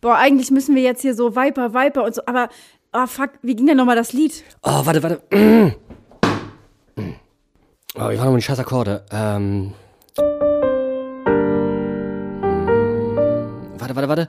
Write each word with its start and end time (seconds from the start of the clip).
boah, 0.00 0.16
eigentlich 0.16 0.50
müssen 0.50 0.74
wir 0.74 0.82
jetzt 0.82 1.02
hier 1.02 1.14
so 1.14 1.34
Viper, 1.36 1.74
Viper 1.74 2.04
und 2.04 2.14
so, 2.14 2.22
aber, 2.26 2.48
oh 2.92 3.06
fuck, 3.06 3.30
wie 3.42 3.56
ging 3.56 3.66
denn 3.66 3.76
nochmal 3.76 3.96
das 3.96 4.12
Lied? 4.12 4.44
Oh, 4.62 4.84
warte, 4.84 5.02
warte. 5.02 5.22
Oh, 8.00 8.10
ich 8.10 8.18
war 8.18 8.26
noch 8.26 8.36
die 8.36 8.42
scheiß 8.42 8.60
Akkorde. 8.60 9.04
Ähm. 9.10 9.74
Warte, 13.78 13.96
warte, 13.96 14.08
warte. 14.08 14.28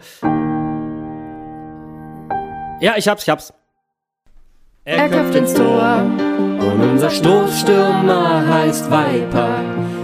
Ja, 2.81 2.93
ich 2.97 3.07
hab's, 3.07 3.23
ich 3.23 3.29
hab's. 3.29 3.53
Er 4.85 5.09
köpft 5.09 5.35
ins 5.35 5.53
Tor. 5.53 6.01
Und 6.01 6.81
unser 6.81 7.09
Stoßstürmer 7.09 8.47
heißt 8.47 8.89
Viper. 8.89 9.61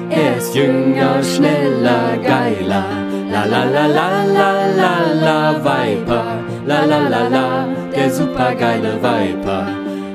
Er 0.10 0.38
ist 0.38 0.54
jünger, 0.54 1.24
schneller, 1.24 2.18
geiler. 2.18 3.05
La 3.32 3.46
la 3.46 3.64
la 3.64 3.86
la 3.88 4.07
la 4.38 4.52
la 4.80 4.94
la 5.26 5.54
Viper. 5.54 6.26
La 6.68 6.86
la 6.86 7.00
la 7.09 7.27
la, 7.27 7.67
der 7.91 8.09
supergeile 8.09 8.94
Viper. 9.02 9.67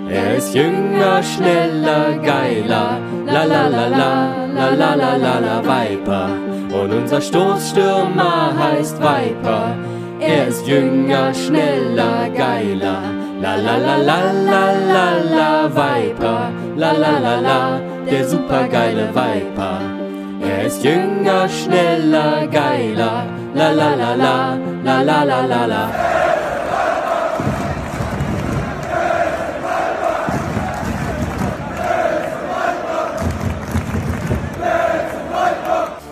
Er 0.09 0.37
ist 0.37 0.55
jünger, 0.55 1.23
schneller, 1.23 2.19
geiler. 2.23 2.99
La 3.27 3.45
la 3.45 3.69
la 3.69 3.87
la 3.88 4.12
la 4.55 4.71
la 4.71 4.95
la 4.95 5.16
la 5.16 5.38
la 5.38 5.62
Viper. 5.62 6.29
Und 6.73 6.93
unser 6.93 7.21
Stoßstürmer 7.21 8.52
heißt 8.59 8.99
Viper. 9.01 9.77
Er 10.21 10.49
ist 10.49 10.66
jünger, 10.66 11.33
schneller, 11.35 12.29
geiler. 12.37 13.02
La 13.41 13.55
la 13.57 13.77
la 13.77 13.97
la 13.97 14.21
la 14.51 14.65
la 14.95 15.07
la 15.37 15.69
Viper. 15.69 16.51
La 16.77 16.93
la 16.93 17.19
la 17.19 17.41
la, 17.41 17.80
der 18.07 18.24
supergeile 18.24 19.09
Viper. 19.15 20.00
Er 20.41 20.67
ist 20.67 20.83
jünger, 20.83 21.49
schneller, 21.49 22.47
geiler. 22.47 23.27
La 23.55 23.71
la 23.71 23.95
la 23.95 24.15
la, 24.15 24.59
la 24.83 25.03
la 25.03 25.23
la 25.23 25.41
la 25.45 25.66
la. 25.66 25.91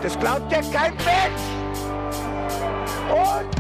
Das 0.03 0.19
glaubt 0.19 0.51
ja 0.51 0.61
kein 0.73 0.95
Mensch. 0.97 1.45
Und 3.11 3.58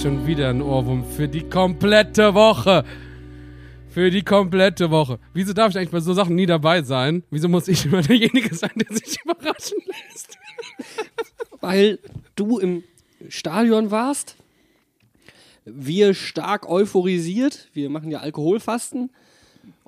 schon 0.00 0.26
wieder 0.26 0.48
einen 0.48 0.62
Ohrwurm 0.62 1.04
für 1.04 1.28
die 1.28 1.42
komplette 1.42 2.32
Woche. 2.32 2.84
Für 3.90 4.10
die 4.10 4.22
komplette 4.22 4.90
Woche. 4.90 5.18
Wieso 5.34 5.52
darf 5.52 5.70
ich 5.70 5.76
eigentlich 5.76 5.90
bei 5.90 6.00
so 6.00 6.14
Sachen 6.14 6.36
nie 6.36 6.46
dabei 6.46 6.80
sein? 6.80 7.22
Wieso 7.30 7.48
muss 7.48 7.68
ich 7.68 7.84
immer 7.84 8.00
derjenige 8.00 8.54
sein, 8.54 8.70
der 8.76 8.96
sich 8.96 9.18
überraschen 9.22 9.76
lässt? 9.86 10.38
Weil 11.60 11.98
du 12.34 12.58
im 12.58 12.82
Stadion 13.28 13.90
warst. 13.90 14.36
Wir 15.66 16.14
stark 16.14 16.66
euphorisiert. 16.66 17.68
Wir 17.74 17.90
machen 17.90 18.10
ja 18.10 18.20
Alkoholfasten. 18.20 19.10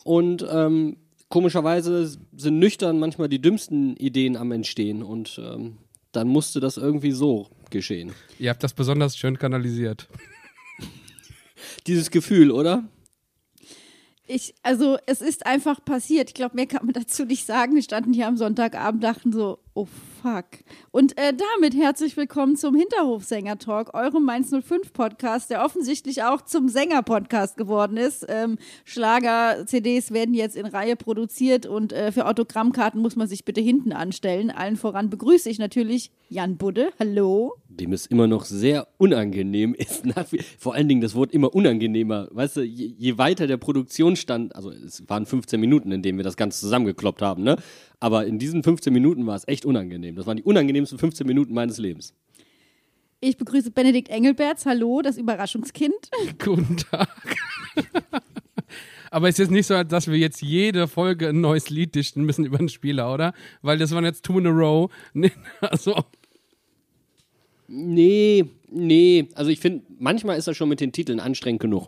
Und 0.05 0.45
ähm, 0.51 0.99
komischerweise 1.31 2.13
sind 2.37 2.59
nüchtern 2.59 2.99
manchmal 2.99 3.31
die 3.31 3.41
dümmsten 3.41 3.97
Ideen 3.97 4.37
am 4.37 4.53
Entstehen. 4.53 5.03
Und 5.03 5.41
ähm, 5.43 5.79
dann 6.11 6.29
musste 6.29 6.61
das 6.61 6.77
irgendwie 6.77 7.13
so 7.13 7.49
geschehen. 7.73 8.13
Ihr 8.39 8.51
habt 8.51 8.63
das 8.63 8.73
besonders 8.73 9.17
schön 9.17 9.39
kanalisiert. 9.39 10.09
Dieses 11.87 12.11
Gefühl, 12.11 12.53
oder? 12.53 12.85
Ich, 14.29 14.55
also, 14.63 14.99
es 15.07 15.21
ist 15.21 15.47
einfach 15.47 15.85
passiert. 15.85 16.31
Ich 16.31 16.35
glaube, 16.35 16.55
mehr 16.55 16.67
kann 16.67 16.87
man 16.87 16.93
dazu 16.95 17.25
nicht 17.25 17.45
sagen. 17.45 17.75
Wir 17.75 17.83
standen 17.83 18.13
hier 18.13 18.29
am 18.29 18.37
Sonntagabend, 18.37 19.03
dachten 19.03 19.33
so, 19.33 19.59
oh 19.75 19.87
fuck. 20.23 20.47
Und 20.91 21.17
äh, 21.19 21.33
damit 21.33 21.75
herzlich 21.75 22.17
willkommen 22.17 22.57
zum 22.57 22.75
Hinterhofsänger-Talk, 22.75 23.95
eurem 23.95 24.25
Mainz 24.25 24.51
05 24.51 24.93
Podcast, 24.93 25.51
der 25.51 25.65
offensichtlich 25.65 26.23
auch 26.23 26.43
zum 26.43 26.69
Sänger-Podcast 26.69 27.57
geworden 27.57 27.97
ist. 27.97 28.27
Ähm, 28.29 28.59
Schlager-CDs 28.85 30.13
werden 30.13 30.35
jetzt 30.35 30.57
in 30.57 30.67
Reihe 30.67 30.97
produziert 30.97 31.67
und 31.67 31.93
äh, 31.93 32.13
für 32.13 32.27
Autogrammkarten 32.27 33.01
muss 33.01 33.17
man 33.17 33.27
sich 33.27 33.45
bitte 33.45 33.61
hinten 33.61 33.93
anstellen. 33.93 34.51
Allen 34.51 34.77
voran 34.77 35.11
begrüße 35.11 35.49
ich 35.49 35.59
natürlich 35.59 36.11
Jan 36.29 36.57
Budde. 36.57 36.91
Hallo. 36.99 37.55
Dem 37.69 37.93
es 37.93 38.07
immer 38.07 38.27
noch 38.27 38.45
sehr 38.45 38.89
unangenehm 38.99 39.75
ist. 39.75 40.05
Vor 40.59 40.75
allen 40.75 40.89
Dingen, 40.89 41.01
das 41.01 41.15
Wort 41.15 41.33
immer 41.33 41.55
unangenehmer. 41.55 42.29
Weißt 42.31 42.59
du, 42.59 42.61
je, 42.63 42.95
je 42.99 43.19
weiter 43.19 43.47
der 43.47 43.57
Produktionsstand, 43.57 44.55
also 44.55 44.71
es 44.71 45.09
waren 45.09 45.25
15 45.25 45.59
Minuten, 45.59 45.91
in 45.93 46.03
denen 46.03 46.19
wir 46.19 46.25
das 46.25 46.37
Ganze 46.37 46.61
zusammengekloppt 46.61 47.23
haben, 47.23 47.43
ne? 47.43 47.57
Aber 48.03 48.27
in 48.27 48.41
diesen 48.41 48.65
15 48.65 48.93
Minuten 48.93 49.29
war 49.29 49.37
es 49.37 49.47
echt 49.47 49.65
unangenehm. 49.65 50.17
Das 50.17 50.27
waren 50.27 50.37
die 50.37 50.43
unangenehmsten 50.43 50.99
15 50.99 51.25
Minuten 51.25 51.55
meines 51.55 51.79
Lebens. 51.79 52.15
Ich 53.21 53.37
begrüße 53.37 53.71
Benedikt 53.71 54.09
Engelberts. 54.09 54.67
Hallo, 54.67 55.03
das 55.03 55.19
Überraschungskind. 55.19 56.11
Guten 56.45 56.79
Tag. 56.79 57.37
Aber 59.13 59.29
es 59.29 59.37
ist 59.37 59.39
jetzt 59.39 59.51
nicht 59.53 59.69
so, 59.69 59.85
dass 59.85 60.09
wir 60.09 60.19
jetzt 60.19 60.43
jede 60.43 60.89
Folge 60.89 61.29
ein 61.29 61.41
neues 61.41 61.71
Lied 61.71 61.95
dichten 61.95 62.25
müssen 62.25 62.45
über 62.45 62.59
einen 62.59 62.71
Spieler, 62.71 63.15
oder? 63.15 63.35
Weil 63.61 63.79
das 63.79 63.93
waren 63.93 64.05
jetzt 64.05 64.25
two 64.25 64.37
in 64.37 64.49
a 64.49 64.51
row. 64.51 64.91
Nee, 65.15 65.31
Also, 65.61 65.95
Nee, 67.69 68.47
nee. 68.69 69.29
Also 69.37 69.53
ich 69.53 69.61
finde, 69.61 69.87
manchmal 70.01 70.39
ist 70.39 70.49
das 70.49 70.57
schon 70.57 70.69
mit 70.69 70.81
den 70.81 70.91
Titeln 70.91 71.21
anstrengend 71.21 71.61
genug. 71.61 71.87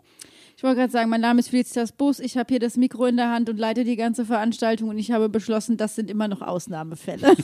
Ich 0.57 0.63
wollte 0.63 0.77
gerade 0.77 0.91
sagen, 0.91 1.09
mein 1.09 1.21
Name 1.21 1.41
ist 1.41 1.49
Felicitas 1.49 1.91
Bus, 1.91 2.19
ich 2.19 2.37
habe 2.37 2.47
hier 2.49 2.59
das 2.59 2.77
Mikro 2.77 3.05
in 3.05 3.17
der 3.17 3.29
Hand 3.29 3.49
und 3.49 3.57
leite 3.57 3.83
die 3.83 3.97
ganze 3.97 4.25
Veranstaltung 4.25 4.89
und 4.89 4.97
ich 4.97 5.11
habe 5.11 5.27
beschlossen, 5.27 5.75
das 5.75 5.95
sind 5.95 6.09
immer 6.09 6.29
noch 6.29 6.41
Ausnahmefälle. 6.41 7.35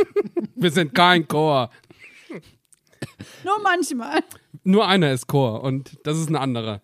wir 0.56 0.70
sind 0.72 0.92
kein 0.92 1.28
Chor. 1.28 1.70
Nur 3.44 3.60
manchmal. 3.62 4.20
Nur 4.64 4.88
einer 4.88 5.12
ist 5.12 5.28
Chor 5.28 5.62
und 5.62 5.96
das 6.02 6.18
ist 6.18 6.28
ein 6.28 6.34
anderer. 6.36 6.82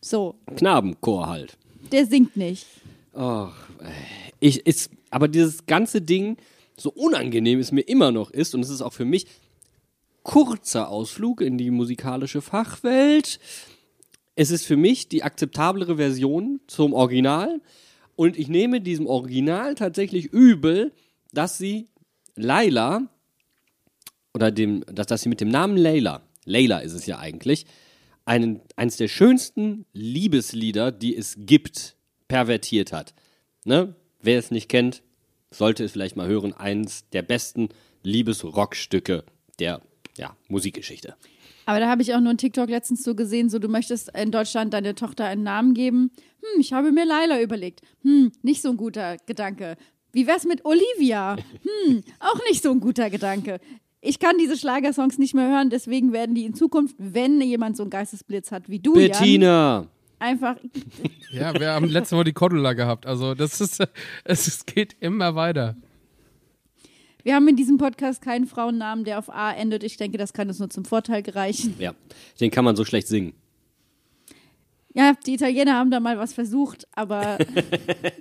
So, 0.00 0.36
Knabenchor 0.56 1.28
halt. 1.28 1.58
der 1.90 2.06
singt 2.06 2.36
nicht. 2.36 2.66
Ach, 3.12 3.52
äh, 3.80 3.90
ich, 4.38 4.66
ist, 4.66 4.90
aber 5.10 5.26
dieses 5.26 5.66
ganze 5.66 6.00
Ding, 6.00 6.36
so 6.76 6.90
unangenehm 6.90 7.58
es 7.58 7.72
mir 7.72 7.82
immer 7.82 8.12
noch 8.12 8.30
ist, 8.30 8.54
und 8.54 8.60
es 8.60 8.70
ist 8.70 8.82
auch 8.82 8.92
für 8.92 9.04
mich 9.04 9.26
kurzer 10.22 10.88
Ausflug 10.88 11.40
in 11.40 11.58
die 11.58 11.72
musikalische 11.72 12.40
Fachwelt. 12.40 13.40
Es 14.34 14.50
ist 14.50 14.64
für 14.64 14.76
mich 14.76 15.08
die 15.08 15.22
akzeptablere 15.22 15.96
Version 15.96 16.60
zum 16.66 16.92
Original. 16.92 17.60
Und 18.16 18.38
ich 18.38 18.48
nehme 18.48 18.80
diesem 18.80 19.06
Original 19.06 19.74
tatsächlich 19.74 20.26
übel, 20.26 20.92
dass 21.32 21.58
sie 21.58 21.88
Laila 22.34 23.08
oder 24.34 24.50
dem, 24.50 24.84
dass, 24.86 25.06
dass 25.06 25.22
sie 25.22 25.28
mit 25.28 25.40
dem 25.40 25.48
Namen 25.48 25.76
Layla, 25.76 26.22
Layla 26.44 26.78
ist 26.78 26.92
es 26.92 27.06
ja 27.06 27.18
eigentlich, 27.18 27.66
einen, 28.24 28.60
eines 28.76 28.96
der 28.96 29.08
schönsten 29.08 29.84
Liebeslieder, 29.92 30.92
die 30.92 31.16
es 31.16 31.36
gibt, 31.38 31.96
pervertiert 32.28 32.92
hat. 32.92 33.14
Ne? 33.64 33.94
Wer 34.20 34.38
es 34.38 34.50
nicht 34.50 34.68
kennt, 34.68 35.02
sollte 35.50 35.84
es 35.84 35.92
vielleicht 35.92 36.16
mal 36.16 36.28
hören. 36.28 36.52
Eins 36.52 37.08
der 37.10 37.22
besten 37.22 37.68
Liebesrockstücke 38.02 39.24
der 39.58 39.82
ja, 40.16 40.36
Musikgeschichte. 40.48 41.16
Aber 41.66 41.80
da 41.80 41.88
habe 41.88 42.02
ich 42.02 42.14
auch 42.14 42.20
nur 42.20 42.30
einen 42.30 42.38
TikTok 42.38 42.68
letztens 42.68 43.02
so 43.02 43.14
gesehen, 43.14 43.48
so 43.48 43.58
du 43.58 43.68
möchtest 43.68 44.16
in 44.16 44.30
Deutschland 44.30 44.74
deiner 44.74 44.94
Tochter 44.94 45.26
einen 45.26 45.42
Namen 45.42 45.74
geben. 45.74 46.10
Hm, 46.40 46.60
ich 46.60 46.72
habe 46.72 46.92
mir 46.92 47.04
Laila 47.04 47.40
überlegt. 47.40 47.82
Hm, 48.02 48.32
nicht 48.42 48.62
so 48.62 48.70
ein 48.70 48.76
guter 48.76 49.16
Gedanke. 49.26 49.76
Wie 50.12 50.26
wär's 50.26 50.44
mit 50.44 50.64
Olivia? 50.64 51.36
Hm, 51.36 52.02
auch 52.20 52.40
nicht 52.48 52.62
so 52.62 52.70
ein 52.70 52.80
guter 52.80 53.10
Gedanke. 53.10 53.60
Ich 54.00 54.18
kann 54.18 54.36
diese 54.38 54.56
Schlagersongs 54.56 55.18
nicht 55.18 55.34
mehr 55.34 55.48
hören, 55.48 55.70
deswegen 55.70 56.12
werden 56.12 56.34
die 56.34 56.44
in 56.44 56.54
Zukunft, 56.54 56.96
wenn 56.98 57.40
jemand 57.40 57.76
so 57.76 57.84
einen 57.84 57.90
Geistesblitz 57.90 58.50
hat 58.50 58.68
wie 58.68 58.80
du, 58.80 58.98
Jan, 58.98 59.10
Bettina! 59.10 59.86
einfach 60.18 60.56
Ja, 61.30 61.58
wir 61.58 61.72
haben 61.72 61.88
letzte 61.88 62.16
Woche 62.16 62.24
die 62.24 62.32
Cordula 62.32 62.72
gehabt. 62.72 63.06
Also, 63.06 63.34
das 63.34 63.60
ist, 63.60 63.82
es 64.24 64.66
geht 64.66 64.96
immer 65.00 65.34
weiter. 65.34 65.76
Wir 67.24 67.34
haben 67.34 67.46
in 67.48 67.56
diesem 67.56 67.78
Podcast 67.78 68.20
keinen 68.22 68.46
Frauennamen, 68.46 69.04
der 69.04 69.18
auf 69.18 69.30
A 69.32 69.52
endet. 69.52 69.84
Ich 69.84 69.96
denke, 69.96 70.18
das 70.18 70.32
kann 70.32 70.48
uns 70.48 70.58
nur 70.58 70.70
zum 70.70 70.84
Vorteil 70.84 71.22
gereichen. 71.22 71.74
Ja, 71.78 71.94
den 72.40 72.50
kann 72.50 72.64
man 72.64 72.76
so 72.76 72.84
schlecht 72.84 73.08
singen. 73.08 73.34
Ja, 74.94 75.14
die 75.26 75.34
Italiener 75.34 75.74
haben 75.74 75.90
da 75.90 76.00
mal 76.00 76.18
was 76.18 76.34
versucht, 76.34 76.86
aber 76.92 77.38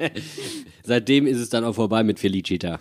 Seitdem 0.83 1.27
ist 1.27 1.37
es 1.37 1.49
dann 1.49 1.63
auch 1.63 1.75
vorbei 1.75 2.03
mit 2.03 2.19
Felicita. 2.19 2.79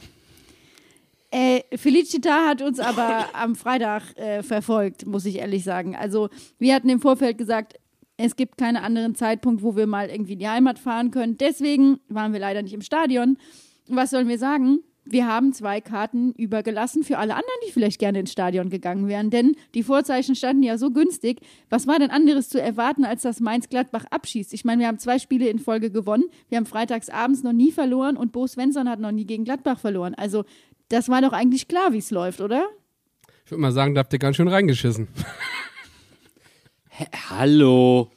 Äh, 1.32 1.62
Felicita 1.76 2.48
hat 2.48 2.62
uns 2.62 2.80
aber 2.80 3.34
am 3.34 3.54
Freitag 3.54 4.16
äh, 4.16 4.42
verfolgt, 4.42 5.06
muss 5.06 5.24
ich 5.24 5.36
ehrlich 5.36 5.64
sagen. 5.64 5.96
Also 5.96 6.28
wir 6.58 6.74
hatten 6.74 6.88
im 6.88 7.00
Vorfeld 7.00 7.38
gesagt, 7.38 7.74
es 8.16 8.36
gibt 8.36 8.58
keinen 8.58 8.76
anderen 8.76 9.14
Zeitpunkt, 9.14 9.62
wo 9.62 9.76
wir 9.76 9.86
mal 9.86 10.10
irgendwie 10.10 10.34
in 10.34 10.38
die 10.40 10.48
Heimat 10.48 10.78
fahren 10.78 11.10
können. 11.10 11.38
Deswegen 11.38 12.00
waren 12.08 12.32
wir 12.32 12.40
leider 12.40 12.62
nicht 12.62 12.74
im 12.74 12.82
Stadion. 12.82 13.38
Was 13.88 14.10
sollen 14.10 14.28
wir 14.28 14.38
sagen? 14.38 14.80
Wir 15.10 15.26
haben 15.26 15.52
zwei 15.52 15.80
Karten 15.80 16.32
übergelassen 16.34 17.02
für 17.02 17.18
alle 17.18 17.32
anderen, 17.32 17.60
die 17.66 17.72
vielleicht 17.72 17.98
gerne 17.98 18.20
ins 18.20 18.30
Stadion 18.30 18.70
gegangen 18.70 19.08
wären. 19.08 19.30
Denn 19.30 19.56
die 19.74 19.82
Vorzeichen 19.82 20.36
standen 20.36 20.62
ja 20.62 20.78
so 20.78 20.92
günstig. 20.92 21.40
Was 21.68 21.88
war 21.88 21.98
denn 21.98 22.10
anderes 22.10 22.48
zu 22.48 22.62
erwarten, 22.62 23.04
als 23.04 23.22
dass 23.22 23.40
Mainz-Gladbach 23.40 24.04
abschießt? 24.10 24.54
Ich 24.54 24.64
meine, 24.64 24.82
wir 24.82 24.86
haben 24.86 25.00
zwei 25.00 25.18
Spiele 25.18 25.48
in 25.48 25.58
Folge 25.58 25.90
gewonnen. 25.90 26.24
Wir 26.48 26.58
haben 26.58 26.66
freitags 26.66 27.08
abends 27.08 27.42
noch 27.42 27.52
nie 27.52 27.72
verloren 27.72 28.16
und 28.16 28.30
Bo 28.30 28.46
Svensson 28.46 28.88
hat 28.88 29.00
noch 29.00 29.10
nie 29.10 29.24
gegen 29.24 29.44
Gladbach 29.44 29.80
verloren. 29.80 30.14
Also, 30.14 30.44
das 30.88 31.08
war 31.08 31.20
doch 31.22 31.32
eigentlich 31.32 31.66
klar, 31.66 31.92
wie 31.92 31.98
es 31.98 32.12
läuft, 32.12 32.40
oder? 32.40 32.68
Ich 33.44 33.50
würde 33.50 33.62
mal 33.62 33.72
sagen, 33.72 33.96
da 33.96 34.00
habt 34.00 34.12
ihr 34.12 34.20
ganz 34.20 34.36
schön 34.36 34.46
reingeschissen. 34.46 35.08
Hallo. 37.30 38.12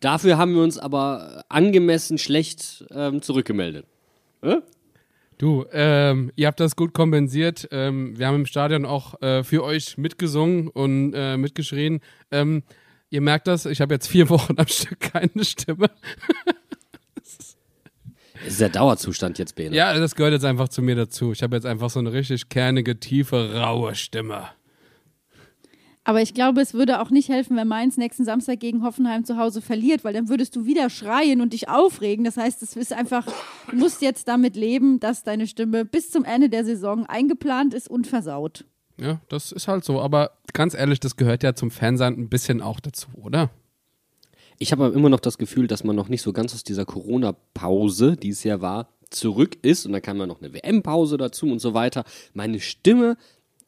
Dafür 0.00 0.38
haben 0.38 0.54
wir 0.54 0.62
uns 0.62 0.76
aber 0.76 1.44
angemessen 1.48 2.18
schlecht 2.18 2.84
ähm, 2.90 3.22
zurückgemeldet. 3.22 3.86
Hä? 4.42 4.56
Du, 5.38 5.64
ähm, 5.72 6.30
ihr 6.36 6.46
habt 6.46 6.60
das 6.60 6.76
gut 6.76 6.94
kompensiert. 6.94 7.68
Ähm, 7.70 8.18
wir 8.18 8.26
haben 8.26 8.36
im 8.36 8.46
Stadion 8.46 8.84
auch 8.84 9.20
äh, 9.20 9.42
für 9.42 9.64
euch 9.64 9.98
mitgesungen 9.98 10.68
und 10.68 11.12
äh, 11.14 11.36
mitgeschrien. 11.36 12.00
Ähm, 12.30 12.62
ihr 13.10 13.20
merkt 13.20 13.46
das, 13.46 13.66
ich 13.66 13.80
habe 13.80 13.94
jetzt 13.94 14.06
vier 14.06 14.28
Wochen 14.30 14.54
am 14.58 14.68
Stück 14.68 15.00
keine 15.00 15.44
Stimme. 15.44 15.90
Das 18.44 18.52
ist 18.52 18.60
der 18.60 18.68
Dauerzustand 18.68 19.38
jetzt, 19.38 19.54
Bene. 19.54 19.74
Ja, 19.74 19.98
das 19.98 20.14
gehört 20.14 20.34
jetzt 20.34 20.44
einfach 20.44 20.68
zu 20.68 20.82
mir 20.82 20.94
dazu. 20.94 21.32
Ich 21.32 21.42
habe 21.42 21.56
jetzt 21.56 21.64
einfach 21.64 21.88
so 21.88 21.98
eine 21.98 22.12
richtig 22.12 22.50
kernige, 22.50 23.00
tiefe, 23.00 23.54
raue 23.54 23.94
Stimme. 23.94 24.48
Aber 26.06 26.20
ich 26.20 26.34
glaube, 26.34 26.60
es 26.60 26.74
würde 26.74 27.00
auch 27.00 27.08
nicht 27.08 27.30
helfen, 27.30 27.56
wenn 27.56 27.66
Mainz 27.66 27.96
nächsten 27.96 28.26
Samstag 28.26 28.60
gegen 28.60 28.82
Hoffenheim 28.82 29.24
zu 29.24 29.38
Hause 29.38 29.62
verliert, 29.62 30.04
weil 30.04 30.12
dann 30.12 30.28
würdest 30.28 30.54
du 30.54 30.66
wieder 30.66 30.90
schreien 30.90 31.40
und 31.40 31.54
dich 31.54 31.70
aufregen. 31.70 32.26
Das 32.26 32.36
heißt, 32.36 32.62
es 32.62 32.76
ist 32.76 32.92
einfach, 32.92 33.26
du 33.70 33.76
musst 33.76 34.02
jetzt 34.02 34.28
damit 34.28 34.54
leben, 34.54 35.00
dass 35.00 35.22
deine 35.22 35.46
Stimme 35.46 35.86
bis 35.86 36.10
zum 36.10 36.24
Ende 36.24 36.50
der 36.50 36.66
Saison 36.66 37.06
eingeplant 37.06 37.72
ist 37.72 37.88
und 37.88 38.06
versaut. 38.06 38.66
Ja, 39.00 39.20
das 39.28 39.50
ist 39.50 39.66
halt 39.66 39.82
so. 39.84 39.98
Aber 40.00 40.32
ganz 40.52 40.74
ehrlich, 40.74 41.00
das 41.00 41.16
gehört 41.16 41.42
ja 41.42 41.54
zum 41.54 41.70
Fansein 41.70 42.14
ein 42.14 42.28
bisschen 42.28 42.60
auch 42.60 42.80
dazu, 42.80 43.08
oder? 43.14 43.50
Ich 44.58 44.72
habe 44.72 44.84
aber 44.84 44.94
immer 44.94 45.08
noch 45.08 45.20
das 45.20 45.38
Gefühl, 45.38 45.66
dass 45.66 45.84
man 45.84 45.96
noch 45.96 46.08
nicht 46.08 46.22
so 46.22 46.34
ganz 46.34 46.54
aus 46.54 46.64
dieser 46.64 46.84
Corona-Pause, 46.84 48.16
die 48.16 48.28
es 48.28 48.44
ja 48.44 48.60
war, 48.60 48.88
zurück 49.08 49.56
ist. 49.62 49.86
Und 49.86 49.92
dann 49.92 50.02
kam 50.02 50.18
ja 50.18 50.26
noch 50.26 50.42
eine 50.42 50.52
WM-Pause 50.52 51.16
dazu 51.16 51.46
und 51.46 51.60
so 51.60 51.72
weiter. 51.72 52.04
Meine 52.34 52.60
Stimme 52.60 53.16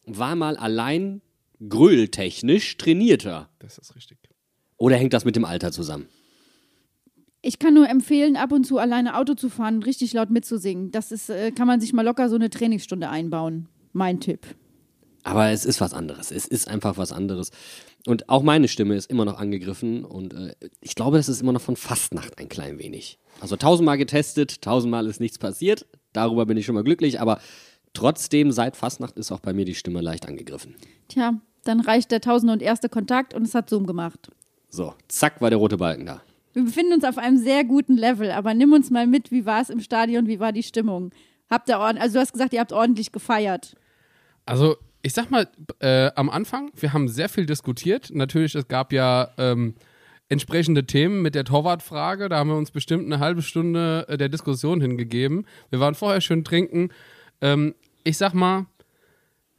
war 0.05 0.37
mal 0.37 0.57
allein 0.57 1.23
gröhltechnisch 1.69 2.77
trainierter. 2.77 3.49
Das 3.59 3.79
ist 3.79 3.95
richtig. 3.97 4.19
Oder 4.77 4.97
hängt 4.97 5.13
das 5.13 5.25
mit 5.25 5.37
dem 5.37 5.45
Alter 5.45 5.73
zusammen? 5.73 6.09
Ich 7.43 7.59
kann 7.59 7.75
nur 7.75 7.89
empfehlen, 7.89 8.37
ab 8.37 8.53
und 8.53 8.65
zu 8.65 8.79
alleine 8.79 9.17
Auto 9.17 9.35
zu 9.35 9.49
fahren 9.49 9.77
und 9.77 9.87
richtig 9.87 10.13
laut 10.13 10.31
mitzusingen. 10.31 10.91
Das 10.91 11.13
ist, 11.13 11.31
äh, 11.31 11.53
kann 11.53 11.67
man 11.67 11.81
sich 11.81 11.93
mal 11.93 12.03
locker 12.03 12.29
so 12.29 12.35
eine 12.35 12.51
Trainingsstunde 12.51 13.09
einbauen. 13.09 13.69
Mein 13.93 14.21
Tipp. 14.21 14.47
Aber 15.23 15.51
es 15.51 15.65
ist 15.65 15.81
was 15.81 15.93
anderes. 15.93 16.31
Es 16.31 16.47
ist 16.47 16.69
einfach 16.69 16.99
was 16.99 17.13
anderes. 17.13 17.51
Und 18.07 18.29
auch 18.29 18.43
meine 18.43 18.69
Stimme 18.69 18.95
ist 18.95 19.11
immer 19.11 19.25
noch 19.25 19.39
angegriffen. 19.39 20.05
Und 20.05 20.35
äh, 20.35 20.55
ich 20.81 20.95
glaube, 20.95 21.17
das 21.17 21.29
ist 21.29 21.41
immer 21.41 21.53
noch 21.53 21.61
von 21.61 21.77
Fastnacht 21.77 22.39
ein 22.39 22.49
klein 22.49 22.79
wenig. 22.79 23.19
Also 23.41 23.57
tausendmal 23.57 23.99
getestet, 23.99 24.63
tausendmal 24.63 25.07
ist 25.07 25.21
nichts 25.21 25.39
passiert. 25.39 25.87
Darüber 26.13 26.47
bin 26.47 26.57
ich 26.57 26.67
schon 26.67 26.75
mal 26.75 26.85
glücklich. 26.85 27.21
Aber 27.21 27.41
trotzdem, 27.97 28.53
seit 28.53 28.77
Fastnacht 28.77 29.17
ist 29.19 29.33
auch 29.33 29.41
bei 29.41 29.53
mir 29.53 29.65
die 29.65 29.75
Stimme 29.75 30.01
leicht 30.01 30.29
angegriffen. 30.29 30.77
Tja, 31.09 31.35
dann 31.65 31.81
reicht 31.81 32.11
der 32.11 32.21
tausende 32.21 32.53
und 32.53 32.63
erste 32.63 32.89
Kontakt 32.89 33.35
und 33.35 33.43
es 33.43 33.55
hat 33.55 33.69
Zoom 33.69 33.87
gemacht. 33.87 34.31
So, 34.69 34.95
zack, 35.09 35.41
war 35.41 35.51
der 35.51 35.59
rote 35.59 35.77
Balken 35.77 36.07
da. 36.07 36.23
Wir 36.53 36.65
befinden 36.65 36.95
uns 36.95 37.05
auf 37.05 37.19
einem 37.19 37.39
sehr 37.39 37.65
guten 37.65 37.97
Level, 37.97 38.31
aber 38.31 38.55
nimm 38.55 38.73
uns 38.73 38.91
mal 38.91 39.07
mit, 39.07 39.31
wie 39.31 39.45
war 39.45 39.61
es 39.61 39.71
im 39.71 39.81
Stadion, 39.81 40.27
wie 40.27 40.41
war 40.41 40.53
die 40.53 40.63
Stimmung? 40.63 41.13
Habt 41.51 41.69
ihr 41.69 41.79
ordentlich, 41.79 42.03
also 42.03 42.15
du 42.15 42.21
hast 42.21 42.33
gesagt, 42.33 42.53
ihr 42.53 42.61
habt 42.61 42.73
ordentlich 42.73 43.13
gefeiert. 43.13 43.77
Also, 44.47 44.77
ich 45.03 45.13
sag 45.13 45.31
mal, 45.31 45.49
äh, 45.81 46.11
am 46.15 46.31
Anfang, 46.31 46.71
wir 46.75 46.93
haben 46.93 47.09
sehr 47.09 47.29
viel 47.29 47.47
diskutiert. 47.47 48.11
Natürlich, 48.13 48.55
es 48.55 48.69
gab 48.69 48.93
ja 48.93 49.31
ähm, 49.39 49.75
entsprechende 50.29 50.87
Themen 50.87 51.23
mit 51.23 51.35
der 51.35 51.45
Torwartfrage. 51.45 52.29
Da 52.29 52.39
haben 52.39 52.51
wir 52.51 52.57
uns 52.57 52.71
bestimmt 52.71 53.07
eine 53.07 53.21
halbe 53.21 53.43
Stunde 53.43 54.07
äh, 54.09 54.17
der 54.17 54.29
Diskussion 54.29 54.81
hingegeben. 54.81 55.47
Wir 55.71 55.81
waren 55.81 55.95
vorher 55.95 56.21
schön 56.21 56.43
trinken. 56.43 56.91
Ähm, 57.41 57.75
ich 58.07 58.19
sag 58.19 58.35
mal, 58.35 58.67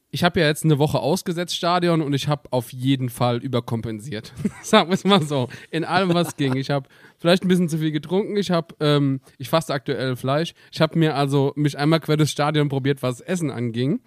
ich 0.09 0.23
habe 0.23 0.39
ja 0.39 0.47
jetzt 0.47 0.63
eine 0.63 0.79
Woche 0.79 0.99
ausgesetzt 0.99 1.55
Stadion 1.55 2.01
und 2.01 2.13
ich 2.13 2.29
habe 2.29 2.43
auf 2.51 2.71
jeden 2.71 3.09
Fall 3.09 3.37
überkompensiert. 3.37 4.31
Sagen 4.63 4.89
wir 4.89 4.93
es 4.93 5.03
mal 5.03 5.21
so. 5.21 5.49
In 5.69 5.83
allem, 5.83 6.13
was 6.13 6.37
ging. 6.37 6.55
Ich 6.55 6.69
habe 6.69 6.87
vielleicht 7.17 7.43
ein 7.43 7.49
bisschen 7.49 7.67
zu 7.67 7.77
viel 7.77 7.91
getrunken. 7.91 8.37
Ich 8.37 8.49
habe, 8.49 8.73
ähm, 8.79 9.19
ich 9.37 9.49
faste 9.49 9.73
aktuell 9.73 10.15
Fleisch. 10.15 10.53
Ich 10.71 10.79
habe 10.79 10.97
mir 10.97 11.15
also 11.15 11.51
mich 11.55 11.77
einmal 11.77 11.99
quer 11.99 12.15
durchs 12.15 12.31
Stadion 12.31 12.69
probiert, 12.69 13.03
was 13.03 13.19
Essen 13.19 13.51
anging. 13.51 13.99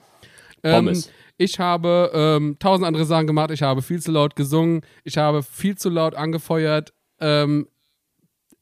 Ähm, 0.63 1.05
ich 1.37 1.59
habe 1.59 2.11
ähm, 2.15 2.57
tausend 2.59 2.87
andere 2.87 3.05
Sachen 3.05 3.27
gemacht. 3.27 3.51
Ich 3.51 3.63
habe 3.63 3.83
viel 3.83 4.01
zu 4.01 4.11
laut 4.11 4.37
gesungen. 4.37 4.81
Ich 5.05 5.19
habe 5.19 5.43
viel 5.43 5.77
zu 5.77 5.91
laut 5.91 6.15
angefeuert. 6.15 6.95
Ähm, 7.21 7.69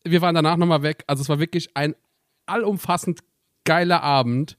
wir 0.03 0.21
waren 0.23 0.35
danach 0.35 0.57
nochmal 0.57 0.83
weg. 0.83 1.05
Also 1.07 1.23
es 1.23 1.29
war 1.29 1.39
wirklich 1.39 1.77
ein 1.77 1.95
allumfassend 2.47 3.21
geiler 3.65 4.03
Abend. 4.03 4.57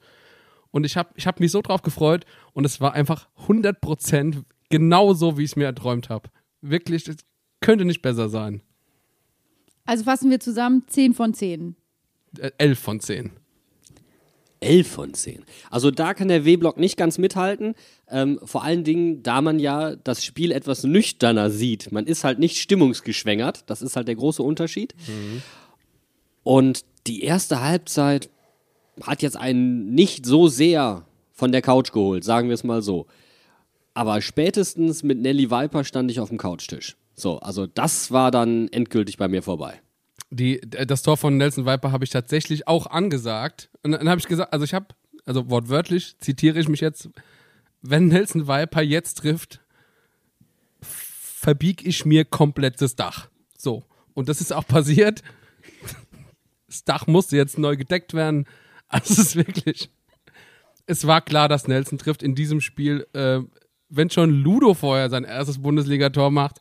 Und 0.72 0.86
ich 0.86 0.98
habe 0.98 1.10
ich 1.16 1.28
hab 1.28 1.40
mich 1.40 1.52
so 1.52 1.62
drauf 1.62 1.82
gefreut. 1.82 2.26
Und 2.54 2.66
es 2.66 2.80
war 2.82 2.94
einfach 2.94 3.28
100% 3.48 4.44
genau 4.70 5.14
so, 5.14 5.38
wie 5.38 5.44
ich 5.44 5.52
es 5.52 5.56
mir 5.56 5.66
erträumt 5.66 6.10
habe. 6.10 6.30
Wirklich, 6.62 7.08
es 7.08 7.18
könnte 7.62 7.86
nicht 7.86 8.02
besser 8.02 8.30
sein. 8.30 8.62
Also 9.86 10.04
fassen 10.04 10.30
wir 10.30 10.40
zusammen 10.40 10.84
10 10.88 11.14
von 11.14 11.34
10. 11.34 11.76
Äh, 12.38 12.52
11 12.58 12.80
von 12.80 13.00
10. 13.00 13.32
11 14.62 14.88
von 14.88 15.14
10. 15.14 15.46
Also 15.72 15.90
da 15.90 16.14
kann 16.14 16.28
der 16.28 16.46
W-Block 16.46 16.78
nicht 16.78 16.98
ganz 16.98 17.18
mithalten. 17.18 17.76
Ähm, 18.10 18.40
vor 18.44 18.64
allen 18.64 18.84
Dingen, 18.84 19.24
da 19.24 19.42
man 19.42 19.58
ja 19.58 19.96
das 19.96 20.24
Spiel 20.24 20.52
etwas 20.52 20.84
nüchterner 20.84 21.50
sieht. 21.50 21.92
Man 21.92 22.06
ist 22.06 22.24
halt 22.24 22.40
nicht 22.40 22.58
stimmungsgeschwängert. 22.58 23.70
Das 23.70 23.82
ist 23.82 23.96
halt 23.96 24.08
der 24.08 24.16
große 24.16 24.44
Unterschied. 24.44 24.94
Und 26.44 26.86
die 27.08 27.24
erste 27.24 27.62
Halbzeit 27.62 28.30
hat 29.04 29.22
jetzt 29.22 29.38
einen 29.38 29.94
nicht 29.94 30.26
so 30.26 30.48
sehr 30.48 31.06
von 31.32 31.52
der 31.52 31.62
Couch 31.62 31.92
geholt, 31.92 32.24
sagen 32.24 32.50
wir 32.50 32.54
es 32.54 32.64
mal 32.64 32.82
so. 32.82 33.08
Aber 33.94 34.22
spätestens 34.22 35.04
mit 35.04 35.20
Nelly 35.20 35.52
Viper 35.52 35.84
stand 35.84 36.12
ich 36.12 36.20
auf 36.20 36.30
dem 36.30 36.38
Couchtisch. 36.38 36.96
So, 37.16 37.40
also 37.40 37.68
das 37.68 38.12
war 38.12 38.32
dann 38.32 38.68
endgültig 38.70 39.18
bei 39.18 39.28
mir 39.28 39.42
vorbei. 39.44 39.82
Die, 40.32 40.62
d- 40.62 40.86
das 40.86 41.02
Tor 41.02 41.18
von 41.18 41.38
Nelson 41.38 41.66
Viper 41.66 41.92
habe 41.92 42.06
ich 42.06 42.12
tatsächlich 42.12 42.68
auch 42.68 42.88
angesagt. 42.88 43.70
Und 43.84 43.92
dann 43.92 44.08
habe 44.08 44.20
ich 44.20 44.28
gesagt, 44.28 44.54
also 44.54 44.64
ich 44.64 44.74
habe, 44.74 44.88
also 45.26 45.50
wortwörtlich 45.50 46.18
zitiere 46.20 46.60
ich 46.60 46.70
mich 46.70 46.82
jetzt, 46.82 47.10
wenn 47.82 48.08
Nelson 48.08 48.48
Viper 48.48 48.82
jetzt 48.82 49.16
trifft, 49.16 49.60
verbieg 50.82 51.86
ich 51.86 52.06
mir 52.06 52.26
komplett 52.26 52.82
das 52.82 52.96
Dach. 52.96 53.30
So. 53.58 53.84
Und 54.14 54.30
das 54.30 54.40
ist 54.40 54.54
auch 54.54 54.68
passiert. 54.68 55.24
Das 56.68 56.84
Dach 56.84 57.08
musste 57.08 57.36
jetzt 57.36 57.58
neu 57.58 57.76
gedeckt 57.76 58.14
werden. 58.14 58.46
Also 58.92 59.14
es 59.14 59.20
ist 59.20 59.36
wirklich. 59.36 59.92
Es 60.88 61.06
war 61.06 61.22
klar, 61.22 61.48
dass 61.48 61.68
Nelson 61.68 62.00
trifft 62.00 62.24
in 62.24 62.34
diesem 62.34 62.60
Spiel. 62.60 63.08
Äh, 63.14 63.42
wenn 63.90 64.10
schon 64.10 64.32
Ludo 64.32 64.74
vorher 64.74 65.12
sein 65.12 65.24
erstes 65.24 65.62
Bundesligator 65.62 66.32
macht, 66.32 66.60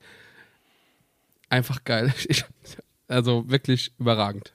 einfach 1.49 1.85
geil. 1.85 2.13
Ich, 2.29 2.45
also 3.09 3.49
wirklich 3.49 3.93
überragend. 3.99 4.55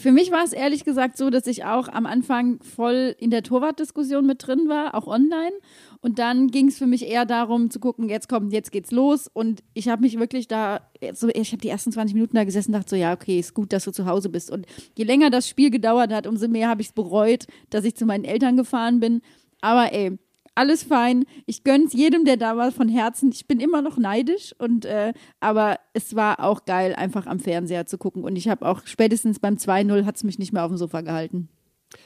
Für 0.00 0.12
mich 0.12 0.30
war 0.32 0.42
es 0.42 0.54
ehrlich 0.54 0.84
gesagt 0.84 1.18
so, 1.18 1.28
dass 1.28 1.46
ich 1.46 1.66
auch 1.66 1.86
am 1.86 2.06
Anfang 2.06 2.58
voll 2.62 3.14
in 3.18 3.28
der 3.28 3.42
Torwartdiskussion 3.42 4.26
mit 4.26 4.46
drin 4.46 4.66
war, 4.66 4.94
auch 4.94 5.06
online. 5.06 5.52
Und 6.00 6.18
dann 6.18 6.46
ging 6.46 6.68
es 6.68 6.78
für 6.78 6.86
mich 6.86 7.06
eher 7.06 7.26
darum 7.26 7.68
zu 7.68 7.80
gucken, 7.80 8.08
jetzt 8.08 8.26
kommt, 8.26 8.50
jetzt 8.50 8.72
geht's 8.72 8.92
los. 8.92 9.28
Und 9.30 9.62
ich 9.74 9.88
habe 9.88 10.00
mich 10.00 10.18
wirklich 10.18 10.48
da, 10.48 10.80
so, 11.12 11.28
ich 11.28 11.52
habe 11.52 11.60
die 11.60 11.68
ersten 11.68 11.92
20 11.92 12.14
Minuten 12.14 12.34
da 12.34 12.44
gesessen 12.44 12.70
und 12.70 12.78
dachte 12.78 12.88
so, 12.88 12.96
ja, 12.96 13.12
okay, 13.12 13.38
ist 13.38 13.52
gut, 13.52 13.74
dass 13.74 13.84
du 13.84 13.90
zu 13.90 14.06
Hause 14.06 14.30
bist. 14.30 14.50
Und 14.50 14.64
je 14.96 15.04
länger 15.04 15.28
das 15.28 15.46
Spiel 15.46 15.68
gedauert 15.68 16.14
hat, 16.14 16.26
umso 16.26 16.48
mehr 16.48 16.70
habe 16.70 16.80
ich 16.80 16.88
es 16.88 16.94
bereut, 16.94 17.44
dass 17.68 17.84
ich 17.84 17.94
zu 17.94 18.06
meinen 18.06 18.24
Eltern 18.24 18.56
gefahren 18.56 19.00
bin. 19.00 19.20
Aber 19.60 19.92
ey, 19.92 20.18
alles 20.60 20.82
fein. 20.82 21.24
Ich 21.46 21.64
gönn's 21.64 21.94
jedem, 21.94 22.26
der 22.26 22.36
da 22.36 22.56
war, 22.58 22.70
von 22.70 22.88
Herzen. 22.88 23.30
Ich 23.32 23.46
bin 23.46 23.60
immer 23.60 23.80
noch 23.80 23.96
neidisch 23.96 24.54
und 24.58 24.84
äh, 24.84 25.14
aber 25.40 25.80
es 25.94 26.14
war 26.14 26.40
auch 26.40 26.66
geil, 26.66 26.94
einfach 26.94 27.26
am 27.26 27.40
Fernseher 27.40 27.86
zu 27.86 27.96
gucken. 27.96 28.24
Und 28.24 28.36
ich 28.36 28.48
habe 28.48 28.68
auch 28.68 28.82
spätestens 28.84 29.38
beim 29.38 29.54
2-0 29.54 30.04
hat's 30.04 30.22
mich 30.22 30.38
nicht 30.38 30.52
mehr 30.52 30.64
auf 30.64 30.70
dem 30.70 30.76
Sofa 30.76 31.00
gehalten. 31.00 31.48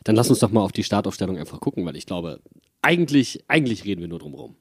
Dann 0.04 0.14
lass 0.14 0.30
uns 0.30 0.38
doch 0.38 0.52
mal 0.52 0.62
auf 0.62 0.70
die 0.70 0.84
Startaufstellung 0.84 1.36
einfach 1.36 1.58
gucken, 1.58 1.84
weil 1.84 1.96
ich 1.96 2.06
glaube, 2.06 2.40
eigentlich, 2.80 3.44
eigentlich 3.48 3.84
reden 3.84 4.00
wir 4.00 4.08
nur 4.08 4.20
drum 4.20 4.34
rum. 4.34 4.56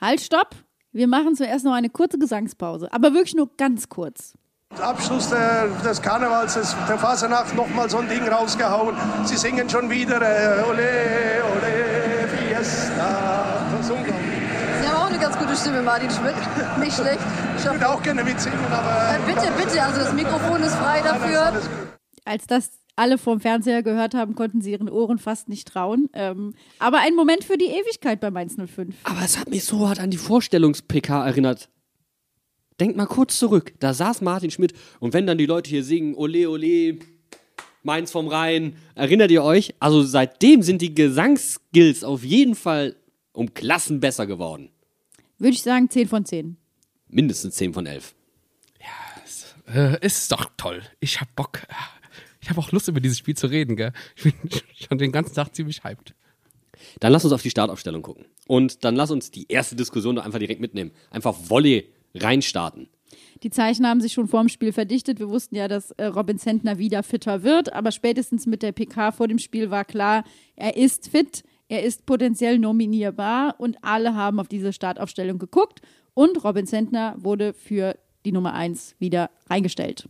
Halt, 0.00 0.20
stopp! 0.20 0.56
Wir 0.92 1.06
machen 1.06 1.36
zuerst 1.36 1.64
noch 1.64 1.74
eine 1.74 1.90
kurze 1.90 2.18
Gesangspause, 2.18 2.92
aber 2.92 3.12
wirklich 3.14 3.34
nur 3.34 3.50
ganz 3.56 3.88
kurz. 3.88 4.34
Abschluss 4.80 5.30
der, 5.30 5.68
des 5.84 6.02
Karnevals, 6.02 6.54
des, 6.54 6.74
der 6.88 6.98
Fasernacht, 6.98 7.54
nochmal 7.54 7.88
so 7.88 7.98
ein 7.98 8.08
Ding 8.08 8.26
rausgehauen. 8.26 8.96
Sie 9.24 9.36
singen 9.36 9.70
schon 9.70 9.88
wieder 9.88 10.20
äh, 10.20 10.68
Ole, 10.68 11.44
Ole. 11.54 12.05
Das 12.96 13.80
ist 13.80 13.90
unglaublich. 13.90 14.38
Sie 14.80 14.88
haben 14.88 14.96
auch 14.96 15.08
eine 15.08 15.18
ganz 15.18 15.38
gute 15.38 15.56
Stimme, 15.56 15.82
Martin 15.82 16.10
Schmidt. 16.10 16.34
Nicht 16.80 16.96
schlecht. 16.96 17.20
Ich 17.56 17.64
Ich 17.64 17.70
würde 17.70 17.88
auch 17.88 18.02
gerne 18.02 18.24
mitsingen, 18.24 18.58
aber... 18.70 19.16
äh, 19.16 19.34
bitte, 19.34 19.52
bitte, 19.56 19.82
also 19.82 20.00
das 20.00 20.12
Mikrofon 20.12 20.62
ist 20.62 20.74
frei 20.74 21.00
dafür. 21.02 21.42
Alles 21.46 21.64
gut. 21.64 21.70
Als 22.24 22.46
das 22.46 22.70
alle 22.96 23.18
vom 23.18 23.40
Fernseher 23.40 23.82
gehört 23.82 24.14
haben, 24.14 24.34
konnten 24.34 24.62
sie 24.62 24.72
ihren 24.72 24.88
Ohren 24.88 25.18
fast 25.18 25.48
nicht 25.48 25.68
trauen. 25.68 26.08
Ähm, 26.14 26.54
aber 26.78 26.98
ein 26.98 27.14
Moment 27.14 27.44
für 27.44 27.58
die 27.58 27.66
Ewigkeit 27.66 28.20
bei 28.20 28.30
Mainz 28.30 28.56
05. 28.56 28.94
Aber 29.04 29.22
es 29.22 29.38
hat 29.38 29.50
mich 29.50 29.64
so 29.64 29.86
hart 29.86 30.00
an 30.00 30.10
die 30.10 30.16
Vorstellungs-PK 30.16 31.26
erinnert. 31.26 31.68
Denkt 32.80 32.96
mal 32.96 33.06
kurz 33.06 33.38
zurück. 33.38 33.74
Da 33.78 33.94
saß 33.94 34.22
Martin 34.22 34.50
Schmidt 34.50 34.72
und 35.00 35.12
wenn 35.12 35.26
dann 35.26 35.38
die 35.38 35.46
Leute 35.46 35.68
hier 35.70 35.84
singen, 35.84 36.14
ole, 36.14 36.48
ole, 36.48 36.98
Mainz 37.86 38.10
vom 38.10 38.26
Rhein, 38.26 38.76
erinnert 38.96 39.30
ihr 39.30 39.44
euch? 39.44 39.74
Also 39.78 40.02
seitdem 40.02 40.62
sind 40.62 40.82
die 40.82 40.94
Gesangsskills 40.94 42.02
auf 42.04 42.24
jeden 42.24 42.56
Fall 42.56 42.96
um 43.32 43.54
Klassen 43.54 44.00
besser 44.00 44.26
geworden. 44.26 44.70
Würde 45.38 45.54
ich 45.54 45.62
sagen 45.62 45.88
10 45.88 46.08
von 46.08 46.24
10. 46.24 46.56
Mindestens 47.08 47.54
10 47.54 47.74
von 47.74 47.86
11. 47.86 48.14
Äh, 49.72 50.04
ist 50.04 50.30
doch 50.32 50.50
toll. 50.56 50.82
Ich 51.00 51.20
hab 51.20 51.34
Bock. 51.34 51.62
Ich 52.40 52.50
habe 52.50 52.60
auch 52.60 52.70
Lust, 52.72 52.88
über 52.88 53.00
dieses 53.00 53.18
Spiel 53.18 53.36
zu 53.36 53.48
reden, 53.48 53.76
gell? 53.76 53.92
Ich 54.16 54.22
bin 54.24 54.34
schon 54.74 54.98
den 54.98 55.12
ganzen 55.12 55.34
Tag 55.34 55.54
ziemlich 55.54 55.84
hyped. 55.84 56.14
Dann 57.00 57.12
lass 57.12 57.24
uns 57.24 57.32
auf 57.32 57.42
die 57.42 57.50
Startaufstellung 57.50 58.02
gucken. 58.02 58.26
Und 58.46 58.84
dann 58.84 58.94
lass 58.94 59.10
uns 59.10 59.30
die 59.30 59.46
erste 59.48 59.76
Diskussion 59.76 60.16
doch 60.16 60.24
einfach 60.24 60.38
direkt 60.38 60.60
mitnehmen. 60.60 60.92
Einfach 61.10 61.34
Volley 61.48 61.92
reinstarten. 62.14 62.88
Die 63.42 63.50
Zeichen 63.50 63.86
haben 63.86 64.00
sich 64.00 64.12
schon 64.12 64.28
vor 64.28 64.40
dem 64.40 64.48
Spiel 64.48 64.72
verdichtet. 64.72 65.18
Wir 65.18 65.28
wussten 65.28 65.56
ja, 65.56 65.68
dass 65.68 65.90
äh, 65.92 66.06
Robin 66.06 66.38
Zentner 66.38 66.78
wieder 66.78 67.02
fitter 67.02 67.42
wird, 67.42 67.72
aber 67.72 67.92
spätestens 67.92 68.46
mit 68.46 68.62
der 68.62 68.72
PK 68.72 69.12
vor 69.12 69.28
dem 69.28 69.38
Spiel 69.38 69.70
war 69.70 69.84
klar, 69.84 70.24
er 70.56 70.76
ist 70.76 71.08
fit, 71.10 71.42
er 71.68 71.82
ist 71.82 72.06
potenziell 72.06 72.58
nominierbar 72.58 73.56
und 73.58 73.76
alle 73.82 74.14
haben 74.14 74.40
auf 74.40 74.48
diese 74.48 74.72
Startaufstellung 74.72 75.38
geguckt 75.38 75.80
und 76.14 76.42
Robin 76.44 76.66
Zentner 76.66 77.14
wurde 77.18 77.52
für 77.52 77.96
die 78.24 78.32
Nummer 78.32 78.54
1 78.54 78.96
wieder 78.98 79.30
reingestellt. 79.50 80.08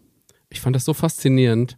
Ich 0.49 0.61
fand 0.61 0.77
das 0.77 0.85
so 0.85 0.95
faszinierend. 0.95 1.77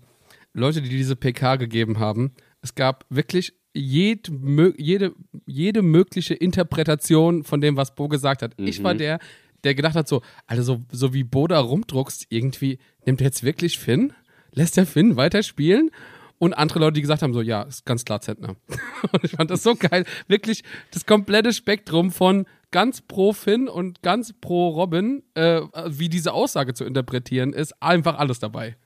Leute, 0.53 0.83
die 0.83 0.89
diese 0.91 1.17
PK 1.17 1.57
gegeben 1.57 1.99
haben, 1.99 2.33
es 2.61 2.75
gab 2.75 3.07
wirklich 3.09 3.55
jed, 3.75 4.29
mö- 4.29 4.75
jede, 4.77 5.15
jede 5.47 5.83
mögliche 5.83 6.35
Interpretation 6.35 7.45
von 7.45 7.61
dem, 7.61 7.77
was 7.77 7.95
Bo 7.95 8.09
gesagt 8.09 8.43
hat. 8.43 8.55
Ich 8.59 8.83
war 8.83 8.95
der, 8.95 9.19
der 9.65 9.75
gedacht 9.75 9.95
hat 9.95 10.09
so, 10.09 10.23
also 10.47 10.63
so, 10.63 10.83
so 10.91 11.15
wie 11.15 11.25
Bo 11.25 11.47
da 11.47 11.61
rumdruckst, 11.61 12.27
irgendwie, 12.31 12.79
nimmt 13.05 13.21
er 13.21 13.27
jetzt 13.27 13.43
wirklich 13.43 13.79
Finn? 13.79 14.13
Lässt 14.53 14.77
der 14.77 14.87
Finn 14.87 15.17
weiterspielen? 15.17 15.91
Und 16.39 16.55
andere 16.55 16.79
Leute, 16.79 16.95
die 16.95 17.01
gesagt 17.01 17.23
haben, 17.23 17.35
so, 17.35 17.41
ja, 17.41 17.63
ist 17.63 17.85
ganz 17.85 18.05
klar 18.05 18.21
Zentner. 18.21 18.55
Und 19.13 19.25
ich 19.25 19.33
fand 19.33 19.51
das 19.51 19.63
so 19.63 19.75
geil. 19.75 20.05
Wirklich 20.29 20.63
das 20.93 21.05
komplette 21.05 21.53
Spektrum 21.53 22.13
von 22.13 22.47
ganz 22.71 23.01
pro 23.01 23.33
Finn 23.33 23.69
und 23.69 24.03
ganz 24.03 24.35
pro 24.35 24.69
Robin, 24.69 25.23
äh, 25.35 25.63
wie 25.87 26.09
diese 26.09 26.35
Aussage 26.35 26.75
zu 26.75 26.85
interpretieren 26.85 27.55
ist, 27.55 27.83
einfach 27.83 28.19
alles 28.19 28.41
dabei. 28.41 28.77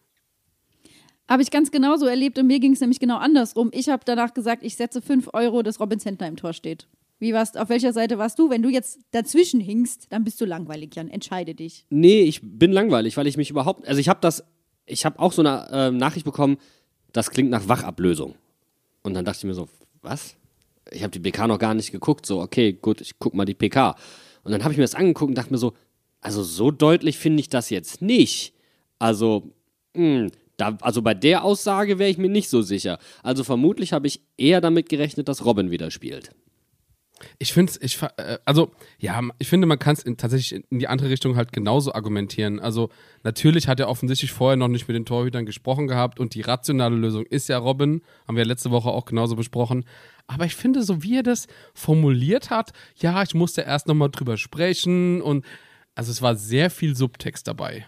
Habe 1.28 1.42
ich 1.42 1.50
ganz 1.50 1.70
genauso 1.70 2.06
erlebt 2.06 2.38
und 2.38 2.46
mir 2.46 2.60
ging 2.60 2.72
es 2.72 2.80
nämlich 2.80 3.00
genau 3.00 3.16
andersrum. 3.16 3.70
Ich 3.72 3.88
habe 3.88 4.02
danach 4.04 4.34
gesagt, 4.34 4.62
ich 4.62 4.76
setze 4.76 5.00
5 5.00 5.30
Euro, 5.32 5.62
dass 5.62 5.80
Robin 5.80 5.98
Zentner 5.98 6.28
im 6.28 6.36
Tor 6.36 6.52
steht. 6.52 6.86
Wie 7.22 7.32
warst, 7.32 7.56
auf 7.56 7.68
welcher 7.68 7.92
Seite 7.92 8.18
warst 8.18 8.36
du? 8.40 8.50
Wenn 8.50 8.62
du 8.62 8.68
jetzt 8.68 8.98
dazwischen 9.12 9.60
hinkst, 9.60 10.06
dann 10.10 10.24
bist 10.24 10.40
du 10.40 10.44
langweilig, 10.44 10.96
Jan. 10.96 11.08
Entscheide 11.08 11.54
dich. 11.54 11.86
Nee, 11.88 12.22
ich 12.22 12.40
bin 12.42 12.72
langweilig, 12.72 13.16
weil 13.16 13.28
ich 13.28 13.36
mich 13.36 13.48
überhaupt. 13.48 13.86
Also 13.86 14.00
ich 14.00 14.08
habe 14.08 14.18
das. 14.20 14.42
Ich 14.86 15.04
habe 15.04 15.20
auch 15.20 15.30
so 15.30 15.40
eine 15.40 15.68
ähm, 15.70 15.98
Nachricht 15.98 16.24
bekommen, 16.24 16.56
das 17.12 17.30
klingt 17.30 17.48
nach 17.48 17.68
Wachablösung. 17.68 18.34
Und 19.04 19.14
dann 19.14 19.24
dachte 19.24 19.38
ich 19.38 19.44
mir 19.44 19.54
so, 19.54 19.68
was? 20.00 20.34
Ich 20.90 21.04
habe 21.04 21.12
die 21.12 21.20
PK 21.20 21.46
noch 21.46 21.60
gar 21.60 21.74
nicht 21.74 21.92
geguckt. 21.92 22.26
So, 22.26 22.40
okay, 22.40 22.72
gut, 22.72 23.00
ich 23.00 23.16
guck 23.20 23.34
mal 23.34 23.44
die 23.44 23.54
PK. 23.54 23.94
Und 24.42 24.50
dann 24.50 24.64
habe 24.64 24.72
ich 24.72 24.78
mir 24.78 24.82
das 24.82 24.96
angeguckt 24.96 25.28
und 25.28 25.38
dachte 25.38 25.52
mir 25.52 25.58
so, 25.58 25.74
also 26.20 26.42
so 26.42 26.72
deutlich 26.72 27.18
finde 27.18 27.38
ich 27.38 27.48
das 27.48 27.70
jetzt 27.70 28.02
nicht. 28.02 28.52
Also, 28.98 29.52
mh, 29.94 30.30
da, 30.56 30.76
also 30.80 31.02
bei 31.02 31.14
der 31.14 31.44
Aussage 31.44 32.00
wäre 32.00 32.10
ich 32.10 32.18
mir 32.18 32.30
nicht 32.30 32.50
so 32.50 32.62
sicher. 32.62 32.98
Also 33.22 33.44
vermutlich 33.44 33.92
habe 33.92 34.08
ich 34.08 34.22
eher 34.36 34.60
damit 34.60 34.88
gerechnet, 34.88 35.28
dass 35.28 35.44
Robin 35.44 35.70
wieder 35.70 35.92
spielt. 35.92 36.32
Ich 37.38 37.52
finde 37.52 37.72
ich, 37.80 38.00
äh, 38.02 38.38
also, 38.44 38.70
ja, 38.98 39.20
ich 39.38 39.48
finde, 39.48 39.66
man 39.66 39.78
kann 39.78 39.94
es 39.94 40.04
tatsächlich 40.16 40.64
in 40.70 40.78
die 40.78 40.88
andere 40.88 41.10
Richtung 41.10 41.36
halt 41.36 41.52
genauso 41.52 41.94
argumentieren. 41.94 42.60
Also, 42.60 42.90
natürlich 43.22 43.68
hat 43.68 43.80
er 43.80 43.88
offensichtlich 43.88 44.32
vorher 44.32 44.56
noch 44.56 44.68
nicht 44.68 44.88
mit 44.88 44.94
den 44.94 45.06
Torhütern 45.06 45.46
gesprochen 45.46 45.88
gehabt 45.88 46.20
und 46.20 46.34
die 46.34 46.40
rationale 46.42 46.96
Lösung 46.96 47.24
ist 47.26 47.48
ja 47.48 47.58
Robin, 47.58 48.02
haben 48.26 48.36
wir 48.36 48.44
letzte 48.44 48.70
Woche 48.70 48.90
auch 48.90 49.04
genauso 49.04 49.36
besprochen. 49.36 49.84
Aber 50.26 50.44
ich 50.44 50.54
finde, 50.54 50.82
so 50.82 51.02
wie 51.02 51.18
er 51.18 51.22
das 51.22 51.46
formuliert 51.74 52.50
hat, 52.50 52.72
ja, 52.96 53.22
ich 53.22 53.34
musste 53.34 53.62
erst 53.62 53.88
nochmal 53.88 54.10
drüber 54.10 54.36
sprechen 54.36 55.20
und, 55.22 55.44
also, 55.94 56.10
es 56.10 56.22
war 56.22 56.36
sehr 56.36 56.70
viel 56.70 56.96
Subtext 56.96 57.46
dabei. 57.46 57.86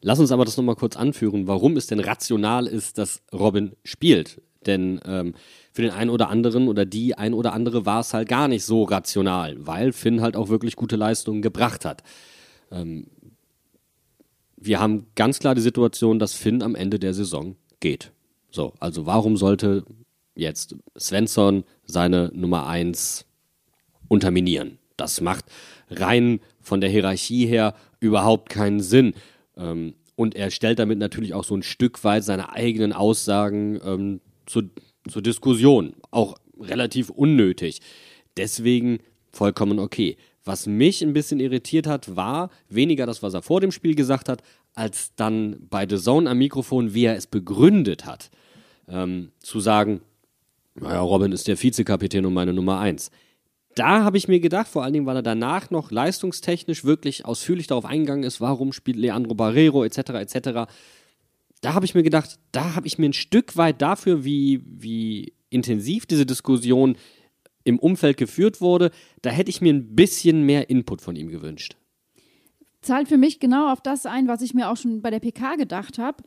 Lass 0.00 0.20
uns 0.20 0.30
aber 0.30 0.44
das 0.44 0.56
nochmal 0.56 0.76
kurz 0.76 0.96
anführen, 0.96 1.46
warum 1.46 1.76
es 1.76 1.86
denn 1.86 2.00
rational 2.00 2.66
ist, 2.66 2.98
dass 2.98 3.22
Robin 3.32 3.72
spielt. 3.84 4.40
Denn 4.66 5.00
ähm, 5.04 5.34
für 5.78 5.82
den 5.82 5.92
einen 5.92 6.10
oder 6.10 6.28
anderen 6.28 6.66
oder 6.66 6.84
die 6.84 7.14
ein 7.14 7.32
oder 7.32 7.52
andere 7.52 7.86
war 7.86 8.00
es 8.00 8.12
halt 8.12 8.28
gar 8.28 8.48
nicht 8.48 8.64
so 8.64 8.82
rational, 8.82 9.64
weil 9.64 9.92
Finn 9.92 10.22
halt 10.22 10.34
auch 10.34 10.48
wirklich 10.48 10.74
gute 10.74 10.96
Leistungen 10.96 11.40
gebracht 11.40 11.84
hat. 11.84 12.02
Ähm, 12.72 13.06
wir 14.56 14.80
haben 14.80 15.06
ganz 15.14 15.38
klar 15.38 15.54
die 15.54 15.60
Situation, 15.60 16.18
dass 16.18 16.34
Finn 16.34 16.64
am 16.64 16.74
Ende 16.74 16.98
der 16.98 17.14
Saison 17.14 17.54
geht. 17.78 18.10
So, 18.50 18.74
also 18.80 19.06
warum 19.06 19.36
sollte 19.36 19.84
jetzt 20.34 20.74
Svensson 20.98 21.62
seine 21.84 22.32
Nummer 22.34 22.66
1 22.66 23.24
unterminieren? 24.08 24.78
Das 24.96 25.20
macht 25.20 25.44
rein 25.90 26.40
von 26.60 26.80
der 26.80 26.90
Hierarchie 26.90 27.46
her 27.46 27.76
überhaupt 28.00 28.48
keinen 28.48 28.80
Sinn. 28.80 29.14
Ähm, 29.56 29.94
und 30.16 30.34
er 30.34 30.50
stellt 30.50 30.80
damit 30.80 30.98
natürlich 30.98 31.34
auch 31.34 31.44
so 31.44 31.54
ein 31.54 31.62
Stück 31.62 32.02
weit 32.02 32.24
seine 32.24 32.52
eigenen 32.52 32.92
Aussagen 32.92 33.80
ähm, 33.84 34.20
zur, 34.44 34.64
zur 35.08 35.22
Diskussion. 35.22 35.94
Auch 36.10 36.36
relativ 36.60 37.10
unnötig. 37.10 37.80
Deswegen 38.36 38.98
vollkommen 39.30 39.78
okay. 39.78 40.16
Was 40.44 40.66
mich 40.66 41.02
ein 41.02 41.12
bisschen 41.12 41.40
irritiert 41.40 41.86
hat, 41.86 42.16
war 42.16 42.50
weniger 42.68 43.04
das, 43.06 43.22
was 43.22 43.34
er 43.34 43.42
vor 43.42 43.60
dem 43.60 43.70
Spiel 43.70 43.94
gesagt 43.94 44.28
hat, 44.28 44.42
als 44.74 45.12
dann 45.16 45.66
bei 45.68 45.86
The 45.88 45.98
Zone 45.98 46.30
am 46.30 46.38
Mikrofon, 46.38 46.94
wie 46.94 47.04
er 47.04 47.16
es 47.16 47.26
begründet 47.26 48.06
hat. 48.06 48.30
Ähm, 48.88 49.32
zu 49.40 49.60
sagen, 49.60 50.00
naja, 50.74 51.00
Robin 51.00 51.32
ist 51.32 51.48
der 51.48 51.60
Vizekapitän 51.60 52.24
und 52.24 52.32
meine 52.32 52.52
Nummer 52.52 52.78
eins. 52.78 53.10
Da 53.74 54.02
habe 54.02 54.16
ich 54.16 54.26
mir 54.26 54.40
gedacht, 54.40 54.68
vor 54.68 54.82
allen 54.82 54.92
Dingen, 54.92 55.06
weil 55.06 55.16
er 55.16 55.22
danach 55.22 55.70
noch 55.70 55.90
leistungstechnisch 55.90 56.84
wirklich 56.84 57.24
ausführlich 57.24 57.66
darauf 57.66 57.84
eingegangen 57.84 58.24
ist, 58.24 58.40
warum 58.40 58.72
spielt 58.72 58.96
Leandro 58.96 59.34
Barrero 59.34 59.84
etc. 59.84 59.98
etc. 59.98 60.70
Da 61.60 61.74
habe 61.74 61.84
ich 61.84 61.94
mir 61.94 62.02
gedacht, 62.02 62.38
da 62.52 62.74
habe 62.74 62.86
ich 62.86 62.98
mir 62.98 63.08
ein 63.08 63.14
Stück 63.14 63.56
weit 63.56 63.82
dafür, 63.82 64.24
wie, 64.24 64.62
wie 64.64 65.32
intensiv 65.50 66.06
diese 66.06 66.26
Diskussion 66.26 66.96
im 67.64 67.78
Umfeld 67.78 68.16
geführt 68.16 68.60
wurde, 68.60 68.90
da 69.22 69.30
hätte 69.30 69.50
ich 69.50 69.60
mir 69.60 69.72
ein 69.72 69.94
bisschen 69.94 70.44
mehr 70.44 70.70
Input 70.70 71.02
von 71.02 71.16
ihm 71.16 71.28
gewünscht. 71.28 71.76
Zahlt 72.80 73.08
für 73.08 73.18
mich 73.18 73.40
genau 73.40 73.72
auf 73.72 73.82
das 73.82 74.06
ein, 74.06 74.28
was 74.28 74.40
ich 74.40 74.54
mir 74.54 74.70
auch 74.70 74.76
schon 74.76 75.02
bei 75.02 75.10
der 75.10 75.20
PK 75.20 75.56
gedacht 75.56 75.98
habe. 75.98 76.22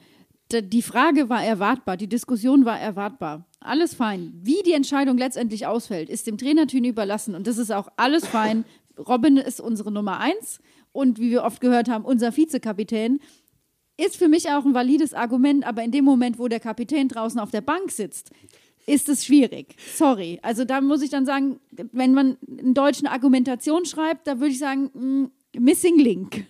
Die 0.51 0.81
Frage 0.81 1.29
war 1.29 1.43
erwartbar, 1.43 1.95
die 1.95 2.09
Diskussion 2.09 2.65
war 2.65 2.79
erwartbar. 2.79 3.47
Alles 3.61 3.93
fein. 3.93 4.33
Wie 4.41 4.61
die 4.65 4.73
Entscheidung 4.73 5.17
letztendlich 5.17 5.65
ausfällt, 5.65 6.09
ist 6.09 6.27
dem 6.27 6.37
Trainerteam 6.37 6.83
überlassen 6.83 7.35
und 7.35 7.47
das 7.47 7.57
ist 7.57 7.71
auch 7.71 7.87
alles 7.95 8.27
fein. 8.27 8.65
Robin 8.97 9.37
ist 9.37 9.61
unsere 9.61 9.91
Nummer 9.91 10.19
eins 10.19 10.59
und 10.91 11.19
wie 11.19 11.31
wir 11.31 11.43
oft 11.43 11.61
gehört 11.61 11.89
haben, 11.89 12.03
unser 12.03 12.35
Vizekapitän. 12.35 13.19
Ist 13.97 14.17
für 14.17 14.27
mich 14.27 14.49
auch 14.49 14.65
ein 14.65 14.73
valides 14.73 15.13
Argument, 15.13 15.65
aber 15.65 15.83
in 15.83 15.91
dem 15.91 16.05
Moment, 16.05 16.39
wo 16.39 16.47
der 16.47 16.59
Kapitän 16.59 17.07
draußen 17.07 17.39
auf 17.39 17.51
der 17.51 17.61
Bank 17.61 17.91
sitzt, 17.91 18.31
ist 18.87 19.09
es 19.09 19.25
schwierig. 19.25 19.75
Sorry. 19.95 20.39
Also 20.41 20.65
da 20.65 20.81
muss 20.81 21.01
ich 21.01 21.09
dann 21.09 21.25
sagen, 21.25 21.59
wenn 21.91 22.13
man 22.13 22.37
in 22.47 22.73
deutschen 22.73 23.07
Argumentation 23.07 23.85
schreibt, 23.85 24.27
da 24.27 24.39
würde 24.39 24.51
ich 24.51 24.59
sagen, 24.59 24.89
mm, 24.93 25.59
Missing 25.59 25.99
Link. 25.99 26.45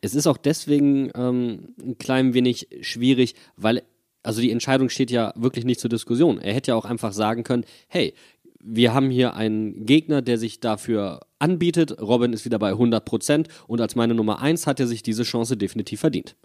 Es 0.00 0.14
ist 0.14 0.26
auch 0.26 0.36
deswegen 0.36 1.10
ähm, 1.14 1.74
ein 1.80 1.96
klein 1.96 2.34
wenig 2.34 2.68
schwierig, 2.80 3.34
weil, 3.56 3.82
also 4.22 4.40
die 4.40 4.50
Entscheidung 4.50 4.88
steht 4.88 5.10
ja 5.10 5.32
wirklich 5.36 5.64
nicht 5.64 5.80
zur 5.80 5.90
Diskussion. 5.90 6.38
Er 6.38 6.54
hätte 6.54 6.72
ja 6.72 6.74
auch 6.74 6.84
einfach 6.84 7.12
sagen 7.12 7.44
können, 7.44 7.64
hey, 7.86 8.12
wir 8.58 8.94
haben 8.94 9.10
hier 9.10 9.34
einen 9.34 9.86
Gegner, 9.86 10.22
der 10.22 10.38
sich 10.38 10.60
dafür 10.60 11.20
anbietet. 11.38 12.00
Robin 12.00 12.32
ist 12.32 12.44
wieder 12.44 12.58
bei 12.58 12.70
100 12.70 13.04
Prozent 13.04 13.48
und 13.66 13.80
als 13.80 13.96
meine 13.96 14.14
Nummer 14.14 14.40
1 14.40 14.66
hat 14.66 14.80
er 14.80 14.86
sich 14.86 15.02
diese 15.02 15.24
Chance 15.24 15.56
definitiv 15.56 16.00
verdient. 16.00 16.36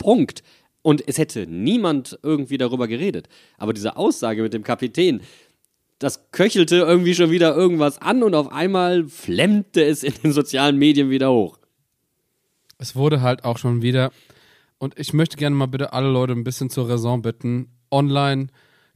Punkt. 0.00 0.42
Und 0.82 1.06
es 1.06 1.18
hätte 1.18 1.46
niemand 1.46 2.18
irgendwie 2.24 2.58
darüber 2.58 2.88
geredet. 2.88 3.28
Aber 3.58 3.72
diese 3.72 3.96
Aussage 3.96 4.42
mit 4.42 4.54
dem 4.54 4.64
Kapitän, 4.64 5.20
das 6.00 6.32
köchelte 6.32 6.76
irgendwie 6.76 7.14
schon 7.14 7.30
wieder 7.30 7.54
irgendwas 7.54 7.98
an 7.98 8.22
und 8.24 8.34
auf 8.34 8.50
einmal 8.50 9.06
flemmte 9.06 9.84
es 9.84 10.02
in 10.02 10.14
den 10.24 10.32
sozialen 10.32 10.78
Medien 10.78 11.10
wieder 11.10 11.30
hoch. 11.30 11.58
Es 12.78 12.96
wurde 12.96 13.20
halt 13.20 13.44
auch 13.44 13.58
schon 13.58 13.82
wieder 13.82 14.10
Und 14.78 14.98
ich 14.98 15.12
möchte 15.12 15.36
gerne 15.36 15.54
mal 15.54 15.66
bitte 15.66 15.92
alle 15.92 16.08
Leute 16.08 16.32
ein 16.32 16.42
bisschen 16.42 16.70
zur 16.70 16.88
Raison 16.88 17.20
bitten. 17.20 17.68
Online, 17.90 18.46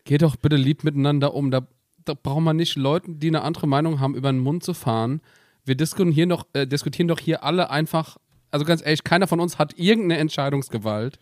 geht 0.04 0.22
doch 0.22 0.36
bitte 0.36 0.56
lieb 0.56 0.82
miteinander 0.82 1.34
um. 1.34 1.50
Da, 1.50 1.68
da 2.06 2.14
braucht 2.14 2.40
man 2.40 2.56
nicht 2.56 2.76
Leuten, 2.76 3.18
die 3.20 3.28
eine 3.28 3.42
andere 3.42 3.66
Meinung 3.66 4.00
haben, 4.00 4.14
über 4.14 4.32
den 4.32 4.40
Mund 4.40 4.64
zu 4.64 4.72
fahren. 4.72 5.20
Wir 5.66 5.74
diskutieren 5.74 6.30
doch, 6.30 6.46
äh, 6.54 6.66
diskutieren 6.66 7.08
doch 7.08 7.20
hier 7.20 7.44
alle 7.44 7.68
einfach, 7.68 8.16
also 8.54 8.64
ganz 8.64 8.82
ehrlich, 8.82 9.02
keiner 9.02 9.26
von 9.26 9.40
uns 9.40 9.58
hat 9.58 9.76
irgendeine 9.80 10.20
Entscheidungsgewalt. 10.20 11.18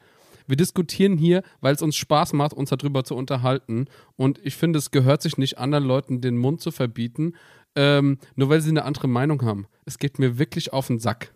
Wir 0.46 0.58
diskutieren 0.58 1.16
hier, 1.16 1.42
weil 1.62 1.74
es 1.74 1.80
uns 1.80 1.96
Spaß 1.96 2.34
macht, 2.34 2.52
uns 2.52 2.68
darüber 2.68 3.04
zu 3.04 3.14
unterhalten. 3.16 3.86
Und 4.16 4.38
ich 4.44 4.54
finde, 4.54 4.78
es 4.78 4.90
gehört 4.90 5.22
sich 5.22 5.38
nicht 5.38 5.56
anderen 5.56 5.84
Leuten 5.84 6.20
den 6.20 6.36
Mund 6.36 6.60
zu 6.60 6.70
verbieten, 6.70 7.32
ähm, 7.74 8.18
nur 8.36 8.50
weil 8.50 8.60
sie 8.60 8.68
eine 8.68 8.84
andere 8.84 9.08
Meinung 9.08 9.40
haben. 9.46 9.66
Es 9.86 9.98
geht 9.98 10.18
mir 10.18 10.38
wirklich 10.38 10.74
auf 10.74 10.88
den 10.88 10.98
Sack. 10.98 11.32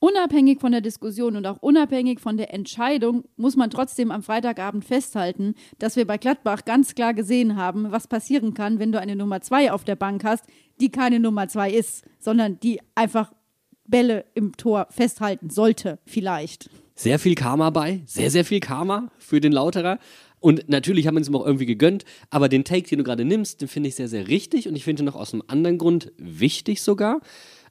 Unabhängig 0.00 0.58
von 0.58 0.72
der 0.72 0.80
Diskussion 0.80 1.36
und 1.36 1.46
auch 1.46 1.58
unabhängig 1.58 2.18
von 2.18 2.36
der 2.36 2.52
Entscheidung 2.52 3.22
muss 3.36 3.54
man 3.54 3.70
trotzdem 3.70 4.10
am 4.10 4.24
Freitagabend 4.24 4.84
festhalten, 4.84 5.54
dass 5.78 5.94
wir 5.94 6.08
bei 6.08 6.18
Gladbach 6.18 6.64
ganz 6.64 6.96
klar 6.96 7.14
gesehen 7.14 7.54
haben, 7.54 7.92
was 7.92 8.08
passieren 8.08 8.52
kann, 8.52 8.80
wenn 8.80 8.90
du 8.90 8.98
eine 8.98 9.14
Nummer 9.14 9.42
zwei 9.42 9.70
auf 9.70 9.84
der 9.84 9.94
Bank 9.94 10.24
hast, 10.24 10.44
die 10.80 10.90
keine 10.90 11.20
Nummer 11.20 11.46
zwei 11.46 11.70
ist, 11.70 12.04
sondern 12.18 12.58
die 12.58 12.80
einfach 12.96 13.30
Bälle 13.92 14.24
im 14.34 14.56
Tor 14.56 14.88
festhalten 14.90 15.50
sollte, 15.50 16.00
vielleicht. 16.04 16.68
Sehr 16.96 17.20
viel 17.20 17.36
Karma 17.36 17.70
bei, 17.70 18.00
sehr, 18.06 18.32
sehr 18.32 18.44
viel 18.44 18.58
Karma 18.58 19.12
für 19.18 19.40
den 19.40 19.52
Lauterer. 19.52 20.00
Und 20.40 20.68
natürlich 20.68 21.06
haben 21.06 21.14
wir 21.14 21.20
es 21.20 21.28
ihm 21.28 21.36
auch 21.36 21.46
irgendwie 21.46 21.66
gegönnt, 21.66 22.04
aber 22.30 22.48
den 22.48 22.64
Take, 22.64 22.88
den 22.88 22.98
du 22.98 23.04
gerade 23.04 23.24
nimmst, 23.24 23.60
den 23.60 23.68
finde 23.68 23.90
ich 23.90 23.94
sehr, 23.94 24.08
sehr 24.08 24.26
richtig 24.26 24.66
und 24.66 24.74
ich 24.74 24.82
finde 24.82 25.04
noch 25.04 25.14
aus 25.14 25.32
einem 25.32 25.44
anderen 25.46 25.78
Grund 25.78 26.10
wichtig 26.16 26.82
sogar. 26.82 27.20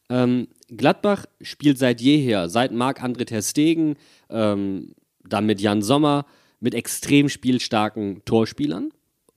Ähm, 0.09 0.47
Gladbach 0.69 1.25
spielt 1.41 1.77
seit 1.77 1.99
jeher, 1.99 2.47
seit 2.49 2.71
Marc-André 2.71 3.25
Ter 3.25 3.41
Stegen, 3.41 3.95
ähm, 4.29 4.93
dann 5.25 5.45
mit 5.45 5.59
Jan 5.59 5.81
Sommer, 5.81 6.25
mit 6.61 6.75
extrem 6.75 7.27
spielstarken 7.27 8.23
Torspielern. 8.25 8.91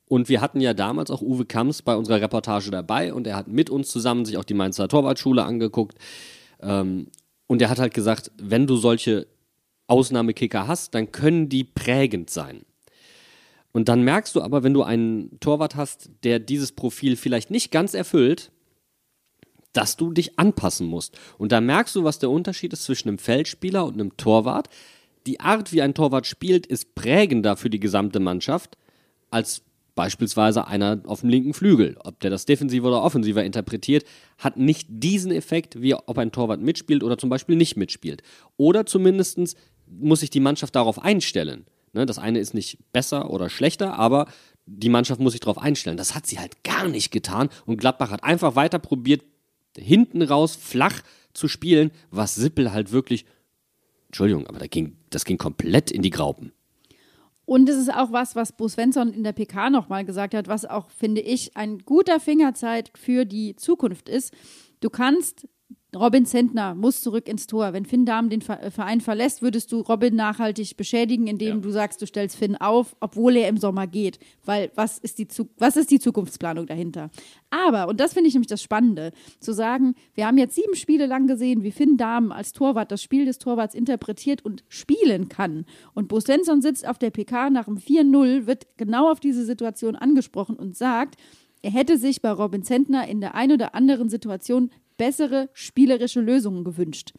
Und 0.07 0.29
wir 0.29 0.41
hatten 0.41 0.61
ja 0.61 0.75
damals 0.75 1.11
auch 1.11 1.23
Uwe 1.23 1.47
Kamps 1.47 1.83
bei 1.83 1.97
unserer 1.97 2.21
Reportage 2.21 2.71
dabei 2.71 3.12
und 3.12 3.26
er 3.26 3.37
hat 3.37 3.49
mit 3.49 3.71
uns 3.71 3.88
zusammen 3.88 4.25
sich 4.25 4.37
auch 4.37 4.45
die 4.45 4.55
Mainzer 4.55 4.87
Torwartschule 4.87 5.45
angeguckt. 5.45 5.99
Ähm, 6.61 7.08
und 7.46 7.62
er 7.62 7.70
hat 7.70 7.78
halt 7.78 7.94
gesagt, 7.94 8.30
wenn 8.38 8.66
du 8.66 8.76
solche 8.76 9.26
Ausnahmekicker 9.87 10.66
hast, 10.66 10.94
dann 10.94 11.12
können 11.12 11.49
die 11.49 11.64
prägend 11.64 12.30
sein. 12.30 12.64
Und 13.73 13.88
dann 13.88 14.02
merkst 14.02 14.34
du 14.37 14.42
aber, 14.42 14.62
wenn 14.62 14.73
du 14.73 14.82
einen 14.82 15.40
Torwart 15.40 15.75
hast, 15.75 16.11
der 16.23 16.38
dieses 16.38 16.73
Profil 16.73 17.16
vielleicht 17.16 17.50
nicht 17.50 17.70
ganz 17.70 17.92
erfüllt, 17.92 18.52
dass 19.73 19.96
du 19.96 20.12
dich 20.12 20.38
anpassen 20.38 20.87
musst. 20.87 21.18
Und 21.37 21.50
da 21.50 21.61
merkst 21.61 21.96
du, 21.96 22.04
was 22.04 22.20
der 22.20 22.30
Unterschied 22.30 22.73
ist 22.73 22.84
zwischen 22.84 23.08
einem 23.08 23.18
Feldspieler 23.18 23.84
und 23.84 23.94
einem 23.94 24.16
Torwart. 24.16 24.68
Die 25.26 25.40
Art, 25.40 25.73
wie 25.73 25.82
ein 25.82 25.94
Torwart 25.94 26.26
spielt, 26.26 26.66
ist 26.66 26.94
prägender 26.94 27.56
für 27.56 27.68
die 27.68 27.80
gesamte 27.80 28.20
Mannschaft 28.20 28.78
als 29.30 29.62
beispielsweise 29.94 30.66
einer 30.66 31.00
auf 31.06 31.20
dem 31.20 31.28
linken 31.28 31.54
Flügel. 31.54 31.96
Ob 32.02 32.20
der 32.20 32.30
das 32.30 32.46
defensiver 32.46 32.88
oder 32.88 33.02
offensiver 33.02 33.44
interpretiert, 33.44 34.04
hat 34.38 34.56
nicht 34.56 34.86
diesen 34.90 35.30
Effekt, 35.30 35.80
wie 35.80 35.94
ob 35.94 36.18
ein 36.18 36.32
Torwart 36.32 36.60
mitspielt 36.60 37.02
oder 37.02 37.18
zum 37.18 37.30
Beispiel 37.30 37.56
nicht 37.56 37.76
mitspielt. 37.76 38.22
Oder 38.56 38.86
zumindest 38.86 39.56
muss 39.86 40.20
sich 40.20 40.30
die 40.30 40.40
Mannschaft 40.40 40.74
darauf 40.74 41.02
einstellen. 41.02 41.66
Ne, 41.92 42.06
das 42.06 42.18
eine 42.18 42.40
ist 42.40 42.54
nicht 42.54 42.78
besser 42.92 43.30
oder 43.30 43.48
schlechter, 43.48 43.96
aber 43.96 44.26
die 44.66 44.88
Mannschaft 44.88 45.20
muss 45.20 45.32
sich 45.32 45.40
darauf 45.40 45.58
einstellen. 45.58 45.96
Das 45.96 46.14
hat 46.14 46.26
sie 46.26 46.40
halt 46.40 46.64
gar 46.64 46.88
nicht 46.88 47.12
getan 47.12 47.48
und 47.66 47.76
Gladbach 47.76 48.10
hat 48.10 48.24
einfach 48.24 48.56
weiter 48.56 48.80
probiert, 48.80 49.22
hinten 49.76 50.22
raus 50.22 50.56
flach 50.56 51.02
zu 51.32 51.46
spielen, 51.46 51.92
was 52.10 52.34
Sippel 52.34 52.72
halt 52.72 52.90
wirklich, 52.90 53.26
Entschuldigung, 54.06 54.46
aber 54.46 54.58
da 54.58 54.66
ging, 54.66 54.96
das 55.10 55.24
ging 55.24 55.38
komplett 55.38 55.90
in 55.90 56.02
die 56.02 56.10
Graupen. 56.10 56.52
Und 57.46 57.68
es 57.68 57.76
ist 57.76 57.92
auch 57.92 58.10
was, 58.10 58.36
was 58.36 58.52
Bo 58.52 58.68
Svensson 58.68 59.12
in 59.12 59.24
der 59.24 59.32
PK 59.32 59.70
nochmal 59.70 60.04
gesagt 60.04 60.34
hat, 60.34 60.48
was 60.48 60.64
auch, 60.64 60.90
finde 60.90 61.20
ich, 61.20 61.56
ein 61.56 61.78
guter 61.80 62.20
Fingerzeit 62.20 62.90
für 62.96 63.24
die 63.24 63.54
Zukunft 63.56 64.08
ist. 64.08 64.34
Du 64.80 64.90
kannst 64.90 65.46
Robin 65.96 66.26
Zentner 66.26 66.74
muss 66.74 67.00
zurück 67.00 67.28
ins 67.28 67.46
Tor. 67.46 67.72
Wenn 67.72 67.85
Finn 67.85 68.04
Dahm 68.04 68.30
den 68.30 68.40
äh, 68.42 68.70
Verein 68.70 69.00
verlässt, 69.00 69.42
würdest 69.42 69.72
du 69.72 69.80
Robin 69.80 70.14
nachhaltig 70.14 70.76
beschädigen, 70.76 71.26
indem 71.26 71.57
ja. 71.57 71.61
du 71.62 71.70
sagst, 71.70 72.02
du 72.02 72.07
stellst 72.07 72.37
Finn 72.37 72.57
auf, 72.57 72.96
obwohl 73.00 73.37
er 73.37 73.48
im 73.48 73.57
Sommer 73.57 73.87
geht. 73.87 74.18
Weil 74.44 74.70
was 74.74 74.98
ist 74.98 75.18
die, 75.18 75.28
was 75.59 75.76
ist 75.76 75.90
die 75.90 75.98
Zukunftsplanung 75.98 76.66
dahinter? 76.66 77.11
Aber, 77.50 77.88
und 77.88 78.00
das 78.00 78.14
finde 78.14 78.28
ich 78.28 78.35
nämlich 78.35 78.48
das 78.48 78.62
Spannende, 78.62 79.12
zu 79.40 79.52
sagen, 79.52 79.94
wir 80.14 80.26
haben 80.26 80.38
jetzt 80.38 80.54
sieben 80.54 80.74
Spiele 80.74 81.07
lang 81.07 81.26
gesehen, 81.26 81.62
wie 81.62 81.72
Finn 81.72 81.96
Dahm 81.96 82.33
als 82.33 82.52
Torwart 82.52 82.90
das 82.90 83.02
Spiel 83.02 83.24
des 83.24 83.38
Torwarts 83.38 83.74
interpretiert 83.74 84.44
und 84.44 84.64
spielen 84.68 85.28
kann. 85.28 85.64
Und 85.94 86.09
Bo 86.09 86.20
Svensson 86.20 86.62
sitzt 86.62 86.87
auf 86.87 86.98
der 86.98 87.11
PK 87.11 87.50
nach 87.50 87.66
dem 87.66 87.76
4-0, 87.76 88.46
wird 88.46 88.66
genau 88.76 89.11
auf 89.11 89.20
diese 89.20 89.44
Situation 89.44 89.96
angesprochen 89.96 90.57
und 90.57 90.76
sagt, 90.76 91.16
er 91.64 91.70
hätte 91.70 91.96
sich 91.96 92.20
bei 92.20 92.30
Robin 92.30 92.62
Zentner 92.62 93.09
in 93.09 93.22
der 93.22 93.35
ein 93.35 93.50
oder 93.50 93.74
anderen 93.74 94.11
Situation 94.11 94.70
bessere 94.96 95.48
spielerische 95.52 96.20
Lösungen 96.20 96.64
gewünscht. 96.64 97.12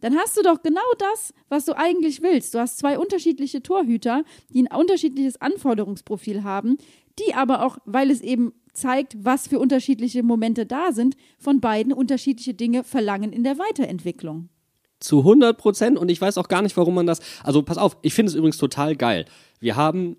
Dann 0.00 0.16
hast 0.16 0.36
du 0.36 0.42
doch 0.42 0.62
genau 0.62 0.82
das, 0.98 1.32
was 1.48 1.64
du 1.64 1.76
eigentlich 1.76 2.20
willst. 2.20 2.54
Du 2.54 2.58
hast 2.58 2.76
zwei 2.76 2.98
unterschiedliche 2.98 3.62
Torhüter, 3.62 4.24
die 4.50 4.62
ein 4.62 4.76
unterschiedliches 4.76 5.40
Anforderungsprofil 5.40 6.44
haben, 6.44 6.76
die 7.18 7.34
aber 7.34 7.64
auch, 7.64 7.78
weil 7.86 8.10
es 8.10 8.20
eben 8.20 8.52
zeigt, 8.74 9.16
was 9.24 9.48
für 9.48 9.58
unterschiedliche 9.58 10.22
Momente 10.22 10.66
da 10.66 10.92
sind, 10.92 11.16
von 11.38 11.60
beiden 11.60 11.92
unterschiedliche 11.92 12.52
Dinge 12.54 12.84
verlangen 12.84 13.32
in 13.32 13.44
der 13.44 13.58
Weiterentwicklung. 13.58 14.50
Zu 15.00 15.20
100 15.20 15.56
Prozent 15.56 15.98
und 15.98 16.10
ich 16.10 16.20
weiß 16.20 16.38
auch 16.38 16.48
gar 16.48 16.60
nicht, 16.60 16.76
warum 16.76 16.94
man 16.94 17.06
das. 17.06 17.20
Also 17.42 17.62
pass 17.62 17.78
auf, 17.78 17.96
ich 18.02 18.14
finde 18.14 18.30
es 18.30 18.36
übrigens 18.36 18.58
total 18.58 18.96
geil. 18.96 19.24
Wir 19.60 19.76
haben 19.76 20.16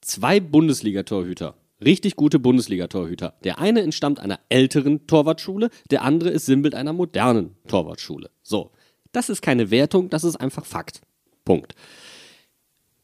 zwei 0.00 0.40
Bundesliga-Torhüter 0.40 1.54
richtig 1.82 2.16
gute 2.16 2.38
Bundesliga-Torhüter. 2.38 3.34
Der 3.44 3.58
eine 3.58 3.82
entstammt 3.82 4.20
einer 4.20 4.40
älteren 4.48 5.06
Torwartschule, 5.06 5.70
der 5.90 6.02
andere 6.02 6.30
ist 6.30 6.46
Sinnbild 6.46 6.74
einer 6.74 6.92
modernen 6.92 7.56
Torwartschule. 7.68 8.30
So, 8.42 8.72
das 9.12 9.28
ist 9.28 9.42
keine 9.42 9.70
Wertung, 9.70 10.10
das 10.10 10.24
ist 10.24 10.36
einfach 10.36 10.64
Fakt. 10.64 11.00
Punkt. 11.44 11.74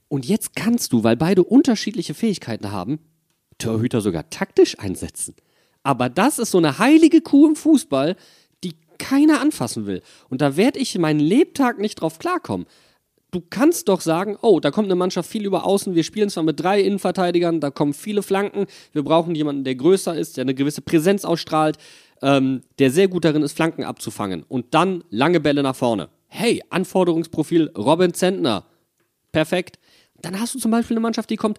Und 0.09 0.27
jetzt 0.27 0.57
kannst 0.57 0.93
du, 0.93 1.05
weil 1.05 1.17
beide 1.17 1.45
unterschiedliche 1.45 2.15
Fähigkeiten 2.15 2.73
haben, 2.73 2.99
Torhüter 3.59 4.01
sogar 4.01 4.29
taktisch 4.31 4.79
einsetzen. 4.79 5.35
Aber 5.83 6.09
das 6.09 6.39
ist 6.39 6.51
so 6.51 6.59
eine 6.59 6.79
heilige 6.79 7.21
Kuh 7.21 7.47
im 7.47 7.57
Fußball, 7.57 8.17
die 8.65 8.75
keiner 8.99 9.41
anfassen 9.41 9.87
will. 9.87 10.03
Und 10.29 10.41
da 10.41 10.57
werde 10.57 10.79
ich 10.79 10.99
meinen 10.99 11.21
Lebtag 11.21 11.79
nicht 11.79 12.01
drauf 12.01 12.19
klarkommen 12.19 12.67
du 13.31 13.41
kannst 13.49 13.89
doch 13.89 14.01
sagen, 14.01 14.37
oh, 14.43 14.61
da 14.61 14.71
kommt 14.71 14.87
eine 14.87 14.95
Mannschaft 14.95 15.31
viel 15.31 15.45
über 15.45 15.65
außen, 15.65 15.95
wir 15.95 16.05
spielen 16.05 16.31
zwar 16.31 16.43
mit 16.43 16.61
drei 16.61 16.81
Innenverteidigern, 16.81 17.61
da 17.61 17.71
kommen 17.71 17.95
viele 17.95 18.23
Flanken, 18.23 18.67
wir 18.93 19.03
brauchen 19.03 19.35
jemanden, 19.35 19.65
der 19.65 19.75
größer 19.75 20.17
ist, 20.17 20.37
der 20.37 20.43
eine 20.43 20.55
gewisse 20.55 20.83
Präsenz 20.83 21.25
ausstrahlt, 21.25 21.77
ähm, 22.23 22.63
der 22.79 22.91
sehr 22.91 23.09
gut 23.09 23.25
darin 23.25 23.43
ist, 23.43 23.53
Flanken 23.53 23.85
abzufangen 23.85 24.45
und 24.49 24.75
dann 24.75 25.05
lange 25.11 25.41
Bälle 25.41 25.63
nach 25.63 25.77
vorne. 25.77 26.09
Hey, 26.29 26.63
Anforderungsprofil 26.71 27.73
Robin 27.77 28.15
Zentner. 28.15 28.67
Perfekt. 29.33 29.79
Dann 30.23 30.39
hast 30.39 30.55
du 30.55 30.59
zum 30.59 30.71
Beispiel 30.71 30.95
eine 30.95 31.03
Mannschaft, 31.03 31.31
die 31.31 31.37
kommt, 31.37 31.59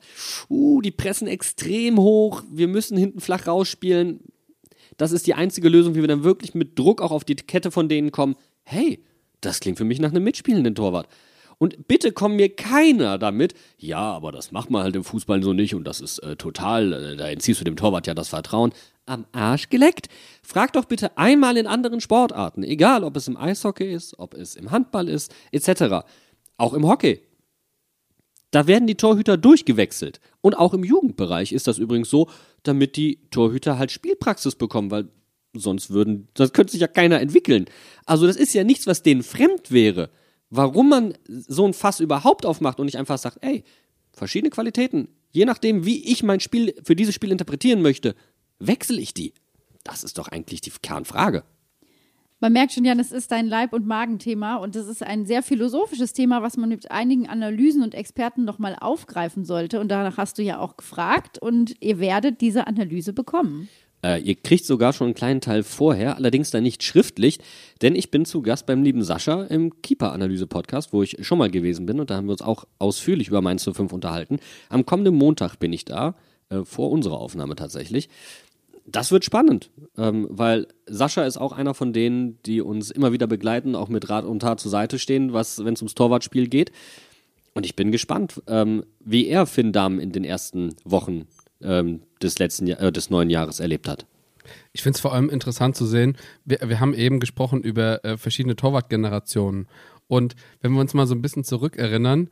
uh, 0.50 0.82
die 0.82 0.92
pressen 0.92 1.28
extrem 1.28 2.00
hoch, 2.00 2.44
wir 2.50 2.68
müssen 2.68 2.96
hinten 2.96 3.20
flach 3.20 3.48
rausspielen. 3.48 4.20
Das 4.98 5.12
ist 5.12 5.26
die 5.26 5.34
einzige 5.34 5.68
Lösung, 5.68 5.96
wie 5.96 6.02
wir 6.02 6.08
dann 6.08 6.24
wirklich 6.24 6.54
mit 6.54 6.78
Druck 6.78 7.02
auch 7.02 7.12
auf 7.12 7.24
die 7.24 7.36
Kette 7.36 7.72
von 7.72 7.90
denen 7.90 8.12
kommen. 8.12 8.36
Hey, 8.64 9.04
das 9.42 9.60
klingt 9.60 9.80
für 9.80 9.84
mich 9.84 10.00
nach 10.00 10.12
einem 10.12 10.24
mitspielenden 10.24 10.76
Torwart. 10.76 11.08
Und 11.62 11.88
bitte 11.88 12.12
komm 12.12 12.38
mir 12.38 12.50
keiner 12.50 13.19
damit, 13.19 13.54
ja, 13.78 14.00
aber 14.00 14.32
das 14.32 14.52
macht 14.52 14.71
man 14.71 14.82
halt 14.82 14.95
im 14.95 15.04
Fußball 15.04 15.43
so 15.43 15.54
nicht 15.54 15.76
und 15.76 15.84
das 15.84 16.02
ist 16.02 16.17
äh, 16.17 16.36
total, 16.36 16.91
äh, 16.91 17.15
da 17.15 17.28
entziehst 17.30 17.60
du 17.60 17.63
dem 17.63 17.76
Torwart 17.76 18.08
ja 18.08 18.15
das 18.15 18.30
Vertrauen. 18.30 18.74
Am 19.06 19.28
Arsch 19.32 19.69
geleckt. 19.69 20.08
Frag 20.41 20.74
doch 20.74 20.86
bitte 20.86 21.19
einmal 21.19 21.58
in 21.58 21.67
anderen 21.67 22.02
Sportarten, 22.02 22.63
egal 22.63 23.04
ob 23.04 23.15
es 23.15 23.28
im 23.28 23.38
Eishockey 23.38 23.93
ist, 23.93 24.17
ob 24.17 24.34
es 24.34 24.56
im 24.56 24.71
Handball 24.71 25.08
ist, 25.08 25.36
etc. 25.52 26.04
Auch 26.58 26.74
im 26.74 26.88
Hockey. 26.88 27.21
Da 28.50 28.65
werden 28.65 28.88
die 28.88 28.95
Torhüter 28.95 29.38
durchgewechselt. 29.38 30.19
Und 30.41 30.58
auch 30.58 30.74
im 30.74 30.84
Jugendbereich 30.84 31.52
ist 31.52 31.67
das 31.67 31.78
übrigens 31.78 32.10
so, 32.10 32.28
damit 32.63 32.95
die 32.95 33.19
Torhüter 33.30 33.78
halt 33.78 33.91
Spielpraxis 33.91 34.56
bekommen, 34.56 34.89
weil 34.89 35.10
sonst 35.54 35.91
würden, 35.91 36.28
das 36.34 36.54
könnte 36.54 36.71
sich 36.71 36.82
ja 36.82 36.88
keiner 36.88 37.21
entwickeln. 37.21 37.65
Also 38.08 38.26
das 38.26 38.36
ist 38.36 38.56
ja 38.56 38.63
nichts, 38.63 38.88
was 38.88 39.04
denen 39.04 39.21
fremd 39.21 39.69
wäre 39.69 40.10
warum 40.52 40.90
man 40.90 41.14
so 41.28 41.66
ein 41.66 41.74
Fass 41.74 42.00
überhaupt 42.00 42.46
aufmacht 42.46 42.80
und 42.80 42.86
nicht 42.86 42.98
einfach 42.98 43.18
sagt, 43.18 43.40
ey, 43.42 43.64
verschiedene 44.14 44.52
Qualitäten, 44.52 45.08
je 45.32 45.46
nachdem, 45.46 45.86
wie 45.86 46.06
ich 46.12 46.22
mein 46.22 46.40
Spiel 46.40 46.76
für 46.84 46.96
dieses 46.96 47.16
Spiel 47.16 47.32
interpretieren 47.32 47.82
möchte, 47.82 48.16
wechsle 48.60 49.02
ich 49.02 49.16
die. 49.16 49.34
Das 49.84 50.04
ist 50.04 50.20
doch 50.20 50.28
eigentlich 50.28 50.62
die 50.62 50.72
Kernfrage. 50.82 51.44
Man 52.42 52.54
merkt 52.54 52.74
schon, 52.74 52.86
Jan, 52.86 53.00
es 53.00 53.12
ist 53.12 53.32
dein 53.32 53.48
Leib- 53.48 53.72
und 53.72 53.86
Magenthema 53.86 54.56
und 54.56 54.76
es 54.76 54.88
ist 54.88 55.04
ein 55.04 55.28
sehr 55.28 55.44
philosophisches 55.44 56.14
Thema, 56.14 56.42
was 56.42 56.58
man 56.58 56.70
mit 56.70 56.90
einigen 56.90 57.30
Analysen 57.30 57.84
und 57.84 57.94
Experten 57.94 58.46
nochmal 58.46 58.76
aufgreifen 58.80 59.46
sollte. 59.46 59.80
Und 59.80 59.90
danach 59.90 60.18
hast 60.18 60.40
du 60.40 60.42
ja 60.42 60.60
auch 60.60 60.76
gefragt 60.76 61.38
und 61.40 61.76
ihr 61.82 62.00
werdet 62.00 62.42
diese 62.42 62.66
Analyse 62.66 63.14
bekommen. 63.14 63.70
Äh, 64.04 64.22
ihr 64.22 64.36
kriegt 64.36 64.66
sogar 64.66 64.94
schon 64.94 65.08
einen 65.08 65.14
kleinen 65.14 65.42
Teil 65.42 65.64
vorher, 65.64 66.16
allerdings 66.16 66.52
dann 66.52 66.64
nicht 66.64 66.84
schriftlich, 66.84 67.40
denn 67.82 67.96
ich 67.96 68.12
bin 68.12 68.26
zu 68.26 68.42
Gast 68.42 68.66
beim 68.66 68.84
lieben 68.84 69.04
Sascha 69.04 69.44
im 69.44 69.82
Keeper-Analyse-Podcast, 69.82 70.94
wo 70.94 71.04
ich 71.04 71.18
schon 71.22 71.38
mal 71.38 71.52
gewesen 71.52 71.86
bin 71.86 72.00
und 72.00 72.10
da 72.10 72.16
haben 72.16 72.28
wir 72.28 72.34
uns 72.34 72.42
auch 72.42 72.66
ausführlich 72.80 73.28
über 73.28 73.42
Mainz 73.42 73.64
05 73.72 73.94
unterhalten. 73.94 74.40
Am 74.70 74.86
kommenden 74.86 75.16
Montag 75.16 75.58
bin 75.58 75.74
ich 75.74 75.86
da, 75.86 76.16
äh, 76.50 76.64
vor 76.64 76.92
unserer 76.92 77.20
Aufnahme 77.20 77.56
tatsächlich. 77.56 78.10
Das 78.88 79.12
wird 79.12 79.24
spannend, 79.24 79.70
ähm, 79.96 80.28
weil 80.30 80.68
Sascha 80.88 81.24
ist 81.24 81.38
auch 81.38 81.52
einer 81.52 81.76
von 81.76 81.94
denen, 81.94 82.40
die 82.44 82.62
uns 82.62 82.90
immer 82.90 83.12
wieder 83.12 83.28
begleiten, 83.28 83.76
auch 83.76 83.90
mit 83.90 84.10
Rat 84.10 84.26
und 84.26 84.40
Tat 84.40 84.60
zur 84.60 84.72
Seite 84.72 84.98
stehen, 84.98 85.34
wenn 85.34 85.40
es 85.42 85.60
ums 85.60 85.96
Torwartspiel 85.96 86.48
geht. 86.48 86.72
Und 87.54 87.66
ich 87.66 87.76
bin 87.76 87.92
gespannt, 87.92 88.42
ähm, 88.48 88.84
wie 89.00 89.28
er 89.28 89.46
Finn 89.46 89.72
Damm 89.72 90.00
in 90.00 90.12
den 90.12 90.24
ersten 90.24 90.74
Wochen 90.84 91.28
ähm, 91.63 92.02
des 92.21 92.39
letzten 92.39 92.67
Jahr, 92.67 92.82
äh, 92.82 92.91
des 92.91 93.10
neuen 93.10 93.30
Jahres 93.30 93.60
erlebt 93.60 93.88
hat. 93.88 94.06
Ich 94.74 94.82
finde 94.82 94.97
es 94.97 95.02
vor 95.02 95.13
allem 95.13 95.30
interessant 95.30 95.76
zu 95.76 95.86
sehen, 95.86 96.17
wir, 96.45 96.60
wir 96.65 96.80
haben 96.80 96.93
eben 96.93 97.19
gesprochen 97.19 97.62
über 97.62 98.04
äh, 98.04 98.17
verschiedene 98.17 98.56
Torwartgenerationen. 98.56 99.67
Und 100.08 100.36
wenn 100.62 100.74
wir 100.74 100.82
uns 100.82 100.93
mal 100.93 101.08
so 101.08 101.15
ein 101.15 101.21
bisschen 101.21 101.43
zurückerinnern, 101.43 102.30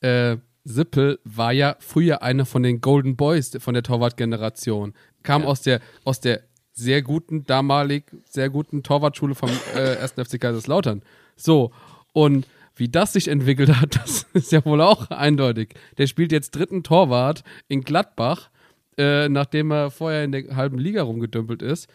äh, 0.00 0.36
Sippel 0.64 1.18
war 1.24 1.52
ja 1.52 1.76
früher 1.78 2.22
einer 2.22 2.46
von 2.46 2.62
den 2.62 2.80
Golden 2.80 3.16
Boys 3.16 3.56
von 3.58 3.74
der 3.74 3.82
Torwartgeneration. 3.82 4.94
Kam 5.22 5.44
aus 5.44 5.62
der, 5.62 5.80
aus 6.04 6.20
der 6.20 6.42
sehr 6.72 7.02
guten, 7.02 7.44
damalig 7.44 8.04
sehr 8.24 8.50
guten 8.50 8.82
Torwartschule 8.82 9.34
vom 9.34 9.50
äh, 9.74 9.96
1. 9.96 10.12
FC 10.12 10.40
Kaiserslautern. 10.40 11.02
So, 11.36 11.72
und 12.12 12.46
wie 12.76 12.88
das 12.88 13.12
sich 13.12 13.28
entwickelt 13.28 13.80
hat, 13.80 13.96
das 14.02 14.26
ist 14.32 14.52
ja 14.52 14.64
wohl 14.64 14.80
auch 14.80 15.10
eindeutig. 15.10 15.74
Der 15.96 16.06
spielt 16.06 16.32
jetzt 16.32 16.52
dritten 16.52 16.82
Torwart 16.82 17.42
in 17.66 17.82
Gladbach, 17.82 18.50
äh, 18.98 19.28
nachdem 19.28 19.70
er 19.70 19.90
vorher 19.90 20.24
in 20.24 20.32
der 20.32 20.56
halben 20.56 20.78
Liga 20.78 21.02
rumgedümpelt 21.02 21.62
ist. 21.62 21.88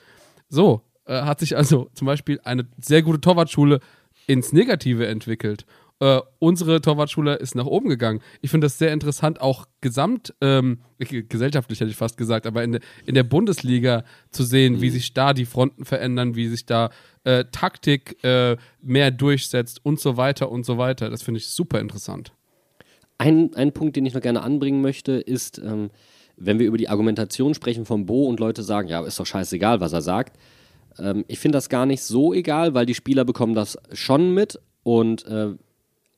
So, 0.50 0.82
äh, 1.06 1.22
hat 1.22 1.40
sich 1.40 1.56
also 1.56 1.90
zum 1.94 2.06
Beispiel 2.06 2.40
eine 2.44 2.66
sehr 2.82 3.02
gute 3.02 3.22
Torwartschule 3.22 3.80
ins 4.28 4.54
Negative 4.54 5.06
entwickelt. 5.06 5.66
Äh, 6.00 6.22
unsere 6.40 6.82
Torwartschule 6.82 7.36
ist 7.36 7.56
nach 7.56 7.66
oben 7.66 7.88
gegangen. 7.88 8.20
Ich 8.42 8.52
finde 8.52 8.66
das 8.66 8.78
sehr 8.78 8.92
interessant, 8.92 9.40
auch 9.40 9.68
gesamt, 9.80 10.34
ähm, 10.42 10.80
gesellschaftlich 10.98 11.80
hätte 11.80 11.92
ich 11.92 11.98
fast 11.98 12.18
gesagt, 12.18 12.48
aber 12.48 12.64
in, 12.64 12.74
de, 12.74 12.82
in 13.06 13.16
der 13.16 13.24
Bundesliga 13.24 14.04
zu 14.32 14.44
sehen, 14.44 14.82
wie 14.82 14.90
sich 14.90 15.14
da 15.14 15.34
die 15.34 15.46
Fronten 15.46 15.86
verändern, 15.86 16.36
wie 16.36 16.48
sich 16.48 16.66
da 16.66 16.90
äh, 17.24 17.46
Taktik 17.52 18.24
äh, 18.24 18.58
mehr 18.82 19.12
durchsetzt 19.12 19.80
und 19.86 20.00
so 20.00 20.18
weiter 20.18 20.52
und 20.52 20.66
so 20.66 20.78
weiter. 20.78 21.10
Das 21.10 21.22
finde 21.22 21.38
ich 21.38 21.48
super 21.48 21.80
interessant. 21.80 22.34
Ein, 23.18 23.54
ein 23.56 23.72
Punkt, 23.72 23.96
den 23.96 24.06
ich 24.06 24.14
noch 24.14 24.22
gerne 24.22 24.42
anbringen 24.42 24.82
möchte, 24.82 25.14
ist, 25.14 25.60
ähm, 25.60 25.90
wenn 26.46 26.60
wir 26.60 26.68
über 26.68 26.78
die 26.78 26.90
Argumentation 26.90 27.54
sprechen 27.54 27.86
von 27.86 28.06
Bo 28.06 28.26
und 28.26 28.40
Leute 28.40 28.64
sagen, 28.64 28.88
ja, 28.88 29.04
ist 29.04 29.20
doch 29.20 29.26
scheißegal, 29.26 29.80
was 29.80 29.94
er 29.94 30.02
sagt. 30.02 30.38
Ähm, 31.00 31.26
ich 31.28 31.40
finde 31.40 31.58
das 31.58 31.70
gar 31.70 31.86
nicht 31.86 32.04
so 32.04 32.34
egal, 32.34 32.74
weil 32.74 32.86
die 32.86 32.96
Spieler 32.96 33.26
bekommen 33.26 33.56
das 33.56 33.78
schon 33.94 34.34
mit 34.34 34.60
und 34.84 35.26
äh, 35.26 35.56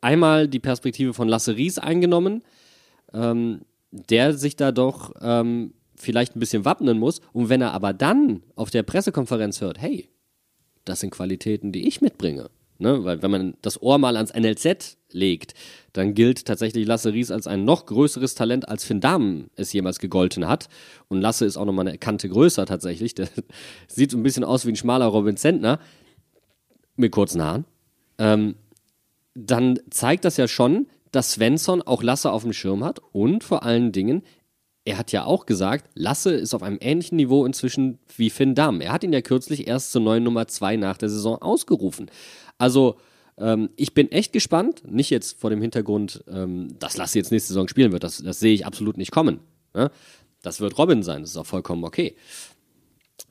einmal 0.02 0.48
die 0.48 0.60
Perspektive 0.60 1.14
von 1.14 1.28
Lasse 1.28 1.56
Ries 1.56 1.78
eingenommen, 1.78 2.44
ähm, 3.14 3.62
der 3.92 4.34
sich 4.34 4.56
da 4.56 4.72
doch 4.72 5.14
ähm, 5.22 5.74
vielleicht 5.96 6.36
ein 6.36 6.40
bisschen 6.40 6.66
wappnen 6.66 7.00
muss. 7.00 7.22
Und 7.32 7.50
wenn 7.50 7.62
er 7.62 7.74
aber 7.74 7.94
dann 7.94 8.44
auf 8.56 8.70
der 8.70 8.84
Pressekonferenz 8.84 9.62
hört, 9.62 9.80
hey, 9.80 10.10
das 10.84 11.00
sind 11.00 11.12
Qualitäten, 11.12 11.72
die 11.72 11.88
ich 11.88 12.02
mitbringe. 12.02 12.50
Ne? 12.78 13.04
Weil 13.04 13.22
wenn 13.22 13.32
man 13.32 13.54
das 13.62 13.82
Ohr 13.82 13.98
mal 13.98 14.16
ans 14.16 14.34
NLZ 14.34 14.98
legt, 15.12 15.54
dann 15.94 16.14
gilt 16.14 16.46
tatsächlich 16.46 16.86
Lasse 16.86 17.14
Ries 17.14 17.32
als 17.32 17.48
ein 17.48 17.64
noch 17.64 17.86
größeres 17.86 18.36
Talent, 18.36 18.68
als 18.68 18.84
Finn 18.84 19.00
Dahmen 19.00 19.50
es 19.56 19.72
jemals 19.72 20.00
gegolten 20.00 20.48
hat. 20.48 20.68
Und 21.08 21.22
Lasse 21.22 21.46
ist 21.46 21.58
auch 21.58 21.66
nochmal 21.66 21.88
eine 21.88 21.98
Kante 21.98 22.28
größer 22.28 22.66
tatsächlich. 22.66 23.16
Der 23.16 23.28
sieht 23.88 24.12
so 24.12 24.18
ein 24.18 24.24
bisschen 24.24 24.44
aus 24.44 24.66
wie 24.66 24.72
ein 24.72 24.76
schmaler 24.76 25.06
Robin 25.06 25.38
Zentner 25.38 25.80
mit 26.96 27.12
kurzen 27.12 27.42
Haaren. 27.42 27.66
Ähm, 28.18 28.56
dann 29.36 29.80
zeigt 29.90 30.26
das 30.26 30.38
ja 30.38 30.48
schon, 30.48 30.88
dass 31.12 31.34
Svensson 31.34 31.82
auch 31.82 32.04
Lasse 32.04 32.32
auf 32.32 32.44
dem 32.44 32.54
Schirm 32.54 32.84
hat 32.84 33.00
und 33.12 33.44
vor 33.44 33.64
allen 33.64 33.92
Dingen, 33.92 34.24
er 34.86 34.98
hat 34.98 35.12
ja 35.12 35.26
auch 35.26 35.46
gesagt, 35.46 35.90
Lasse 35.96 36.34
ist 36.34 36.54
auf 36.54 36.62
einem 36.62 36.78
ähnlichen 36.80 37.16
Niveau 37.16 37.46
inzwischen 37.46 38.00
wie 38.16 38.30
Finn 38.30 38.54
Damm. 38.54 38.82
Er 38.82 38.92
hat 38.92 39.04
ihn 39.04 39.14
ja 39.14 39.22
kürzlich 39.22 39.68
erst 39.68 39.92
zur 39.92 40.02
neuen 40.02 40.24
Nummer 40.24 40.48
2 40.48 40.76
nach 40.76 40.98
der 40.98 41.10
Saison 41.10 41.42
ausgerufen. 41.42 42.12
Also, 42.58 42.98
ähm, 43.38 43.70
ich 43.76 43.94
bin 43.94 44.12
echt 44.12 44.34
gespannt, 44.34 44.84
nicht 44.90 45.10
jetzt 45.10 45.40
vor 45.40 45.50
dem 45.50 45.62
Hintergrund, 45.62 46.24
ähm, 46.28 46.76
dass 46.80 46.98
Lasse 46.98 47.18
jetzt 47.18 47.32
nächste 47.32 47.50
Saison 47.50 47.68
spielen 47.68 47.92
wird, 47.92 48.04
das, 48.04 48.18
das 48.24 48.40
sehe 48.40 48.54
ich 48.54 48.66
absolut 48.66 48.98
nicht 48.98 49.12
kommen. 49.12 49.40
Ne? 49.74 49.92
Das 50.42 50.62
wird 50.62 50.78
Robin 50.78 51.04
sein, 51.04 51.22
das 51.22 51.32
ist 51.32 51.38
auch 51.38 51.46
vollkommen 51.46 51.84
okay. 51.84 52.16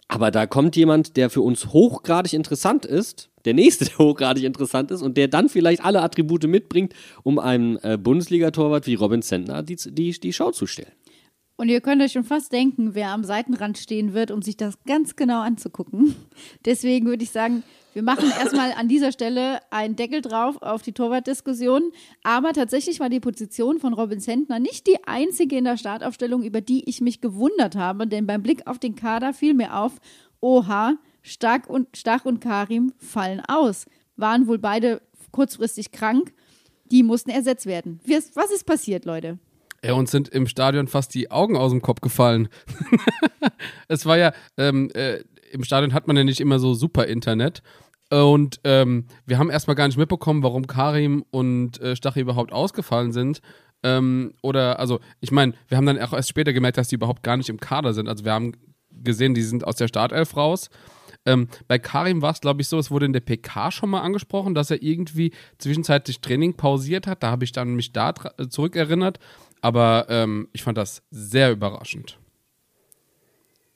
Aber 0.08 0.30
da 0.30 0.46
kommt 0.46 0.76
jemand, 0.76 1.16
der 1.16 1.30
für 1.30 1.40
uns 1.40 1.68
hochgradig 1.72 2.34
interessant 2.34 2.84
ist, 2.84 3.30
der 3.44 3.54
nächste, 3.54 3.84
der 3.87 3.98
hochgradig 3.98 4.44
interessant 4.44 4.90
ist 4.90 5.02
und 5.02 5.16
der 5.16 5.28
dann 5.28 5.48
vielleicht 5.48 5.84
alle 5.84 6.02
Attribute 6.02 6.46
mitbringt, 6.46 6.94
um 7.22 7.38
einem 7.38 7.78
äh, 7.82 7.96
Bundesliga-Torwart 7.96 8.87
wie 8.87 8.94
Robin 8.94 9.22
Zentner 9.22 9.62
die, 9.62 9.76
die, 9.76 10.10
die 10.12 10.32
Schau 10.32 10.50
zu 10.50 10.66
stellen. 10.66 10.92
Und 11.56 11.68
ihr 11.68 11.80
könnt 11.80 12.02
euch 12.02 12.12
schon 12.12 12.24
fast 12.24 12.52
denken, 12.52 12.94
wer 12.94 13.10
am 13.10 13.22
Seitenrand 13.22 13.78
stehen 13.78 14.12
wird, 14.12 14.32
um 14.32 14.42
sich 14.42 14.56
das 14.56 14.74
ganz 14.86 15.14
genau 15.14 15.40
anzugucken. 15.40 16.16
Deswegen 16.64 17.06
würde 17.06 17.22
ich 17.22 17.30
sagen, 17.30 17.62
wir 17.92 18.02
machen 18.02 18.28
erstmal 18.28 18.72
an 18.72 18.88
dieser 18.88 19.12
Stelle 19.12 19.60
einen 19.70 19.94
Deckel 19.94 20.20
drauf 20.20 20.60
auf 20.62 20.82
die 20.82 20.92
Torwartdiskussion. 20.92 21.92
Aber 22.24 22.52
tatsächlich 22.52 22.98
war 22.98 23.08
die 23.08 23.20
Position 23.20 23.78
von 23.78 23.94
Robin 23.94 24.18
Sentner 24.18 24.58
nicht 24.58 24.88
die 24.88 24.98
einzige 25.06 25.56
in 25.56 25.64
der 25.64 25.76
Startaufstellung, 25.76 26.42
über 26.42 26.60
die 26.60 26.88
ich 26.88 27.00
mich 27.00 27.20
gewundert 27.20 27.76
habe. 27.76 28.08
Denn 28.08 28.26
beim 28.26 28.42
Blick 28.42 28.66
auf 28.66 28.80
den 28.80 28.96
Kader 28.96 29.32
fiel 29.32 29.54
mir 29.54 29.76
auf, 29.76 29.92
oha, 30.40 30.96
Stark 31.22 31.70
und, 31.70 31.96
Stach 31.96 32.24
und 32.24 32.40
Karim 32.40 32.92
fallen 32.98 33.40
aus. 33.46 33.86
Waren 34.16 34.48
wohl 34.48 34.58
beide 34.58 35.00
kurzfristig 35.30 35.92
krank. 35.92 36.34
Die 36.86 37.04
mussten 37.04 37.30
ersetzt 37.30 37.66
werden. 37.66 38.00
Was 38.34 38.50
ist 38.50 38.66
passiert, 38.66 39.04
Leute? 39.04 39.38
Ja, 39.84 39.92
uns 39.92 40.10
sind 40.10 40.30
im 40.30 40.46
Stadion 40.46 40.88
fast 40.88 41.14
die 41.14 41.30
Augen 41.30 41.58
aus 41.58 41.70
dem 41.70 41.82
Kopf 41.82 42.00
gefallen. 42.00 42.48
es 43.88 44.06
war 44.06 44.16
ja, 44.16 44.32
ähm, 44.56 44.90
äh, 44.94 45.18
im 45.52 45.62
Stadion 45.62 45.92
hat 45.92 46.06
man 46.06 46.16
ja 46.16 46.24
nicht 46.24 46.40
immer 46.40 46.58
so 46.58 46.72
super 46.72 47.06
Internet. 47.06 47.62
Und 48.10 48.60
ähm, 48.64 49.06
wir 49.26 49.38
haben 49.38 49.50
erstmal 49.50 49.76
gar 49.76 49.86
nicht 49.86 49.98
mitbekommen, 49.98 50.42
warum 50.42 50.66
Karim 50.66 51.24
und 51.30 51.80
äh, 51.82 51.96
Stachy 51.96 52.20
überhaupt 52.20 52.52
ausgefallen 52.52 53.12
sind. 53.12 53.40
Ähm, 53.82 54.32
oder, 54.40 54.78
also, 54.78 55.00
ich 55.20 55.30
meine, 55.30 55.52
wir 55.68 55.76
haben 55.76 55.86
dann 55.86 56.00
auch 56.00 56.14
erst 56.14 56.30
später 56.30 56.54
gemerkt, 56.54 56.78
dass 56.78 56.88
die 56.88 56.94
überhaupt 56.94 57.22
gar 57.22 57.36
nicht 57.36 57.50
im 57.50 57.60
Kader 57.60 57.92
sind. 57.92 58.08
Also, 58.08 58.24
wir 58.24 58.32
haben 58.32 58.52
gesehen, 58.90 59.34
die 59.34 59.42
sind 59.42 59.66
aus 59.66 59.76
der 59.76 59.88
Startelf 59.88 60.36
raus. 60.36 60.70
Ähm, 61.26 61.48
bei 61.68 61.78
Karim 61.78 62.22
war 62.22 62.32
es, 62.32 62.40
glaube 62.40 62.62
ich, 62.62 62.68
so, 62.68 62.78
es 62.78 62.90
wurde 62.90 63.06
in 63.06 63.12
der 63.12 63.20
PK 63.20 63.70
schon 63.70 63.90
mal 63.90 64.00
angesprochen, 64.00 64.54
dass 64.54 64.70
er 64.70 64.82
irgendwie 64.82 65.32
zwischenzeitlich 65.58 66.20
Training 66.20 66.54
pausiert 66.54 67.06
hat. 67.06 67.22
Da 67.22 67.30
habe 67.30 67.44
ich 67.44 67.52
dann 67.52 67.74
mich 67.74 67.92
da 67.92 68.14
zurückerinnert. 68.48 69.18
Aber 69.64 70.05
ähm, 70.11 70.48
ich 70.53 70.62
fand 70.62 70.77
das 70.77 71.00
sehr 71.11 71.50
überraschend. 71.50 72.18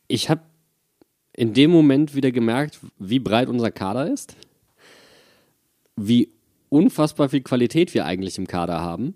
Ich 0.06 0.28
habe 0.28 0.42
in 1.32 1.54
dem 1.54 1.70
Moment 1.70 2.14
wieder 2.14 2.30
gemerkt, 2.30 2.80
wie 2.98 3.18
breit 3.18 3.48
unser 3.48 3.70
Kader 3.70 4.06
ist, 4.12 4.36
wie 5.96 6.30
unfassbar 6.68 7.30
viel 7.30 7.40
Qualität 7.40 7.94
wir 7.94 8.04
eigentlich 8.04 8.36
im 8.36 8.46
Kader 8.46 8.82
haben. 8.82 9.14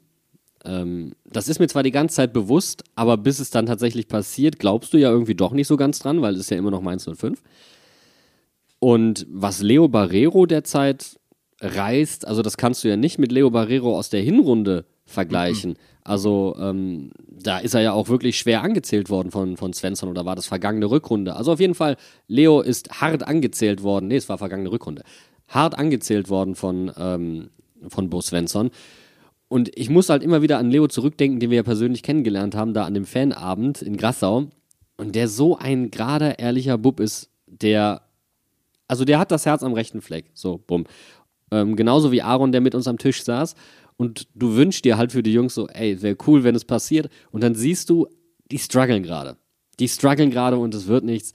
Ähm, 0.64 1.12
das 1.26 1.48
ist 1.48 1.58
mir 1.58 1.68
zwar 1.68 1.82
die 1.82 1.90
ganze 1.90 2.16
Zeit 2.16 2.32
bewusst, 2.32 2.84
aber 2.94 3.18
bis 3.18 3.38
es 3.38 3.50
dann 3.50 3.66
tatsächlich 3.66 4.08
passiert, 4.08 4.58
glaubst 4.58 4.94
du 4.94 4.96
ja 4.96 5.10
irgendwie 5.10 5.34
doch 5.34 5.52
nicht 5.52 5.66
so 5.66 5.76
ganz 5.76 5.98
dran, 5.98 6.22
weil 6.22 6.32
es 6.32 6.40
ist 6.40 6.50
ja 6.50 6.56
immer 6.56 6.70
noch 6.70 6.80
Mainz 6.80 7.04
05. 7.04 7.42
Und 8.78 9.26
was 9.28 9.60
Leo 9.60 9.88
Barrero 9.88 10.46
derzeit 10.46 11.20
reißt, 11.60 12.26
also 12.26 12.40
das 12.40 12.56
kannst 12.56 12.82
du 12.82 12.88
ja 12.88 12.96
nicht 12.96 13.18
mit 13.18 13.30
Leo 13.30 13.50
Barrero 13.50 13.94
aus 13.94 14.08
der 14.08 14.22
Hinrunde 14.22 14.86
vergleichen. 15.12 15.70
Mhm. 15.70 15.76
Also 16.04 16.56
ähm, 16.58 17.10
da 17.28 17.58
ist 17.58 17.74
er 17.74 17.80
ja 17.80 17.92
auch 17.92 18.08
wirklich 18.08 18.36
schwer 18.36 18.62
angezählt 18.62 19.08
worden 19.08 19.30
von, 19.30 19.56
von 19.56 19.72
Svensson 19.72 20.08
oder 20.08 20.24
war 20.24 20.34
das 20.34 20.46
vergangene 20.46 20.90
Rückrunde. 20.90 21.36
Also 21.36 21.52
auf 21.52 21.60
jeden 21.60 21.74
Fall, 21.74 21.96
Leo 22.26 22.60
ist 22.60 23.00
hart 23.00 23.22
angezählt 23.26 23.82
worden. 23.82 24.08
Nee, 24.08 24.16
es 24.16 24.28
war 24.28 24.38
vergangene 24.38 24.72
Rückrunde. 24.72 25.02
Hart 25.48 25.78
angezählt 25.78 26.28
worden 26.28 26.54
von, 26.56 26.90
ähm, 26.98 27.50
von 27.88 28.10
Bo 28.10 28.20
Svensson. 28.20 28.70
Und 29.48 29.70
ich 29.76 29.90
muss 29.90 30.08
halt 30.08 30.22
immer 30.22 30.42
wieder 30.42 30.58
an 30.58 30.70
Leo 30.70 30.88
zurückdenken, 30.88 31.38
den 31.38 31.50
wir 31.50 31.56
ja 31.56 31.62
persönlich 31.62 32.02
kennengelernt 32.02 32.54
haben, 32.54 32.74
da 32.74 32.84
an 32.84 32.94
dem 32.94 33.04
Fanabend 33.04 33.82
in 33.82 33.96
Grassau. 33.96 34.48
Und 34.96 35.14
der 35.14 35.28
so 35.28 35.56
ein 35.56 35.90
gerader, 35.90 36.38
ehrlicher 36.38 36.78
Bub 36.78 37.00
ist, 37.00 37.30
der, 37.46 38.02
also 38.88 39.04
der 39.04 39.18
hat 39.18 39.30
das 39.30 39.46
Herz 39.46 39.62
am 39.62 39.74
rechten 39.74 40.00
Fleck. 40.00 40.30
So, 40.34 40.58
bumm. 40.66 40.84
Ähm, 41.50 41.76
genauso 41.76 42.12
wie 42.12 42.22
Aaron, 42.22 42.50
der 42.50 42.62
mit 42.62 42.74
uns 42.74 42.88
am 42.88 42.98
Tisch 42.98 43.22
saß 43.22 43.54
und 43.96 44.28
du 44.34 44.54
wünschst 44.54 44.84
dir 44.84 44.96
halt 44.96 45.12
für 45.12 45.22
die 45.22 45.32
Jungs 45.32 45.54
so, 45.54 45.68
ey, 45.68 46.00
wäre 46.02 46.16
cool, 46.26 46.44
wenn 46.44 46.54
es 46.54 46.64
passiert. 46.64 47.08
Und 47.30 47.42
dann 47.42 47.54
siehst 47.54 47.90
du, 47.90 48.08
die 48.50 48.58
strugglen 48.58 49.02
gerade. 49.02 49.36
Die 49.78 49.88
strugglen 49.88 50.30
gerade 50.30 50.58
und 50.58 50.74
es 50.74 50.86
wird 50.86 51.04
nichts. 51.04 51.32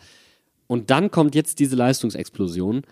Und 0.68 0.90
dann 0.90 1.12
kommt 1.12 1.34
jetzt 1.36 1.60
diese 1.60 1.76
Leistungsexplosion 1.76 2.84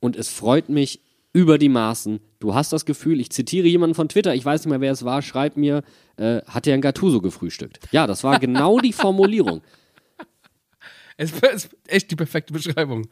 und 0.00 0.16
es 0.16 0.28
freut 0.28 0.68
mich 0.68 1.02
über 1.32 1.58
die 1.58 1.68
Maßen. 1.68 2.20
Du 2.38 2.54
hast 2.54 2.72
das 2.72 2.84
Gefühl, 2.84 3.20
ich 3.20 3.30
zitiere 3.30 3.66
jemanden 3.66 3.94
von 3.94 4.08
Twitter, 4.08 4.34
ich 4.34 4.44
weiß 4.44 4.64
nicht 4.64 4.70
mehr, 4.70 4.80
wer 4.80 4.92
es 4.92 5.04
war, 5.04 5.20
schreib 5.22 5.56
mir, 5.56 5.82
äh, 6.16 6.40
hat 6.46 6.66
er 6.66 6.74
ein 6.74 6.80
Gattuso 6.80 7.20
gefrühstückt? 7.20 7.80
Ja, 7.92 8.06
das 8.06 8.24
war 8.24 8.38
genau 8.38 8.78
die 8.78 8.92
Formulierung. 8.92 9.62
Es 11.20 11.32
ist 11.32 11.70
echt 11.88 12.12
die 12.12 12.14
perfekte 12.14 12.52
Beschreibung. 12.52 13.08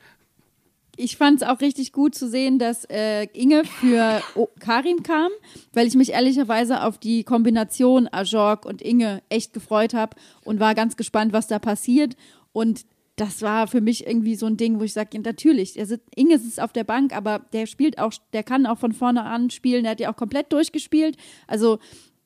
Ich 0.97 1.17
fand 1.17 1.43
es 1.43 1.49
auch 1.49 1.61
richtig 1.61 1.93
gut 1.93 2.15
zu 2.15 2.29
sehen, 2.29 2.59
dass 2.59 2.85
äh, 2.87 3.25
Inge 3.35 3.65
für 3.65 4.23
o 4.35 4.49
Karim 4.59 5.03
kam, 5.03 5.31
weil 5.75 5.87
ich 5.87 5.95
mich 5.95 6.13
ehrlicherweise 6.13 6.83
auf 6.83 6.97
die 6.99 7.23
Kombination 7.23 8.09
Ajorg 8.11 8.65
und 8.65 8.81
Inge 8.81 9.23
echt 9.29 9.53
gefreut 9.53 9.93
habe 9.93 10.17
und 10.45 10.59
war 10.59 10.75
ganz 10.75 10.97
gespannt, 10.97 11.35
was 11.35 11.49
da 11.49 11.59
passiert. 11.59 12.17
Und 12.53 12.87
das 13.17 13.43
war 13.43 13.67
für 13.67 13.81
mich 13.81 14.07
irgendwie 14.07 14.37
so 14.37 14.47
ein 14.47 14.57
Ding, 14.57 14.79
wo 14.79 14.85
ich 14.85 14.93
sage, 14.93 15.19
natürlich, 15.21 15.75
der 15.75 15.87
sitzt, 15.87 16.09
Inge 16.15 16.39
sitzt 16.39 16.61
auf 16.61 16.73
der 16.73 16.85
Bank, 16.85 17.15
aber 17.15 17.41
der 17.53 17.67
spielt 17.67 17.99
auch, 17.99 18.13
der 18.33 18.43
kann 18.43 18.67
auch 18.67 18.79
von 18.79 18.93
vorne 18.93 19.25
an 19.25 19.51
spielen, 19.51 19.83
der 19.83 19.93
hat 19.93 20.01
ja 20.01 20.13
auch 20.13 20.17
komplett 20.17 20.53
durchgespielt. 20.53 21.17
Also 21.47 21.79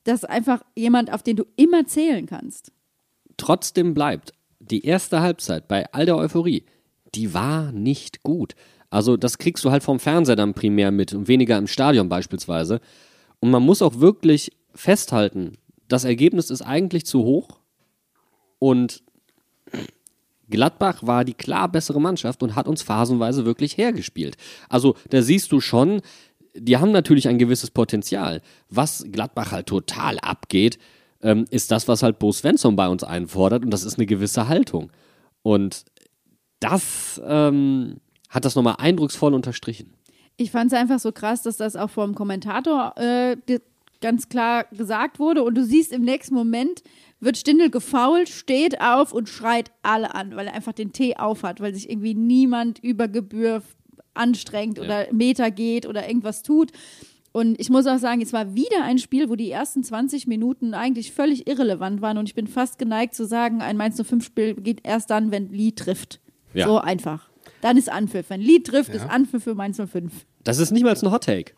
das 0.03 0.23
ist 0.23 0.29
einfach 0.29 0.63
jemand, 0.75 1.11
auf 1.11 1.23
den 1.23 1.37
du 1.37 1.45
immer 1.55 1.85
zählen 1.87 2.25
kannst. 2.25 2.71
Trotzdem 3.37 3.93
bleibt 3.93 4.33
die 4.59 4.85
erste 4.85 5.21
Halbzeit 5.21 5.67
bei 5.67 5.91
all 5.93 6.05
der 6.05 6.17
Euphorie, 6.17 6.65
die 7.15 7.33
war 7.33 7.71
nicht 7.71 8.23
gut. 8.23 8.55
Also 8.89 9.17
das 9.17 9.37
kriegst 9.37 9.63
du 9.63 9.71
halt 9.71 9.83
vom 9.83 9.99
Fernseher 9.99 10.35
dann 10.35 10.53
primär 10.53 10.91
mit 10.91 11.13
und 11.13 11.27
weniger 11.27 11.57
im 11.57 11.67
Stadion 11.67 12.09
beispielsweise. 12.09 12.81
Und 13.39 13.49
man 13.49 13.63
muss 13.63 13.81
auch 13.81 13.99
wirklich 13.99 14.51
festhalten, 14.75 15.57
das 15.87 16.03
Ergebnis 16.03 16.49
ist 16.49 16.61
eigentlich 16.61 17.05
zu 17.05 17.23
hoch 17.23 17.59
und 18.59 19.03
Gladbach 20.49 20.99
war 21.01 21.25
die 21.25 21.33
klar 21.33 21.69
bessere 21.69 21.99
Mannschaft 21.99 22.43
und 22.43 22.55
hat 22.55 22.67
uns 22.67 22.81
phasenweise 22.81 23.45
wirklich 23.45 23.77
hergespielt. 23.77 24.37
Also 24.69 24.95
da 25.09 25.21
siehst 25.21 25.51
du 25.51 25.61
schon, 25.61 26.01
die 26.53 26.77
haben 26.77 26.91
natürlich 26.91 27.27
ein 27.27 27.39
gewisses 27.39 27.71
Potenzial. 27.71 28.41
Was 28.69 29.05
Gladbach 29.11 29.51
halt 29.51 29.67
total 29.67 30.19
abgeht, 30.19 30.77
ähm, 31.21 31.45
ist 31.49 31.71
das, 31.71 31.87
was 31.87 32.03
halt 32.03 32.19
Bo 32.19 32.31
Svensson 32.31 32.75
bei 32.75 32.87
uns 32.87 33.03
einfordert 33.03 33.63
und 33.63 33.71
das 33.71 33.83
ist 33.83 33.97
eine 33.97 34.05
gewisse 34.05 34.47
Haltung. 34.47 34.91
Und 35.41 35.85
das 36.61 37.21
ähm, 37.25 37.97
hat 38.29 38.45
das 38.45 38.55
nochmal 38.55 38.75
eindrucksvoll 38.77 39.33
unterstrichen. 39.33 39.93
Ich 40.37 40.51
fand 40.51 40.71
es 40.71 40.77
einfach 40.77 40.99
so 40.99 41.11
krass, 41.11 41.43
dass 41.43 41.57
das 41.57 41.75
auch 41.75 41.89
vom 41.89 42.15
Kommentator 42.15 42.97
äh, 42.97 43.35
ganz 43.99 44.29
klar 44.29 44.65
gesagt 44.71 45.19
wurde. 45.19 45.43
Und 45.43 45.55
du 45.55 45.63
siehst 45.63 45.91
im 45.91 46.03
nächsten 46.03 46.33
Moment, 46.33 46.81
wird 47.19 47.37
Stindel 47.37 47.69
gefault, 47.69 48.29
steht 48.29 48.81
auf 48.81 49.13
und 49.13 49.29
schreit 49.29 49.71
alle 49.83 50.15
an, 50.15 50.35
weil 50.35 50.47
er 50.47 50.53
einfach 50.53 50.73
den 50.73 50.91
Tee 50.91 51.17
aufhat, 51.17 51.59
weil 51.59 51.73
sich 51.73 51.89
irgendwie 51.89 52.15
niemand 52.15 52.79
über 52.79 53.07
Gebühr 53.07 53.61
anstrengt 54.13 54.77
ja. 54.77 54.83
oder 54.83 55.13
Meter 55.13 55.51
geht 55.51 55.85
oder 55.85 56.07
irgendwas 56.07 56.41
tut. 56.41 56.71
Und 57.31 57.59
ich 57.59 57.69
muss 57.69 57.87
auch 57.87 57.99
sagen, 57.99 58.21
es 58.21 58.33
war 58.33 58.55
wieder 58.55 58.83
ein 58.83 58.97
Spiel, 58.97 59.29
wo 59.29 59.35
die 59.35 59.51
ersten 59.51 59.83
20 59.83 60.27
Minuten 60.27 60.73
eigentlich 60.73 61.13
völlig 61.13 61.47
irrelevant 61.47 62.01
waren. 62.01 62.17
Und 62.17 62.27
ich 62.27 62.35
bin 62.35 62.47
fast 62.47 62.77
geneigt 62.77 63.13
zu 63.15 63.25
sagen, 63.25 63.61
ein 63.61 63.77
Mainz 63.77 63.99
05-Spiel 64.01 64.55
geht 64.55 64.81
erst 64.83 65.09
dann, 65.11 65.31
wenn 65.31 65.49
Lee 65.49 65.71
trifft. 65.71 66.19
Ja. 66.53 66.67
So 66.67 66.77
einfach. 66.79 67.29
Dann 67.61 67.77
ist 67.77 67.89
Anpfiff. 67.89 68.29
Wenn 68.29 68.41
Lee 68.41 68.59
trifft, 68.59 68.89
ja. 68.89 68.95
ist 68.95 69.09
Anpfiff 69.09 69.43
für 69.43 69.55
Mainz 69.55 69.77
05. 69.77 70.25
Das 70.43 70.57
ist 70.57 70.71
nicht 70.71 70.83
mal 70.83 70.95
ein 70.95 71.11
Hot 71.11 71.23
Take. 71.23 71.53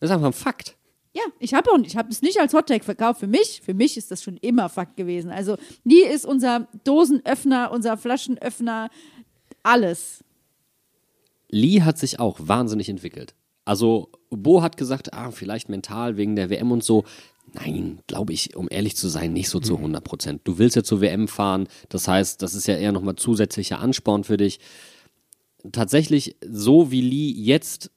Das 0.00 0.10
ist 0.10 0.14
einfach 0.14 0.26
ein 0.26 0.32
Fakt. 0.32 0.76
Ja, 1.12 1.22
ich 1.38 1.54
habe 1.54 1.70
ich 1.84 1.96
habe 1.96 2.08
es 2.10 2.22
nicht 2.22 2.40
als 2.40 2.52
Hot 2.54 2.66
Take 2.66 2.84
verkauft. 2.84 3.20
Für 3.20 3.26
mich, 3.26 3.62
für 3.64 3.74
mich 3.74 3.96
ist 3.96 4.10
das 4.10 4.22
schon 4.22 4.36
immer 4.38 4.68
Fakt 4.68 4.96
gewesen. 4.96 5.30
Also 5.30 5.56
Lee 5.84 6.02
ist 6.02 6.26
unser 6.26 6.66
Dosenöffner, 6.82 7.70
unser 7.72 7.96
Flaschenöffner, 7.96 8.90
alles. 9.62 10.24
Lee 11.48 11.82
hat 11.82 11.98
sich 11.98 12.18
auch 12.18 12.38
wahnsinnig 12.40 12.88
entwickelt. 12.88 13.34
Also 13.64 14.10
Bo 14.30 14.60
hat 14.60 14.76
gesagt, 14.76 15.14
ah, 15.14 15.30
vielleicht 15.30 15.68
mental 15.68 16.16
wegen 16.16 16.36
der 16.36 16.50
WM 16.50 16.72
und 16.72 16.82
so. 16.82 17.04
Nein, 17.52 18.00
glaube 18.06 18.32
ich, 18.32 18.56
um 18.56 18.68
ehrlich 18.70 18.96
zu 18.96 19.08
sein, 19.08 19.32
nicht 19.32 19.48
so 19.48 19.60
zu 19.60 19.76
100 19.76 20.02
Prozent. 20.02 20.40
Du 20.44 20.58
willst 20.58 20.76
ja 20.76 20.82
zur 20.82 21.00
WM 21.00 21.28
fahren, 21.28 21.68
das 21.88 22.08
heißt, 22.08 22.42
das 22.42 22.54
ist 22.54 22.66
ja 22.66 22.76
eher 22.76 22.92
nochmal 22.92 23.16
zusätzlicher 23.16 23.78
Ansporn 23.78 24.24
für 24.24 24.36
dich. 24.36 24.58
Tatsächlich, 25.70 26.36
so 26.46 26.90
wie 26.90 27.00
Lee 27.00 27.30
jetzt 27.30 27.90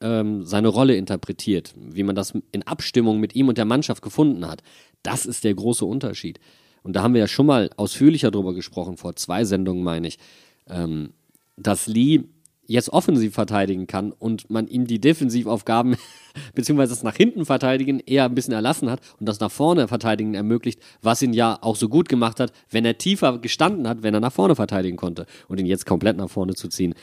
ähm, 0.00 0.44
seine 0.44 0.68
Rolle 0.68 0.96
interpretiert, 0.96 1.74
wie 1.76 2.02
man 2.02 2.14
das 2.14 2.34
in 2.52 2.62
Abstimmung 2.64 3.20
mit 3.20 3.34
ihm 3.34 3.48
und 3.48 3.58
der 3.58 3.64
Mannschaft 3.64 4.02
gefunden 4.02 4.46
hat, 4.46 4.62
das 5.02 5.26
ist 5.26 5.44
der 5.44 5.54
große 5.54 5.84
Unterschied. 5.84 6.38
Und 6.82 6.94
da 6.94 7.02
haben 7.02 7.14
wir 7.14 7.20
ja 7.20 7.28
schon 7.28 7.46
mal 7.46 7.70
ausführlicher 7.76 8.30
drüber 8.30 8.54
gesprochen, 8.54 8.96
vor 8.96 9.16
zwei 9.16 9.44
Sendungen 9.44 9.82
meine 9.82 10.08
ich, 10.08 10.18
ähm, 10.68 11.12
dass 11.56 11.86
Lee 11.86 12.24
jetzt 12.70 12.90
offensiv 12.90 13.34
verteidigen 13.34 13.88
kann 13.88 14.12
und 14.12 14.48
man 14.48 14.68
ihm 14.68 14.86
die 14.86 15.00
Defensivaufgaben 15.00 15.96
beziehungsweise 16.54 16.94
das 16.94 17.02
nach 17.02 17.16
hinten 17.16 17.44
verteidigen 17.44 17.98
eher 17.98 18.26
ein 18.26 18.34
bisschen 18.34 18.54
erlassen 18.54 18.88
hat 18.88 19.00
und 19.18 19.28
das 19.28 19.40
nach 19.40 19.50
vorne 19.50 19.88
verteidigen 19.88 20.34
ermöglicht, 20.34 20.80
was 21.02 21.20
ihn 21.20 21.32
ja 21.32 21.58
auch 21.62 21.74
so 21.74 21.88
gut 21.88 22.08
gemacht 22.08 22.38
hat, 22.38 22.52
wenn 22.70 22.84
er 22.84 22.96
tiefer 22.96 23.38
gestanden 23.38 23.88
hat, 23.88 24.04
wenn 24.04 24.14
er 24.14 24.20
nach 24.20 24.32
vorne 24.32 24.54
verteidigen 24.54 24.96
konnte 24.96 25.26
und 25.48 25.58
ihn 25.58 25.66
jetzt 25.66 25.84
komplett 25.84 26.16
nach 26.16 26.30
vorne 26.30 26.54
zu 26.54 26.68
ziehen. 26.68 26.94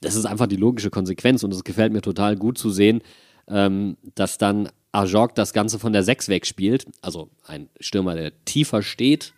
Das 0.00 0.14
ist 0.14 0.26
einfach 0.26 0.46
die 0.46 0.56
logische 0.56 0.90
Konsequenz 0.90 1.42
und 1.42 1.52
es 1.52 1.64
gefällt 1.64 1.92
mir 1.92 2.02
total 2.02 2.36
gut 2.36 2.56
zu 2.56 2.70
sehen, 2.70 3.02
ähm, 3.48 3.96
dass 4.14 4.38
dann 4.38 4.68
Ajok 4.92 5.34
das 5.34 5.52
Ganze 5.52 5.80
von 5.80 5.92
der 5.92 6.04
6 6.04 6.28
wegspielt, 6.28 6.86
also 7.02 7.30
ein 7.44 7.68
Stürmer, 7.80 8.14
der 8.14 8.32
tiefer 8.44 8.82
steht, 8.82 9.32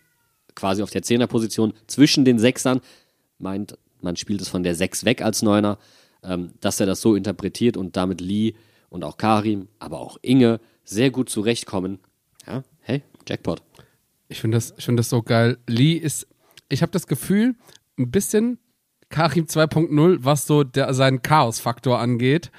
quasi 0.53 0.83
auf 0.83 0.91
der 0.91 1.01
Zehnerposition 1.01 1.73
zwischen 1.87 2.25
den 2.25 2.37
Sechsern, 2.37 2.81
meint 3.39 3.75
man 4.01 4.15
spielt 4.15 4.41
es 4.41 4.49
von 4.49 4.63
der 4.63 4.75
6 4.75 5.05
weg 5.05 5.21
als 5.21 5.41
Neuner, 5.41 5.77
ähm, 6.23 6.51
dass 6.59 6.79
er 6.79 6.85
das 6.85 7.01
so 7.01 7.15
interpretiert 7.15 7.77
und 7.77 7.95
damit 7.97 8.21
Lee 8.21 8.53
und 8.89 9.03
auch 9.03 9.17
Karim, 9.17 9.67
aber 9.79 9.99
auch 9.99 10.17
Inge 10.21 10.59
sehr 10.83 11.11
gut 11.11 11.29
zurechtkommen. 11.29 11.99
Ja, 12.47 12.63
hey, 12.81 13.03
Jackpot. 13.27 13.61
Ich 14.27 14.41
finde 14.41 14.57
das, 14.57 14.73
find 14.77 14.97
das 14.99 15.09
so 15.09 15.21
geil. 15.21 15.57
Lee 15.67 15.93
ist, 15.93 16.27
ich 16.69 16.81
habe 16.81 16.91
das 16.91 17.07
Gefühl, 17.07 17.55
ein 17.97 18.11
bisschen 18.11 18.59
Karim 19.09 19.45
2.0, 19.45 20.19
was 20.21 20.45
so 20.45 20.63
der, 20.63 20.93
seinen 20.93 21.21
Chaos-Faktor 21.21 21.99
angeht, 21.99 22.51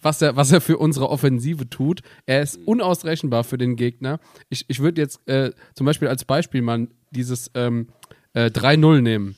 was 0.00 0.22
er, 0.22 0.36
was 0.36 0.52
er 0.52 0.60
für 0.60 0.78
unsere 0.78 1.10
Offensive 1.10 1.68
tut. 1.68 2.00
Er 2.24 2.42
ist 2.42 2.56
unausrechenbar 2.66 3.44
für 3.44 3.58
den 3.58 3.76
Gegner. 3.76 4.20
Ich, 4.48 4.64
ich 4.68 4.80
würde 4.80 5.02
jetzt 5.02 5.26
äh, 5.28 5.52
zum 5.74 5.86
Beispiel 5.86 6.08
als 6.08 6.24
Beispiel 6.24 6.62
mal 6.62 6.88
dieses 7.10 7.50
ähm, 7.54 7.88
äh, 8.32 8.46
3-0 8.46 9.00
nehmen 9.00 9.36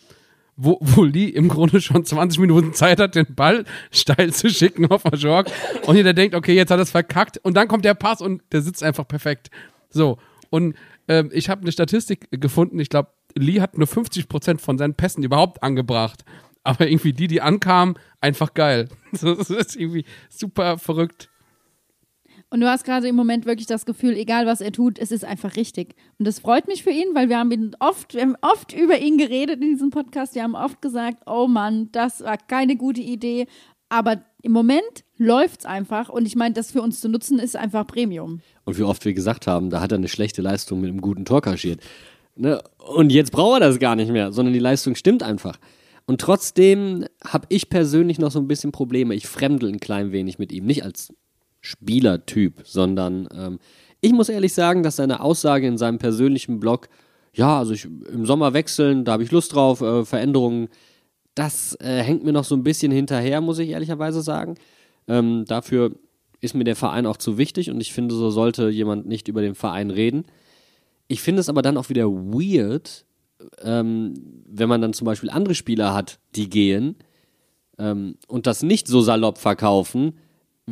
wo, 0.62 0.78
wo 0.80 1.04
Lee 1.04 1.28
im 1.28 1.48
Grunde 1.48 1.80
schon 1.80 2.04
20 2.04 2.38
Minuten 2.38 2.72
Zeit 2.74 3.00
hat, 3.00 3.14
den 3.14 3.34
Ball 3.34 3.64
steil 3.90 4.32
zu 4.32 4.50
schicken 4.50 4.86
auf 4.86 5.04
Majork 5.04 5.50
und 5.86 5.96
jeder 5.96 6.12
denkt, 6.12 6.34
okay, 6.34 6.54
jetzt 6.54 6.70
hat 6.70 6.78
er 6.78 6.82
es 6.82 6.90
verkackt 6.90 7.38
und 7.38 7.54
dann 7.56 7.68
kommt 7.68 7.84
der 7.84 7.94
Pass 7.94 8.20
und 8.20 8.42
der 8.52 8.62
sitzt 8.62 8.82
einfach 8.82 9.08
perfekt. 9.08 9.50
So, 9.88 10.18
und 10.50 10.74
ähm, 11.08 11.30
ich 11.32 11.48
habe 11.48 11.62
eine 11.62 11.72
Statistik 11.72 12.28
gefunden, 12.30 12.78
ich 12.78 12.90
glaube, 12.90 13.10
Lee 13.34 13.60
hat 13.60 13.78
nur 13.78 13.86
50% 13.86 14.58
von 14.58 14.76
seinen 14.76 14.94
Pässen 14.94 15.22
überhaupt 15.22 15.62
angebracht. 15.62 16.24
Aber 16.62 16.86
irgendwie 16.86 17.14
die, 17.14 17.26
die 17.26 17.40
ankamen, 17.40 17.94
einfach 18.20 18.54
geil. 18.54 18.88
Das 19.12 19.50
ist 19.50 19.76
irgendwie 19.76 20.04
super 20.28 20.78
verrückt. 20.78 21.29
Und 22.52 22.60
du 22.60 22.68
hast 22.68 22.84
gerade 22.84 23.06
im 23.06 23.14
Moment 23.14 23.46
wirklich 23.46 23.68
das 23.68 23.86
Gefühl, 23.86 24.14
egal 24.16 24.44
was 24.44 24.60
er 24.60 24.72
tut, 24.72 24.98
es 24.98 25.12
ist 25.12 25.24
einfach 25.24 25.54
richtig. 25.54 25.94
Und 26.18 26.26
das 26.26 26.40
freut 26.40 26.66
mich 26.66 26.82
für 26.82 26.90
ihn, 26.90 27.14
weil 27.14 27.28
wir 27.28 27.38
haben 27.38 27.52
ihn 27.52 27.76
oft, 27.78 28.12
wir 28.14 28.22
haben 28.22 28.36
oft 28.40 28.72
über 28.72 28.98
ihn 28.98 29.18
geredet 29.18 29.62
in 29.62 29.70
diesem 29.70 29.90
Podcast. 29.90 30.34
Wir 30.34 30.42
haben 30.42 30.56
oft 30.56 30.82
gesagt, 30.82 31.22
oh 31.26 31.46
Mann, 31.46 31.90
das 31.92 32.22
war 32.22 32.36
keine 32.36 32.76
gute 32.76 33.00
Idee. 33.00 33.46
Aber 33.88 34.24
im 34.42 34.50
Moment 34.50 35.04
läuft 35.16 35.60
es 35.60 35.66
einfach. 35.66 36.08
Und 36.08 36.26
ich 36.26 36.34
meine, 36.34 36.54
das 36.54 36.72
für 36.72 36.82
uns 36.82 37.00
zu 37.00 37.08
nutzen, 37.08 37.38
ist 37.38 37.56
einfach 37.56 37.86
Premium. 37.86 38.40
Und 38.64 38.78
wie 38.78 38.82
oft 38.82 39.04
wir 39.04 39.14
gesagt 39.14 39.46
haben, 39.46 39.70
da 39.70 39.80
hat 39.80 39.92
er 39.92 39.98
eine 39.98 40.08
schlechte 40.08 40.42
Leistung 40.42 40.80
mit 40.80 40.90
einem 40.90 41.00
guten 41.00 41.24
Tor 41.24 41.42
kaschiert. 41.42 41.80
Ne? 42.34 42.60
Und 42.78 43.12
jetzt 43.12 43.30
braucht 43.30 43.60
er 43.60 43.68
das 43.68 43.78
gar 43.78 43.94
nicht 43.94 44.10
mehr, 44.10 44.32
sondern 44.32 44.54
die 44.54 44.60
Leistung 44.60 44.96
stimmt 44.96 45.22
einfach. 45.22 45.58
Und 46.06 46.20
trotzdem 46.20 47.04
habe 47.24 47.46
ich 47.48 47.68
persönlich 47.68 48.18
noch 48.18 48.32
so 48.32 48.40
ein 48.40 48.48
bisschen 48.48 48.72
Probleme. 48.72 49.14
Ich 49.14 49.28
fremdel 49.28 49.68
ein 49.68 49.78
klein 49.78 50.10
wenig 50.10 50.40
mit 50.40 50.50
ihm. 50.50 50.66
Nicht 50.66 50.82
als 50.84 51.12
Spielertyp, 51.60 52.62
sondern 52.64 53.28
ähm, 53.34 53.58
ich 54.00 54.12
muss 54.12 54.28
ehrlich 54.28 54.54
sagen, 54.54 54.82
dass 54.82 54.96
seine 54.96 55.20
Aussage 55.20 55.66
in 55.66 55.76
seinem 55.76 55.98
persönlichen 55.98 56.58
Blog, 56.58 56.88
ja, 57.32 57.58
also 57.58 57.72
ich, 57.72 57.84
im 57.84 58.26
Sommer 58.26 58.54
wechseln, 58.54 59.04
da 59.04 59.12
habe 59.12 59.22
ich 59.22 59.30
Lust 59.30 59.54
drauf, 59.54 59.80
äh, 59.82 60.04
Veränderungen, 60.04 60.68
das 61.34 61.76
äh, 61.80 62.02
hängt 62.02 62.24
mir 62.24 62.32
noch 62.32 62.44
so 62.44 62.54
ein 62.54 62.64
bisschen 62.64 62.92
hinterher, 62.92 63.40
muss 63.40 63.58
ich 63.58 63.70
ehrlicherweise 63.70 64.22
sagen. 64.22 64.56
Ähm, 65.06 65.44
dafür 65.46 65.92
ist 66.40 66.54
mir 66.54 66.64
der 66.64 66.76
Verein 66.76 67.06
auch 67.06 67.18
zu 67.18 67.38
wichtig 67.38 67.70
und 67.70 67.80
ich 67.80 67.92
finde, 67.92 68.14
so 68.14 68.30
sollte 68.30 68.68
jemand 68.68 69.06
nicht 69.06 69.28
über 69.28 69.42
den 69.42 69.54
Verein 69.54 69.90
reden. 69.90 70.24
Ich 71.08 71.20
finde 71.20 71.40
es 71.40 71.48
aber 71.48 71.62
dann 71.62 71.76
auch 71.76 71.88
wieder 71.88 72.06
weird, 72.10 73.04
ähm, 73.62 74.14
wenn 74.46 74.68
man 74.68 74.80
dann 74.80 74.92
zum 74.92 75.04
Beispiel 75.04 75.30
andere 75.30 75.54
Spieler 75.54 75.94
hat, 75.94 76.18
die 76.34 76.48
gehen 76.48 76.96
ähm, 77.78 78.16
und 78.28 78.46
das 78.46 78.62
nicht 78.62 78.88
so 78.88 79.00
salopp 79.00 79.38
verkaufen, 79.38 80.14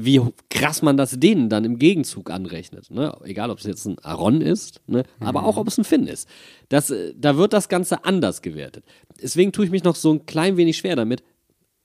wie 0.04 0.20
krass 0.50 0.82
man 0.82 0.96
das 0.96 1.18
denen 1.18 1.48
dann 1.48 1.64
im 1.64 1.78
Gegenzug 1.78 2.30
anrechnet. 2.30 2.90
Ne? 2.90 3.16
Egal, 3.24 3.50
ob 3.50 3.58
es 3.58 3.64
jetzt 3.64 3.86
ein 3.86 3.98
Aaron 4.00 4.40
ist, 4.40 4.80
ne? 4.86 5.04
aber 5.20 5.44
auch, 5.44 5.56
ob 5.56 5.68
es 5.68 5.78
ein 5.78 5.84
Finn 5.84 6.06
ist. 6.06 6.28
Das, 6.68 6.90
äh, 6.90 7.14
da 7.16 7.36
wird 7.36 7.52
das 7.52 7.68
Ganze 7.68 8.04
anders 8.04 8.42
gewertet. 8.42 8.84
Deswegen 9.22 9.52
tue 9.52 9.64
ich 9.64 9.70
mich 9.70 9.84
noch 9.84 9.96
so 9.96 10.12
ein 10.12 10.26
klein 10.26 10.56
wenig 10.56 10.76
schwer 10.76 10.96
damit. 10.96 11.22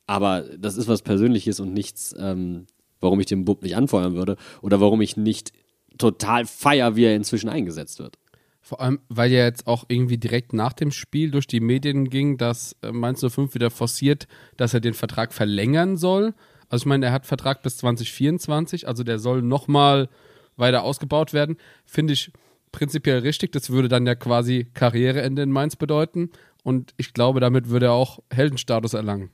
Aber 0.05 0.41
das 0.57 0.77
ist 0.77 0.87
was 0.87 1.01
Persönliches 1.01 1.59
und 1.59 1.73
nichts, 1.73 2.13
ähm, 2.17 2.67
warum 2.99 3.19
ich 3.19 3.25
den 3.25 3.45
Bub 3.45 3.63
nicht 3.63 3.75
anfeuern 3.75 4.15
würde 4.15 4.37
oder 4.61 4.81
warum 4.81 5.01
ich 5.01 5.17
nicht 5.17 5.51
total 5.97 6.45
feier, 6.45 6.95
wie 6.95 7.05
er 7.05 7.15
inzwischen 7.15 7.49
eingesetzt 7.49 7.99
wird. 7.99 8.17
Vor 8.65 8.79
allem, 8.79 8.99
weil 9.09 9.29
ja 9.29 9.43
jetzt 9.43 9.67
auch 9.67 9.83
irgendwie 9.89 10.17
direkt 10.17 10.53
nach 10.53 10.71
dem 10.71 10.91
Spiel 10.91 11.31
durch 11.31 11.47
die 11.47 11.59
Medien 11.59 12.09
ging, 12.09 12.37
dass 12.37 12.77
äh, 12.81 12.91
Mainz 12.91 13.19
05 13.19 13.53
wieder 13.53 13.69
forciert, 13.69 14.27
dass 14.55 14.73
er 14.73 14.79
den 14.79 14.93
Vertrag 14.93 15.33
verlängern 15.33 15.97
soll. 15.97 16.33
Also 16.69 16.83
ich 16.83 16.87
meine, 16.87 17.07
er 17.07 17.11
hat 17.11 17.25
Vertrag 17.25 17.61
bis 17.63 17.77
2024, 17.77 18.87
also 18.87 19.03
der 19.03 19.19
soll 19.19 19.41
nochmal 19.41 20.09
weiter 20.55 20.83
ausgebaut 20.83 21.33
werden. 21.33 21.57
Finde 21.85 22.13
ich 22.13 22.31
prinzipiell 22.71 23.19
richtig. 23.19 23.51
Das 23.53 23.69
würde 23.69 23.87
dann 23.87 24.05
ja 24.05 24.15
quasi 24.15 24.67
Karriereende 24.73 25.41
in 25.41 25.51
Mainz 25.51 25.75
bedeuten. 25.75 26.31
Und 26.63 26.93
ich 26.97 27.13
glaube, 27.13 27.39
damit 27.39 27.69
würde 27.69 27.87
er 27.87 27.93
auch 27.93 28.19
Heldenstatus 28.29 28.93
erlangen. 28.93 29.31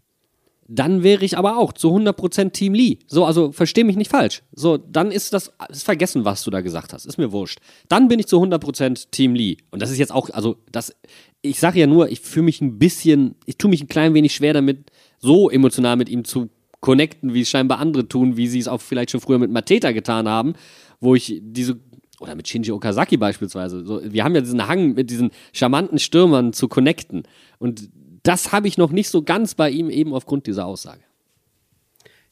Dann 0.71 1.01
wäre 1.01 1.25
ich 1.25 1.35
aber 1.35 1.57
auch 1.57 1.73
zu 1.73 1.89
100% 1.89 2.51
Team 2.51 2.75
Lee. 2.75 2.99
So, 3.07 3.25
also 3.25 3.51
versteh 3.51 3.83
mich 3.83 3.95
nicht 3.95 4.11
falsch. 4.11 4.43
So, 4.51 4.77
dann 4.77 5.09
ist 5.09 5.33
das 5.33 5.51
ist 5.69 5.83
vergessen, 5.83 6.25
was 6.25 6.43
du 6.43 6.51
da 6.51 6.61
gesagt 6.61 6.93
hast. 6.93 7.07
Ist 7.07 7.17
mir 7.17 7.31
wurscht. 7.31 7.59
Dann 7.87 8.07
bin 8.07 8.19
ich 8.19 8.27
zu 8.27 8.39
100% 8.39 9.09
Team 9.09 9.33
Lee. 9.33 9.57
Und 9.71 9.81
das 9.81 9.89
ist 9.89 9.97
jetzt 9.97 10.11
auch, 10.11 10.29
also 10.29 10.57
das, 10.71 10.95
ich 11.41 11.59
sage 11.59 11.79
ja 11.79 11.87
nur, 11.87 12.11
ich 12.11 12.19
fühle 12.19 12.45
mich 12.45 12.61
ein 12.61 12.77
bisschen, 12.77 13.33
ich 13.47 13.57
tue 13.57 13.71
mich 13.71 13.81
ein 13.81 13.87
klein 13.87 14.13
wenig 14.13 14.35
schwer 14.35 14.53
damit, 14.53 14.91
so 15.17 15.49
emotional 15.49 15.95
mit 15.95 16.07
ihm 16.07 16.23
zu 16.23 16.49
connecten, 16.79 17.33
wie 17.33 17.41
es 17.41 17.49
scheinbar 17.49 17.79
andere 17.79 18.07
tun, 18.07 18.37
wie 18.37 18.47
sie 18.47 18.59
es 18.59 18.67
auch 18.67 18.81
vielleicht 18.81 19.11
schon 19.11 19.21
früher 19.21 19.39
mit 19.39 19.51
Mateta 19.51 19.91
getan 19.91 20.27
haben, 20.27 20.53
wo 20.99 21.15
ich 21.15 21.39
diese 21.41 21.79
oder 22.19 22.35
mit 22.35 22.47
Shinji 22.47 22.71
Okazaki 22.71 23.17
beispielsweise. 23.17 23.85
So, 23.85 24.01
wir 24.03 24.23
haben 24.23 24.35
ja 24.35 24.41
diesen 24.41 24.67
Hang, 24.67 24.93
mit 24.93 25.09
diesen 25.09 25.31
charmanten 25.53 25.99
Stürmern 25.99 26.53
zu 26.53 26.67
connecten. 26.67 27.23
Und 27.59 27.89
das 28.23 28.51
habe 28.51 28.67
ich 28.67 28.77
noch 28.77 28.91
nicht 28.91 29.09
so 29.09 29.21
ganz 29.21 29.55
bei 29.55 29.69
ihm 29.69 29.89
eben 29.89 30.13
aufgrund 30.13 30.45
dieser 30.45 30.65
Aussage. 30.65 31.01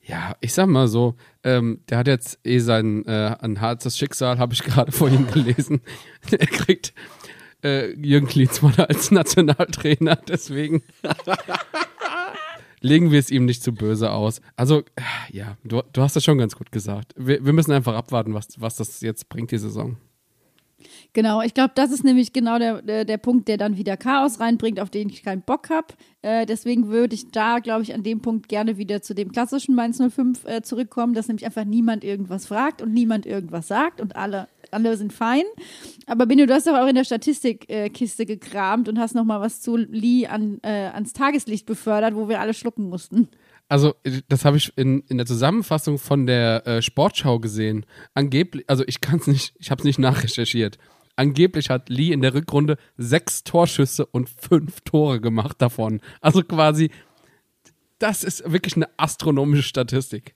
Ja, 0.02 0.36
ich 0.40 0.54
sag 0.54 0.68
mal 0.68 0.88
so, 0.88 1.16
ähm, 1.44 1.82
der 1.90 1.98
hat 2.00 2.08
jetzt 2.08 2.40
eh 2.46 2.60
sein 2.60 3.06
äh, 3.06 3.36
ein 3.40 3.60
hartes 3.60 3.98
Schicksal, 3.98 4.40
habe 4.40 4.54
ich 4.54 4.64
gerade 4.64 4.92
vorhin 4.92 5.28
gelesen. 5.32 5.82
er 6.32 6.48
kriegt 6.48 6.94
äh, 7.64 7.92
Jürgen 7.94 8.28
Klinsmann 8.28 8.76
als 8.76 9.12
Nationaltrainer, 9.12 10.16
deswegen 10.28 10.84
legen 12.82 13.12
wir 13.12 13.20
es 13.20 13.32
ihm 13.32 13.46
nicht 13.46 13.64
zu 13.64 13.74
böse 13.74 14.12
aus. 14.12 14.42
Also, 14.56 14.84
ja, 15.32 15.58
du, 15.64 15.82
du 15.94 16.02
hast 16.02 16.16
das 16.16 16.24
schon 16.24 16.38
ganz 16.38 16.56
gut 16.56 16.72
gesagt. 16.72 17.14
Wir, 17.18 17.44
wir 17.46 17.54
müssen 17.54 17.72
einfach 17.72 17.96
abwarten, 17.96 18.34
was, 18.34 18.60
was 18.60 18.76
das 18.76 19.02
jetzt 19.02 19.30
bringt, 19.30 19.52
die 19.52 19.58
Saison. 19.58 19.98
Genau, 21.14 21.42
ich 21.42 21.54
glaube, 21.54 21.72
das 21.74 21.92
ist 21.92 22.04
nämlich 22.04 22.34
genau 22.34 22.60
der, 22.60 22.82
der, 22.82 23.04
der 23.04 23.18
Punkt, 23.18 23.48
der 23.48 23.58
dann 23.58 23.78
wieder 23.78 23.98
Chaos 23.98 24.40
reinbringt, 24.40 24.80
auf 24.80 24.92
den 24.92 25.10
ich 25.10 25.24
keinen 25.24 25.42
Bock 25.42 25.70
habe. 25.70 25.88
Äh, 26.22 26.46
deswegen 26.46 26.90
würde 26.90 27.16
ich 27.16 27.32
da, 27.32 27.60
glaube 27.60 27.82
ich, 27.82 27.94
an 27.96 28.04
dem 28.04 28.22
Punkt 28.22 28.48
gerne 28.48 28.78
wieder 28.78 29.02
zu 29.02 29.16
dem 29.16 29.32
klassischen 29.32 29.74
Mainz 29.74 29.98
05 29.98 30.46
äh, 30.46 30.62
zurückkommen, 30.62 31.14
dass 31.14 31.28
nämlich 31.28 31.46
einfach 31.46 31.66
niemand 31.66 32.04
irgendwas 32.04 32.46
fragt 32.46 32.82
und 32.82 32.94
niemand 32.94 33.26
irgendwas 33.26 33.68
sagt 33.68 34.00
und 34.00 34.16
alle, 34.16 34.48
alle 34.74 34.96
sind 34.98 35.14
fein. 35.14 35.44
Aber 36.06 36.26
Benno, 36.26 36.46
du 36.46 36.54
hast 36.54 36.68
doch 36.68 36.78
auch 36.78 36.88
in 36.88 36.96
der 36.96 37.04
Statistikkiste 37.04 38.24
äh, 38.24 38.26
gekramt 38.26 38.90
und 38.90 39.00
hast 39.00 39.16
nochmal 39.16 39.42
was 39.42 39.62
zu 39.62 39.78
Lee 39.78 40.28
an, 40.28 40.60
äh, 40.64 40.90
ans 40.94 41.14
Tageslicht 41.14 41.66
befördert, 41.66 42.16
wo 42.16 42.30
wir 42.30 42.40
alle 42.40 42.54
schlucken 42.54 42.90
mussten. 42.90 43.28
Also, 43.70 43.96
das 44.30 44.46
habe 44.46 44.58
ich 44.58 44.72
in, 44.78 45.04
in 45.10 45.18
der 45.18 45.26
Zusammenfassung 45.26 45.98
von 45.98 46.26
der 46.26 46.66
äh, 46.66 46.82
Sportschau 46.82 47.40
gesehen. 47.40 47.86
Angeblich, 48.14 48.64
also 48.68 48.84
ich 48.88 49.02
kann 49.02 49.20
es 49.20 49.28
nicht, 49.28 49.54
ich 49.60 49.72
habe 49.72 49.80
es 49.80 49.86
nicht 49.86 50.00
nachrecherchiert. 50.00 50.78
Angeblich 51.18 51.70
hat 51.70 51.90
Lee 51.90 52.12
in 52.14 52.22
der 52.22 52.34
Rückrunde 52.34 52.78
sechs 52.96 53.44
Torschüsse 53.44 54.06
und 54.06 54.30
fünf 54.30 54.82
Tore 54.82 55.20
gemacht 55.20 55.62
davon. 55.62 56.00
Also 56.22 56.44
quasi, 56.44 56.92
das 58.00 58.24
ist 58.24 58.50
wirklich 58.50 58.76
eine 58.76 58.88
astronomische 58.98 59.64
Statistik. 59.64 60.36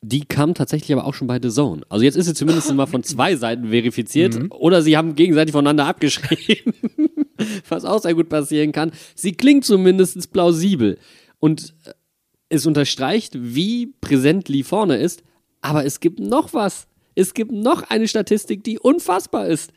Die 0.00 0.24
kam 0.24 0.54
tatsächlich 0.54 0.92
aber 0.92 1.06
auch 1.06 1.14
schon 1.14 1.26
bei 1.26 1.40
The 1.42 1.50
Zone. 1.50 1.82
Also 1.88 2.04
jetzt 2.04 2.16
ist 2.16 2.26
sie 2.26 2.34
zumindest 2.34 2.72
mal 2.72 2.86
von 2.86 3.02
zwei 3.02 3.34
Seiten 3.36 3.68
verifiziert 3.70 4.38
oder 4.50 4.82
sie 4.82 4.96
haben 4.96 5.16
gegenseitig 5.16 5.52
voneinander 5.52 5.86
abgeschrieben, 5.86 6.72
was 7.68 7.84
auch 7.84 8.00
sehr 8.00 8.14
gut 8.14 8.28
passieren 8.28 8.72
kann. 8.72 8.92
Sie 9.14 9.32
klingt 9.32 9.64
zumindest 9.64 10.32
plausibel 10.32 10.98
und 11.40 11.74
äh, 11.84 11.92
es 12.48 12.66
unterstreicht, 12.66 13.32
wie 13.36 13.94
präsent 14.00 14.48
Lee 14.48 14.62
vorne 14.62 14.96
ist, 14.96 15.22
aber 15.60 15.84
es 15.84 16.00
gibt 16.00 16.20
noch 16.20 16.54
was. 16.54 16.86
Es 17.14 17.34
gibt 17.34 17.52
noch 17.52 17.82
eine 17.82 18.08
Statistik, 18.08 18.64
die 18.64 18.78
unfassbar 18.78 19.48
ist. 19.48 19.72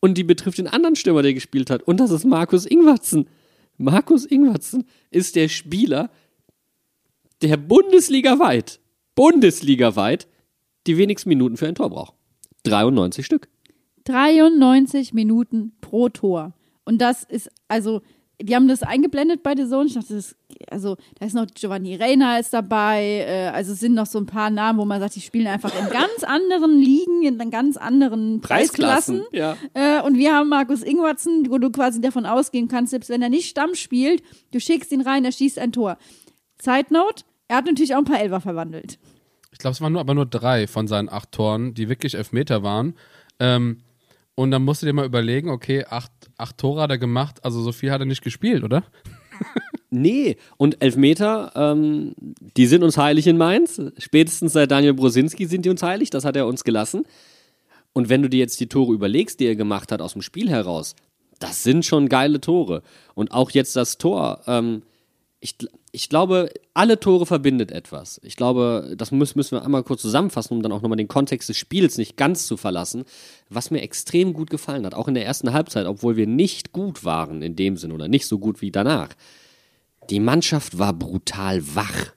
Und 0.00 0.16
die 0.16 0.22
betrifft 0.22 0.58
den 0.58 0.68
anderen 0.68 0.96
Stürmer, 0.96 1.22
der 1.22 1.34
gespielt 1.34 1.70
hat. 1.70 1.82
Und 1.82 1.98
das 1.98 2.10
ist 2.10 2.24
Markus 2.24 2.66
Ingwertsen. 2.66 3.28
Markus 3.78 4.26
Ingwertsen 4.26 4.84
ist 5.10 5.34
der 5.34 5.48
Spieler, 5.48 6.10
der 7.42 7.56
bundesligaweit, 7.56 8.80
bundesligaweit 9.18 10.28
die 10.86 10.96
wenigsten 10.96 11.28
Minuten 11.28 11.56
für 11.56 11.66
ein 11.66 11.74
Tor 11.74 11.90
braucht. 11.90 12.14
93 12.62 13.26
Stück. 13.26 13.48
93 14.04 15.12
Minuten 15.12 15.72
pro 15.80 16.08
Tor. 16.08 16.54
Und 16.84 16.98
das 16.98 17.24
ist, 17.24 17.50
also, 17.66 18.00
die 18.40 18.54
haben 18.54 18.68
das 18.68 18.84
eingeblendet 18.84 19.42
bei 19.42 19.56
The 19.56 19.68
Zone. 19.68 19.86
Ich 19.86 19.94
dachte, 19.94 20.14
das, 20.14 20.36
also, 20.70 20.96
da 21.18 21.26
ist 21.26 21.34
noch 21.34 21.46
Giovanni 21.52 21.96
Reina 21.96 22.38
ist 22.38 22.54
dabei. 22.54 23.24
Äh, 23.26 23.48
also, 23.48 23.72
es 23.72 23.80
sind 23.80 23.94
noch 23.94 24.06
so 24.06 24.20
ein 24.20 24.26
paar 24.26 24.50
Namen, 24.50 24.78
wo 24.78 24.84
man 24.84 25.00
sagt, 25.00 25.16
die 25.16 25.20
spielen 25.20 25.48
einfach 25.48 25.72
in 25.76 25.90
ganz 25.90 26.22
anderen 26.22 26.78
Ligen, 26.78 27.24
in 27.24 27.50
ganz 27.50 27.76
anderen 27.76 28.40
Preisklassen. 28.40 29.24
Ja. 29.32 29.56
Äh, 29.74 30.00
und 30.02 30.16
wir 30.16 30.32
haben 30.32 30.48
Markus 30.48 30.84
Ingwertsen, 30.84 31.50
wo 31.50 31.58
du 31.58 31.70
quasi 31.70 32.00
davon 32.00 32.24
ausgehen 32.24 32.68
kannst, 32.68 32.92
selbst 32.92 33.10
wenn 33.10 33.20
er 33.20 33.30
nicht 33.30 33.48
Stamm 33.48 33.74
spielt, 33.74 34.22
du 34.52 34.60
schickst 34.60 34.92
ihn 34.92 35.00
rein, 35.00 35.24
er 35.24 35.32
schießt 35.32 35.58
ein 35.58 35.72
Tor. 35.72 35.98
Side 36.62 36.86
Note, 36.90 37.24
er 37.48 37.56
hat 37.56 37.66
natürlich 37.66 37.94
auch 37.94 37.98
ein 37.98 38.04
paar 38.04 38.20
Elfer 38.20 38.40
verwandelt. 38.40 38.98
Ich 39.50 39.58
glaube, 39.58 39.72
es 39.72 39.80
waren 39.80 39.92
nur, 39.92 40.00
aber 40.00 40.14
nur 40.14 40.26
drei 40.26 40.66
von 40.66 40.86
seinen 40.86 41.08
acht 41.08 41.32
Toren, 41.32 41.74
die 41.74 41.88
wirklich 41.88 42.14
Elfmeter 42.14 42.62
waren. 42.62 42.94
Ähm, 43.40 43.78
und 44.34 44.50
dann 44.52 44.62
musst 44.62 44.82
du 44.82 44.86
dir 44.86 44.92
mal 44.92 45.06
überlegen, 45.06 45.48
okay, 45.48 45.84
acht, 45.88 46.12
acht 46.36 46.58
Tore 46.58 46.82
hat 46.82 46.90
er 46.90 46.98
gemacht, 46.98 47.44
also 47.44 47.60
so 47.60 47.72
viel 47.72 47.90
hat 47.90 48.00
er 48.00 48.06
nicht 48.06 48.22
gespielt, 48.22 48.62
oder? 48.62 48.84
Nee, 49.90 50.36
und 50.58 50.82
Elfmeter, 50.82 51.52
ähm, 51.54 52.12
die 52.58 52.66
sind 52.66 52.82
uns 52.82 52.98
heilig 52.98 53.26
in 53.26 53.38
Mainz. 53.38 53.80
Spätestens 53.96 54.52
seit 54.52 54.70
Daniel 54.70 54.92
Brosinski 54.92 55.46
sind 55.46 55.64
die 55.64 55.70
uns 55.70 55.82
heilig, 55.82 56.10
das 56.10 56.26
hat 56.26 56.36
er 56.36 56.46
uns 56.46 56.62
gelassen. 56.62 57.04
Und 57.94 58.10
wenn 58.10 58.20
du 58.20 58.28
dir 58.28 58.38
jetzt 58.38 58.60
die 58.60 58.68
Tore 58.68 58.92
überlegst, 58.92 59.40
die 59.40 59.46
er 59.46 59.56
gemacht 59.56 59.90
hat 59.90 60.02
aus 60.02 60.12
dem 60.12 60.20
Spiel 60.20 60.50
heraus, 60.50 60.94
das 61.38 61.62
sind 61.62 61.86
schon 61.86 62.10
geile 62.10 62.40
Tore. 62.40 62.82
Und 63.14 63.32
auch 63.32 63.50
jetzt 63.50 63.76
das 63.76 63.96
Tor, 63.96 64.42
ähm, 64.46 64.82
ich, 65.40 65.54
ich 65.92 66.08
glaube, 66.08 66.50
alle 66.74 66.98
Tore 66.98 67.24
verbindet 67.24 67.70
etwas. 67.70 68.20
Ich 68.24 68.34
glaube, 68.34 68.94
das 68.96 69.12
müssen, 69.12 69.38
müssen 69.38 69.56
wir 69.56 69.64
einmal 69.64 69.84
kurz 69.84 70.02
zusammenfassen, 70.02 70.54
um 70.54 70.62
dann 70.62 70.72
auch 70.72 70.82
nochmal 70.82 70.96
den 70.96 71.08
Kontext 71.08 71.48
des 71.48 71.56
Spiels 71.56 71.96
nicht 71.96 72.16
ganz 72.16 72.46
zu 72.46 72.56
verlassen. 72.56 73.04
Was 73.48 73.70
mir 73.70 73.82
extrem 73.82 74.32
gut 74.32 74.50
gefallen 74.50 74.84
hat, 74.84 74.94
auch 74.94 75.06
in 75.06 75.14
der 75.14 75.26
ersten 75.26 75.52
Halbzeit, 75.52 75.86
obwohl 75.86 76.16
wir 76.16 76.26
nicht 76.26 76.72
gut 76.72 77.04
waren 77.04 77.42
in 77.42 77.54
dem 77.54 77.76
Sinn 77.76 77.92
oder 77.92 78.08
nicht 78.08 78.26
so 78.26 78.38
gut 78.38 78.60
wie 78.60 78.72
danach. 78.72 79.10
Die 80.10 80.20
Mannschaft 80.20 80.78
war 80.78 80.92
brutal 80.92 81.62
wach. 81.74 82.12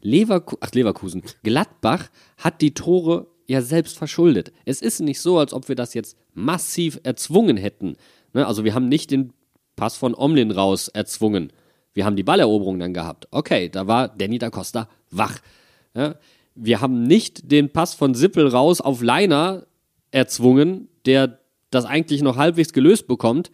Leverku 0.00 0.56
Ach, 0.60 0.72
Leverkusen. 0.72 1.22
Gladbach 1.42 2.08
hat 2.38 2.62
die 2.62 2.72
Tore 2.74 3.26
ja 3.46 3.60
selbst 3.60 3.96
verschuldet. 3.96 4.52
Es 4.64 4.80
ist 4.80 5.00
nicht 5.00 5.20
so, 5.20 5.38
als 5.38 5.52
ob 5.52 5.68
wir 5.68 5.76
das 5.76 5.94
jetzt 5.94 6.16
massiv 6.34 6.98
erzwungen 7.02 7.56
hätten. 7.56 7.96
Ne? 8.32 8.46
Also 8.46 8.64
wir 8.64 8.74
haben 8.74 8.88
nicht 8.88 9.10
den 9.10 9.32
Pass 9.76 9.96
von 9.96 10.14
Omlin 10.14 10.50
raus 10.50 10.88
erzwungen. 10.88 11.52
Wir 11.96 12.04
haben 12.04 12.14
die 12.14 12.22
Balleroberung 12.22 12.78
dann 12.78 12.92
gehabt. 12.92 13.26
Okay, 13.30 13.70
da 13.70 13.86
war 13.86 14.08
Danny 14.08 14.38
da 14.38 14.50
Costa 14.50 14.86
wach. 15.10 15.38
Ja? 15.94 16.16
Wir 16.54 16.82
haben 16.82 17.04
nicht 17.04 17.50
den 17.50 17.72
Pass 17.72 17.94
von 17.94 18.14
Sippel 18.14 18.46
raus 18.48 18.82
auf 18.82 19.00
Leiner 19.00 19.66
erzwungen, 20.10 20.88
der 21.06 21.38
das 21.70 21.86
eigentlich 21.86 22.20
noch 22.20 22.36
halbwegs 22.36 22.74
gelöst 22.74 23.06
bekommt. 23.06 23.50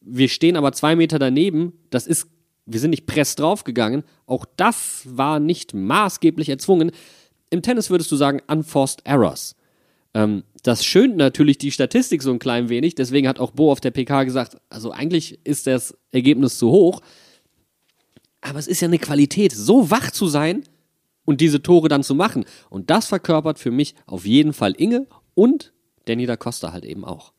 Wir 0.00 0.28
stehen 0.28 0.56
aber 0.56 0.72
zwei 0.72 0.96
Meter 0.96 1.20
daneben. 1.20 1.72
Das 1.90 2.08
ist, 2.08 2.26
wir 2.66 2.80
sind 2.80 2.90
nicht 2.90 3.06
press 3.06 3.36
draufgegangen. 3.36 4.02
Auch 4.26 4.44
das 4.56 5.02
war 5.08 5.38
nicht 5.38 5.72
maßgeblich 5.72 6.48
erzwungen. 6.48 6.90
Im 7.50 7.62
Tennis 7.62 7.90
würdest 7.90 8.10
du 8.10 8.16
sagen, 8.16 8.42
unforced 8.48 9.06
errors. 9.06 9.54
Ähm, 10.14 10.42
das 10.64 10.84
schönt 10.84 11.16
natürlich 11.16 11.58
die 11.58 11.70
Statistik 11.70 12.24
so 12.24 12.32
ein 12.32 12.40
klein 12.40 12.68
wenig. 12.68 12.96
Deswegen 12.96 13.28
hat 13.28 13.38
auch 13.38 13.52
Bo 13.52 13.70
auf 13.70 13.80
der 13.80 13.92
PK 13.92 14.24
gesagt, 14.24 14.56
also 14.68 14.90
eigentlich 14.90 15.38
ist 15.44 15.68
das 15.68 15.96
Ergebnis 16.10 16.58
zu 16.58 16.72
hoch. 16.72 17.00
Aber 18.44 18.58
es 18.58 18.66
ist 18.66 18.80
ja 18.80 18.88
eine 18.88 18.98
Qualität, 18.98 19.52
so 19.52 19.90
wach 19.90 20.10
zu 20.10 20.26
sein 20.26 20.64
und 21.24 21.40
diese 21.40 21.62
Tore 21.62 21.88
dann 21.88 22.02
zu 22.02 22.14
machen. 22.14 22.44
Und 22.68 22.90
das 22.90 23.06
verkörpert 23.06 23.58
für 23.58 23.70
mich 23.70 23.94
auf 24.06 24.26
jeden 24.26 24.52
Fall 24.52 24.74
Inge 24.76 25.06
und 25.34 25.72
Danny 26.04 26.26
da 26.26 26.36
Costa 26.36 26.72
halt 26.72 26.84
eben 26.84 27.04
auch. 27.04 27.32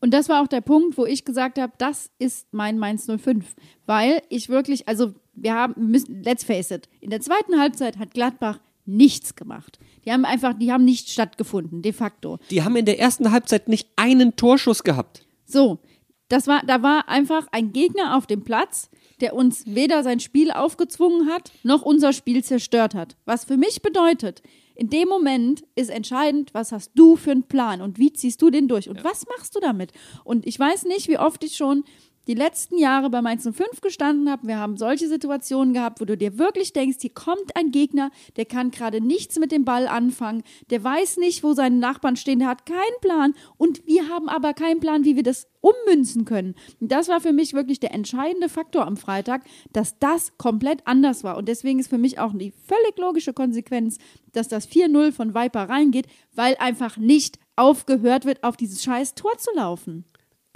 Und 0.00 0.14
das 0.14 0.28
war 0.28 0.42
auch 0.42 0.46
der 0.46 0.62
Punkt, 0.62 0.96
wo 0.96 1.04
ich 1.04 1.24
gesagt 1.24 1.58
habe, 1.58 1.72
das 1.76 2.10
ist 2.18 2.46
mein 2.52 2.78
Mainz 2.78 3.06
05. 3.06 3.54
Weil 3.84 4.22
ich 4.30 4.48
wirklich, 4.48 4.88
also 4.88 5.12
wir 5.34 5.54
haben, 5.54 5.90
müssen, 5.90 6.22
let's 6.22 6.44
face 6.44 6.70
it, 6.70 6.88
in 7.00 7.10
der 7.10 7.20
zweiten 7.20 7.58
Halbzeit 7.58 7.98
hat 7.98 8.12
Gladbach 8.12 8.58
nichts 8.86 9.34
gemacht. 9.34 9.78
Die 10.06 10.12
haben 10.12 10.24
einfach, 10.24 10.54
die 10.54 10.72
haben 10.72 10.84
nicht 10.84 11.10
stattgefunden, 11.10 11.82
de 11.82 11.92
facto. 11.92 12.38
Die 12.50 12.62
haben 12.62 12.76
in 12.76 12.86
der 12.86 12.98
ersten 12.98 13.30
Halbzeit 13.30 13.68
nicht 13.68 13.88
einen 13.96 14.36
Torschuss 14.36 14.84
gehabt. 14.84 15.26
So, 15.44 15.80
das 16.28 16.46
war, 16.46 16.62
da 16.66 16.82
war 16.82 17.08
einfach 17.08 17.46
ein 17.52 17.72
Gegner 17.72 18.16
auf 18.16 18.26
dem 18.26 18.42
Platz, 18.44 18.90
der 19.20 19.34
uns 19.34 19.64
weder 19.66 20.02
sein 20.02 20.20
Spiel 20.20 20.50
aufgezwungen 20.50 21.28
hat, 21.28 21.52
noch 21.62 21.82
unser 21.82 22.12
Spiel 22.12 22.44
zerstört 22.44 22.94
hat. 22.94 23.16
Was 23.24 23.44
für 23.44 23.56
mich 23.56 23.82
bedeutet, 23.82 24.42
In 24.78 24.90
dem 24.90 25.08
Moment 25.08 25.64
ist 25.74 25.88
entscheidend, 25.88 26.52
was 26.52 26.70
hast 26.70 26.92
du 26.94 27.16
für 27.16 27.30
einen 27.30 27.44
Plan 27.44 27.80
und 27.80 27.98
wie 27.98 28.12
ziehst 28.12 28.42
du 28.42 28.50
den 28.50 28.68
durch 28.68 28.90
und 28.90 29.02
was 29.04 29.24
machst 29.26 29.56
du 29.56 29.60
damit? 29.60 29.90
Und 30.22 30.46
ich 30.46 30.58
weiß 30.58 30.84
nicht, 30.84 31.08
wie 31.08 31.18
oft 31.18 31.42
ich 31.44 31.56
schon 31.56 31.84
die 32.26 32.34
letzten 32.34 32.78
Jahre 32.78 33.10
bei 33.10 33.22
Mainz 33.22 33.42
05 33.44 33.80
gestanden 33.80 34.30
habe. 34.30 34.46
Wir 34.46 34.58
haben 34.58 34.76
solche 34.76 35.08
Situationen 35.08 35.74
gehabt, 35.74 36.00
wo 36.00 36.04
du 36.04 36.16
dir 36.16 36.38
wirklich 36.38 36.72
denkst, 36.72 36.98
hier 37.00 37.14
kommt 37.14 37.54
ein 37.56 37.70
Gegner, 37.70 38.10
der 38.36 38.44
kann 38.44 38.70
gerade 38.70 39.00
nichts 39.00 39.38
mit 39.38 39.52
dem 39.52 39.64
Ball 39.64 39.86
anfangen, 39.86 40.42
der 40.70 40.82
weiß 40.82 41.18
nicht, 41.18 41.42
wo 41.42 41.52
seine 41.52 41.76
Nachbarn 41.76 42.16
stehen, 42.16 42.40
der 42.40 42.48
hat 42.48 42.66
keinen 42.66 43.00
Plan 43.00 43.34
und 43.56 43.86
wir 43.86 44.08
haben 44.08 44.28
aber 44.28 44.54
keinen 44.54 44.80
Plan, 44.80 45.04
wie 45.04 45.16
wir 45.16 45.22
das 45.22 45.48
ummünzen 45.60 46.24
können. 46.24 46.54
Und 46.80 46.92
das 46.92 47.08
war 47.08 47.20
für 47.20 47.32
mich 47.32 47.52
wirklich 47.52 47.80
der 47.80 47.92
entscheidende 47.92 48.48
Faktor 48.48 48.86
am 48.86 48.96
Freitag, 48.96 49.42
dass 49.72 49.98
das 49.98 50.36
komplett 50.38 50.86
anders 50.86 51.24
war. 51.24 51.36
Und 51.36 51.48
deswegen 51.48 51.78
ist 51.78 51.88
für 51.88 51.98
mich 51.98 52.18
auch 52.18 52.32
die 52.32 52.52
völlig 52.52 52.96
logische 52.98 53.32
Konsequenz, 53.32 53.98
dass 54.32 54.48
das 54.48 54.68
4-0 54.68 55.12
von 55.12 55.34
Viper 55.34 55.68
reingeht, 55.68 56.06
weil 56.34 56.56
einfach 56.58 56.96
nicht 56.96 57.38
aufgehört 57.56 58.24
wird, 58.26 58.44
auf 58.44 58.56
dieses 58.56 58.82
scheiß 58.82 59.14
Tor 59.14 59.38
zu 59.38 59.50
laufen. 59.54 60.04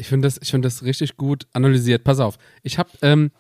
Ich 0.01 0.09
finde 0.09 0.27
das, 0.27 0.41
find 0.43 0.65
das 0.65 0.83
richtig 0.83 1.17
gut 1.17 1.47
analysiert. 1.53 2.05
Pass 2.05 2.21
auf, 2.21 2.39
ich 2.63 2.79
habe 2.79 2.91
ähm, 3.03 3.31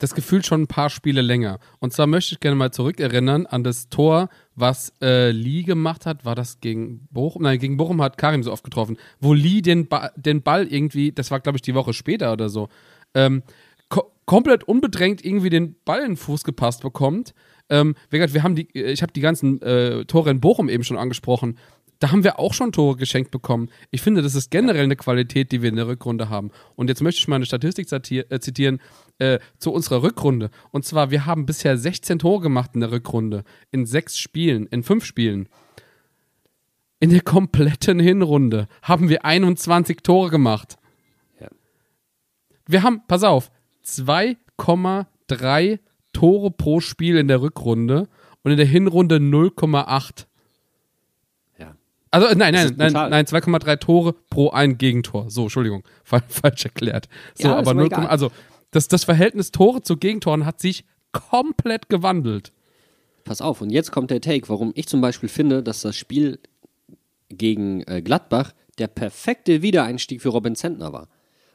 das 0.00 0.14
Gefühl 0.14 0.42
schon 0.44 0.62
ein 0.62 0.66
paar 0.66 0.90
Spiele 0.90 1.20
länger. 1.20 1.60
Und 1.78 1.92
zwar 1.92 2.06
möchte 2.06 2.34
ich 2.34 2.40
gerne 2.40 2.56
mal 2.56 2.72
zurückerinnern 2.72 3.46
an 3.46 3.62
das 3.62 3.88
Tor, 3.88 4.28
was 4.54 4.92
äh, 5.00 5.30
Lee 5.30 5.62
gemacht 5.62 6.06
hat. 6.06 6.24
War 6.24 6.34
das 6.34 6.60
gegen 6.60 7.06
Bochum? 7.10 7.42
Nein, 7.42 7.58
gegen 7.58 7.76
Bochum 7.76 8.02
hat 8.02 8.18
Karim 8.18 8.42
so 8.42 8.50
oft 8.50 8.64
getroffen. 8.64 8.96
Wo 9.20 9.32
Lee 9.32 9.60
den, 9.60 9.88
ba 9.88 10.10
den 10.16 10.42
Ball 10.42 10.66
irgendwie, 10.66 11.12
das 11.12 11.30
war 11.30 11.40
glaube 11.40 11.56
ich 11.56 11.62
die 11.62 11.74
Woche 11.74 11.92
später 11.92 12.32
oder 12.32 12.48
so, 12.48 12.68
ähm, 13.14 13.42
ko 13.88 14.10
komplett 14.24 14.64
unbedrängt 14.64 15.24
irgendwie 15.24 15.50
den 15.50 15.74
Ball 15.84 16.00
in 16.00 16.12
den 16.12 16.16
Fuß 16.16 16.44
gepasst 16.44 16.82
bekommt. 16.82 17.34
Ähm, 17.68 17.94
wir 18.10 18.42
haben 18.42 18.54
die, 18.54 18.68
ich 18.72 19.02
habe 19.02 19.12
die 19.12 19.20
ganzen 19.20 19.60
äh, 19.62 20.04
Tore 20.04 20.30
in 20.30 20.40
Bochum 20.40 20.68
eben 20.68 20.84
schon 20.84 20.96
angesprochen. 20.96 21.58
Da 22.00 22.10
haben 22.10 22.24
wir 22.24 22.38
auch 22.38 22.54
schon 22.54 22.72
Tore 22.72 22.96
geschenkt 22.96 23.30
bekommen. 23.30 23.68
Ich 23.90 24.00
finde, 24.00 24.22
das 24.22 24.34
ist 24.34 24.50
generell 24.50 24.84
eine 24.84 24.96
Qualität, 24.96 25.52
die 25.52 25.60
wir 25.60 25.68
in 25.68 25.76
der 25.76 25.86
Rückrunde 25.86 26.30
haben. 26.30 26.50
Und 26.74 26.88
jetzt 26.88 27.02
möchte 27.02 27.20
ich 27.20 27.28
mal 27.28 27.36
eine 27.36 27.44
Statistik 27.44 27.92
äh, 27.92 28.40
zitieren 28.40 28.80
äh, 29.18 29.38
zu 29.58 29.70
unserer 29.70 30.02
Rückrunde. 30.02 30.50
Und 30.70 30.86
zwar, 30.86 31.10
wir 31.10 31.26
haben 31.26 31.44
bisher 31.44 31.76
16 31.76 32.18
Tore 32.20 32.40
gemacht 32.40 32.70
in 32.72 32.80
der 32.80 32.90
Rückrunde. 32.90 33.44
In 33.70 33.84
sechs 33.84 34.18
Spielen, 34.18 34.66
in 34.66 34.82
fünf 34.82 35.04
Spielen. 35.04 35.50
In 37.00 37.10
der 37.10 37.20
kompletten 37.20 38.00
Hinrunde 38.00 38.66
haben 38.82 39.10
wir 39.10 39.26
21 39.26 39.98
Tore 40.02 40.30
gemacht. 40.30 40.78
Ja. 41.38 41.48
Wir 42.66 42.82
haben, 42.82 43.02
pass 43.08 43.24
auf, 43.24 43.50
2,3 43.84 45.80
Tore 46.14 46.50
pro 46.50 46.80
Spiel 46.80 47.18
in 47.18 47.28
der 47.28 47.42
Rückrunde 47.42 48.08
und 48.42 48.52
in 48.52 48.56
der 48.56 48.66
Hinrunde 48.66 49.16
0,8. 49.16 50.26
Also 52.10 52.26
äh, 52.26 52.34
nein, 52.34 52.54
nein, 52.54 52.74
nein, 52.76 52.92
nein, 52.92 53.24
2,3 53.24 53.78
Tore 53.78 54.14
pro 54.30 54.50
ein 54.50 54.78
Gegentor. 54.78 55.30
So, 55.30 55.42
Entschuldigung, 55.42 55.84
falsch 56.04 56.64
erklärt. 56.64 57.08
So, 57.34 57.48
Ja, 57.48 57.52
aber 57.56 57.70
aber 57.70 57.74
0, 57.74 57.86
egal. 57.86 58.06
also 58.06 58.30
das, 58.70 58.88
das 58.88 59.04
Verhältnis 59.04 59.52
Tore 59.52 59.82
zu 59.82 59.96
Gegentoren 59.96 60.44
hat 60.46 60.60
sich 60.60 60.84
komplett 61.12 61.88
gewandelt. 61.88 62.52
Pass 63.24 63.40
auf, 63.40 63.60
und 63.60 63.70
jetzt 63.70 63.92
kommt 63.92 64.10
der 64.10 64.20
Take, 64.20 64.48
warum 64.48 64.72
ich 64.74 64.86
zum 64.88 65.00
Beispiel 65.00 65.28
finde, 65.28 65.62
dass 65.62 65.82
das 65.82 65.96
Spiel 65.96 66.38
gegen 67.28 67.82
äh, 67.82 68.02
Gladbach 68.02 68.52
der 68.78 68.88
perfekte 68.88 69.62
Wiedereinstieg 69.62 70.22
für 70.22 70.30
Robin 70.30 70.56
Zentner 70.56 70.92
war. 70.92 71.08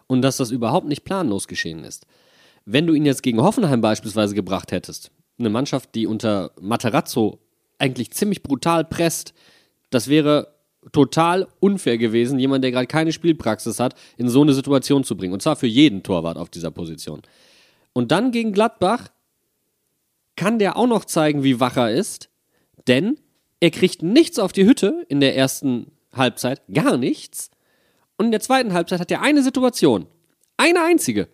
Und 0.07 0.21
dass 0.21 0.37
das 0.37 0.51
überhaupt 0.51 0.87
nicht 0.87 1.03
planlos 1.03 1.47
geschehen 1.47 1.83
ist. 1.83 2.05
Wenn 2.65 2.85
du 2.85 2.93
ihn 2.93 3.05
jetzt 3.05 3.23
gegen 3.23 3.41
Hoffenheim 3.41 3.81
beispielsweise 3.81 4.35
gebracht 4.35 4.71
hättest, 4.71 5.11
eine 5.39 5.49
Mannschaft, 5.49 5.95
die 5.95 6.07
unter 6.07 6.51
Materazzo 6.61 7.39
eigentlich 7.79 8.11
ziemlich 8.11 8.43
brutal 8.43 8.85
presst, 8.85 9.33
das 9.95 10.07
wäre 10.07 10.53
total 10.91 11.47
unfair 11.59 11.97
gewesen, 11.97 12.39
jemand, 12.39 12.63
der 12.63 12.71
gerade 12.71 12.87
keine 12.87 13.11
Spielpraxis 13.11 13.79
hat, 13.79 13.95
in 14.17 14.29
so 14.29 14.41
eine 14.41 14.53
Situation 14.53 15.03
zu 15.03 15.17
bringen. 15.17 15.33
Und 15.33 15.41
zwar 15.41 15.55
für 15.55 15.67
jeden 15.67 16.03
Torwart 16.03 16.37
auf 16.37 16.49
dieser 16.49 16.71
Position. 16.71 17.21
Und 17.93 18.11
dann 18.11 18.31
gegen 18.31 18.51
Gladbach 18.51 19.09
kann 20.35 20.59
der 20.59 20.77
auch 20.77 20.87
noch 20.87 21.05
zeigen, 21.05 21.43
wie 21.43 21.59
wach 21.59 21.77
er 21.77 21.91
ist, 21.91 22.29
denn 22.87 23.17
er 23.59 23.71
kriegt 23.71 24.03
nichts 24.03 24.37
auf 24.37 24.51
die 24.51 24.65
Hütte 24.65 25.05
in 25.07 25.21
der 25.21 25.35
ersten 25.35 25.91
Halbzeit, 26.13 26.61
gar 26.71 26.97
nichts. 26.97 27.49
Und 28.17 28.25
in 28.25 28.31
der 28.31 28.41
zweiten 28.41 28.73
Halbzeit 28.73 28.99
hat 28.99 29.11
er 29.11 29.21
eine 29.21 29.43
Situation, 29.43 30.07
eine 30.57 30.83
einzige. 30.83 31.29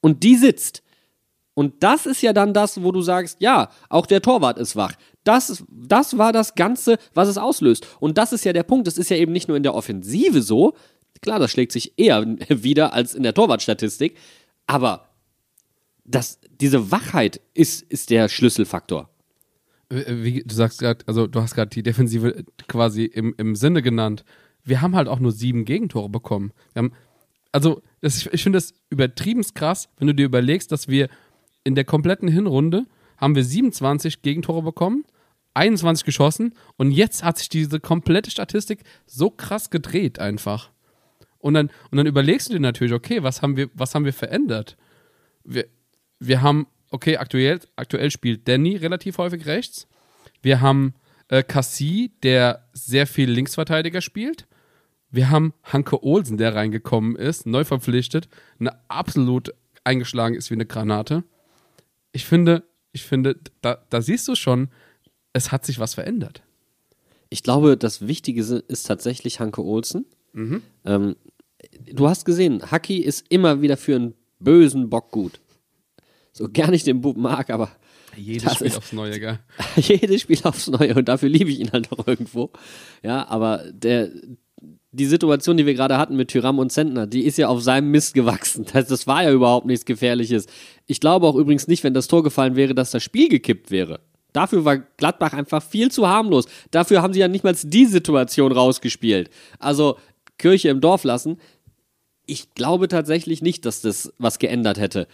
Und 0.00 0.22
die 0.22 0.36
sitzt. 0.36 0.82
Und 1.54 1.82
das 1.82 2.06
ist 2.06 2.22
ja 2.22 2.32
dann 2.32 2.54
das, 2.54 2.82
wo 2.82 2.92
du 2.92 3.02
sagst, 3.02 3.40
ja, 3.40 3.70
auch 3.88 4.06
der 4.06 4.22
Torwart 4.22 4.58
ist 4.58 4.76
wach. 4.76 4.94
Das, 5.30 5.64
das 5.68 6.18
war 6.18 6.32
das 6.32 6.54
Ganze, 6.54 6.98
was 7.14 7.28
es 7.28 7.38
auslöst. 7.38 7.86
Und 8.00 8.18
das 8.18 8.32
ist 8.32 8.44
ja 8.44 8.52
der 8.52 8.64
Punkt. 8.64 8.86
Das 8.86 8.98
ist 8.98 9.10
ja 9.10 9.16
eben 9.16 9.32
nicht 9.32 9.46
nur 9.48 9.56
in 9.56 9.62
der 9.62 9.74
Offensive 9.74 10.42
so. 10.42 10.74
Klar, 11.22 11.38
das 11.38 11.50
schlägt 11.50 11.72
sich 11.72 11.92
eher 11.96 12.26
wieder 12.48 12.92
als 12.92 13.14
in 13.14 13.22
der 13.22 13.34
Torwartstatistik. 13.34 14.16
Aber 14.66 15.08
das, 16.04 16.40
diese 16.60 16.90
Wachheit 16.90 17.40
ist, 17.54 17.82
ist 17.82 18.10
der 18.10 18.28
Schlüsselfaktor. 18.28 19.08
Äh, 19.88 20.04
Wie 20.08 20.42
du 20.44 20.54
sagst 20.54 20.80
gerade, 20.80 21.04
also 21.06 21.26
du 21.26 21.40
hast 21.40 21.54
gerade 21.54 21.70
die 21.70 21.82
Defensive 21.82 22.44
quasi 22.66 23.04
im, 23.04 23.34
im 23.38 23.54
Sinne 23.54 23.82
genannt. 23.82 24.24
Wir 24.64 24.80
haben 24.80 24.96
halt 24.96 25.08
auch 25.08 25.20
nur 25.20 25.32
sieben 25.32 25.64
Gegentore 25.64 26.08
bekommen. 26.08 26.52
Haben, 26.74 26.92
also 27.52 27.82
das, 28.00 28.18
ich, 28.18 28.32
ich 28.32 28.42
finde 28.42 28.56
das 28.56 28.74
übertrieben 28.90 29.44
krass, 29.54 29.88
wenn 29.98 30.08
du 30.08 30.14
dir 30.14 30.26
überlegst, 30.26 30.72
dass 30.72 30.88
wir 30.88 31.08
in 31.62 31.74
der 31.74 31.84
kompletten 31.84 32.28
Hinrunde 32.28 32.86
haben 33.16 33.34
wir 33.36 33.44
27 33.44 34.22
Gegentore 34.22 34.62
bekommen, 34.62 35.04
21 35.60 36.06
geschossen 36.06 36.54
und 36.76 36.90
jetzt 36.90 37.22
hat 37.22 37.38
sich 37.38 37.50
diese 37.50 37.80
komplette 37.80 38.30
Statistik 38.30 38.82
so 39.06 39.30
krass 39.30 39.68
gedreht 39.68 40.18
einfach. 40.18 40.70
Und 41.38 41.54
dann, 41.54 41.70
und 41.90 41.98
dann 41.98 42.06
überlegst 42.06 42.48
du 42.48 42.54
dir 42.54 42.60
natürlich, 42.60 42.94
okay, 42.94 43.22
was 43.22 43.42
haben 43.42 43.56
wir, 43.56 43.68
was 43.74 43.94
haben 43.94 44.06
wir 44.06 44.12
verändert? 44.12 44.76
Wir, 45.44 45.66
wir 46.18 46.40
haben, 46.40 46.66
okay, 46.90 47.18
aktuell, 47.18 47.60
aktuell 47.76 48.10
spielt 48.10 48.48
Danny 48.48 48.76
relativ 48.76 49.18
häufig 49.18 49.46
rechts. 49.46 49.86
Wir 50.42 50.62
haben 50.62 50.94
äh, 51.28 51.42
Cassie, 51.42 52.12
der 52.22 52.68
sehr 52.72 53.06
viel 53.06 53.30
Linksverteidiger 53.30 54.00
spielt. 54.00 54.46
Wir 55.10 55.28
haben 55.28 55.52
Hanke 55.62 56.02
Olsen, 56.02 56.38
der 56.38 56.54
reingekommen 56.54 57.16
ist, 57.16 57.46
neu 57.46 57.64
verpflichtet, 57.64 58.28
eine 58.58 58.78
absolut 58.88 59.52
eingeschlagen 59.84 60.36
ist 60.36 60.50
wie 60.50 60.54
eine 60.54 60.66
Granate. 60.66 61.24
Ich 62.12 62.24
finde, 62.24 62.64
ich 62.92 63.04
finde, 63.04 63.36
da, 63.60 63.78
da 63.90 64.00
siehst 64.00 64.28
du 64.28 64.34
schon, 64.34 64.68
es 65.32 65.52
hat 65.52 65.64
sich 65.66 65.78
was 65.78 65.94
verändert. 65.94 66.42
Ich 67.28 67.42
glaube, 67.42 67.76
das 67.76 68.06
Wichtige 68.06 68.40
ist 68.42 68.84
tatsächlich 68.86 69.38
Hanke 69.40 69.62
Olsen. 69.62 70.04
Ähm, 70.84 71.16
du 71.92 72.08
hast 72.08 72.24
gesehen, 72.24 72.70
Haki 72.70 72.98
ist 72.98 73.26
immer 73.28 73.62
wieder 73.62 73.76
für 73.76 73.96
einen 73.96 74.14
bösen 74.38 74.90
Bock 74.90 75.10
gut. 75.10 75.40
So 76.32 76.48
gar 76.52 76.70
nicht 76.70 76.86
den 76.86 77.00
Bub 77.00 77.16
mag, 77.16 77.50
aber 77.50 77.70
Jedes 78.16 78.54
Spiel 78.54 78.66
ist- 78.68 78.76
aufs 78.76 78.92
Neue, 78.92 79.20
gell? 79.20 79.38
jedes 79.76 80.22
Spiel 80.22 80.38
aufs 80.42 80.66
Neue 80.68 80.94
und 80.94 81.08
dafür 81.08 81.28
liebe 81.28 81.50
ich 81.50 81.60
ihn 81.60 81.70
halt 81.72 81.92
auch 81.92 82.06
irgendwo. 82.06 82.50
Ja, 83.04 83.28
aber 83.28 83.64
der, 83.72 84.10
die 84.92 85.06
Situation, 85.06 85.56
die 85.56 85.66
wir 85.66 85.74
gerade 85.74 85.96
hatten 85.98 86.16
mit 86.16 86.28
Tyram 86.28 86.58
und 86.58 86.70
Zentner, 86.72 87.06
die 87.06 87.24
ist 87.24 87.38
ja 87.38 87.46
auf 87.48 87.62
seinem 87.62 87.90
Mist 87.92 88.14
gewachsen. 88.14 88.66
Das, 88.72 88.88
das 88.88 89.06
war 89.06 89.22
ja 89.22 89.30
überhaupt 89.32 89.66
nichts 89.66 89.84
Gefährliches. 89.84 90.46
Ich 90.86 90.98
glaube 91.00 91.26
auch 91.26 91.36
übrigens 91.36 91.68
nicht, 91.68 91.84
wenn 91.84 91.94
das 91.94 92.08
Tor 92.08 92.24
gefallen 92.24 92.56
wäre, 92.56 92.74
dass 92.74 92.90
das 92.90 93.02
Spiel 93.04 93.28
gekippt 93.28 93.70
wäre. 93.70 94.00
Dafür 94.32 94.64
war 94.64 94.78
Gladbach 94.78 95.32
einfach 95.32 95.62
viel 95.62 95.90
zu 95.90 96.08
harmlos. 96.08 96.46
Dafür 96.70 97.02
haben 97.02 97.12
sie 97.12 97.20
ja 97.20 97.28
nicht 97.28 97.44
mal 97.44 97.54
die 97.54 97.86
Situation 97.86 98.52
rausgespielt. 98.52 99.30
Also 99.58 99.96
Kirche 100.38 100.68
im 100.68 100.80
Dorf 100.80 101.04
lassen. 101.04 101.38
Ich 102.26 102.54
glaube 102.54 102.88
tatsächlich 102.88 103.42
nicht, 103.42 103.66
dass 103.66 103.80
das 103.80 104.12
was 104.18 104.38
geändert 104.38 104.78
hätte. 104.78 105.08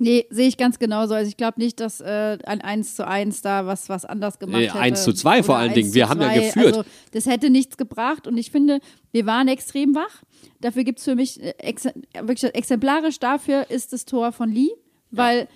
Nee, 0.00 0.26
sehe 0.30 0.46
ich 0.46 0.56
ganz 0.56 0.78
genauso. 0.78 1.14
Also 1.14 1.28
ich 1.28 1.36
glaube 1.36 1.60
nicht, 1.60 1.80
dass 1.80 2.00
äh, 2.00 2.38
ein 2.44 2.60
1 2.60 2.94
zu 2.94 3.04
1 3.06 3.42
da 3.42 3.66
was, 3.66 3.88
was 3.88 4.04
anders 4.04 4.38
gemacht 4.38 4.60
Nee, 4.60 4.68
hätte. 4.68 4.78
1 4.78 5.02
zu 5.02 5.12
2 5.12 5.42
vor 5.42 5.56
allen 5.56 5.70
1 5.70 5.74
Dingen. 5.74 5.94
Wir 5.94 6.08
haben 6.08 6.20
ja 6.20 6.28
2. 6.32 6.38
geführt. 6.38 6.66
Also 6.76 6.84
das 7.10 7.26
hätte 7.26 7.50
nichts 7.50 7.76
gebracht 7.76 8.28
und 8.28 8.38
ich 8.38 8.52
finde, 8.52 8.78
wir 9.10 9.26
waren 9.26 9.48
extrem 9.48 9.96
wach. 9.96 10.22
Dafür 10.60 10.84
gibt 10.84 11.00
es 11.00 11.04
für 11.04 11.16
mich, 11.16 11.42
äh, 11.42 11.50
ex 11.58 11.86
wirklich 12.22 12.44
exemplarisch 12.54 13.18
dafür 13.18 13.70
ist 13.70 13.92
das 13.92 14.04
Tor 14.04 14.30
von 14.30 14.52
Lee, 14.52 14.70
weil, 15.10 15.46
d- 15.46 15.48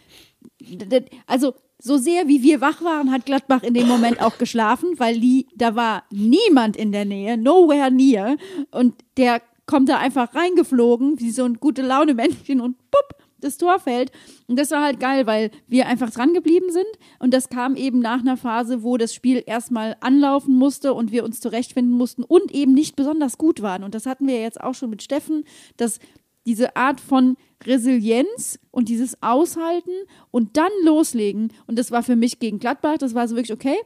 also 1.27 1.55
so 1.79 1.97
sehr 1.97 2.29
wie 2.29 2.43
wir 2.43 2.61
wach 2.61 2.83
waren, 2.83 3.11
hat 3.11 3.27
Gladbach 3.27 3.63
in 3.63 3.75
dem 3.75 3.89
Moment 3.89 4.21
auch 4.23 4.39
geschlafen, 4.39 4.95
weil 4.99 5.17
Lee, 5.17 5.47
da 5.57 5.75
war 5.75 6.05
niemand 6.11 6.77
in 6.77 6.93
der 6.93 7.05
Nähe, 7.05 7.37
nowhere 7.37 7.91
near 7.91 8.37
und 8.71 8.95
der 9.17 9.43
kommt 9.67 9.89
da 9.89 9.99
einfach 9.99 10.35
reingeflogen, 10.35 11.19
wie 11.19 11.31
so 11.31 11.45
ein 11.45 11.55
gute 11.55 11.83
Laune 11.83 12.15
Männchen 12.15 12.61
und 12.61 12.77
pupp, 12.91 13.17
das 13.41 13.59
Tor 13.59 13.79
fällt. 13.79 14.13
Und 14.47 14.59
das 14.59 14.71
war 14.71 14.83
halt 14.83 15.01
geil, 15.01 15.27
weil 15.27 15.51
wir 15.67 15.87
einfach 15.87 16.11
dran 16.11 16.33
geblieben 16.33 16.71
sind. 16.71 16.87
Und 17.19 17.35
das 17.35 17.49
kam 17.49 17.77
eben 17.77 17.99
nach 17.99 18.21
einer 18.21 18.37
Phase, 18.37 18.83
wo 18.83 18.97
das 18.97 19.13
Spiel 19.13 19.43
erstmal 19.45 19.97
anlaufen 20.01 20.55
musste 20.55 20.95
und 20.95 21.13
wir 21.13 21.25
uns 21.25 21.41
zurechtfinden 21.41 21.97
mussten 21.97 22.23
und 22.23 22.53
eben 22.53 22.73
nicht 22.73 22.97
besonders 22.97 23.39
gut 23.39 23.63
waren. 23.63 23.85
Und 23.85 23.95
das 23.95 24.07
hatten 24.07 24.27
wir 24.27 24.41
jetzt 24.41 24.61
auch 24.61 24.75
schon 24.75 24.91
mit 24.91 25.03
Steffen, 25.03 25.45
dass 25.77 25.99
diese 26.47 26.77
Art 26.77 27.01
von 27.01 27.37
Resilienz 27.67 28.59
und 28.71 28.89
dieses 28.89 29.23
Aushalten 29.23 29.91
und 30.31 30.57
dann 30.57 30.71
loslegen. 30.85 31.53
Und 31.67 31.79
das 31.79 31.91
war 31.91 32.03
für 32.03 32.17
mich 32.17 32.39
gegen 32.39 32.59
Gladbach, 32.59 32.99
das 32.99 33.15
war 33.15 33.29
so 33.29 33.37
wirklich, 33.37 33.53
okay, 33.53 33.77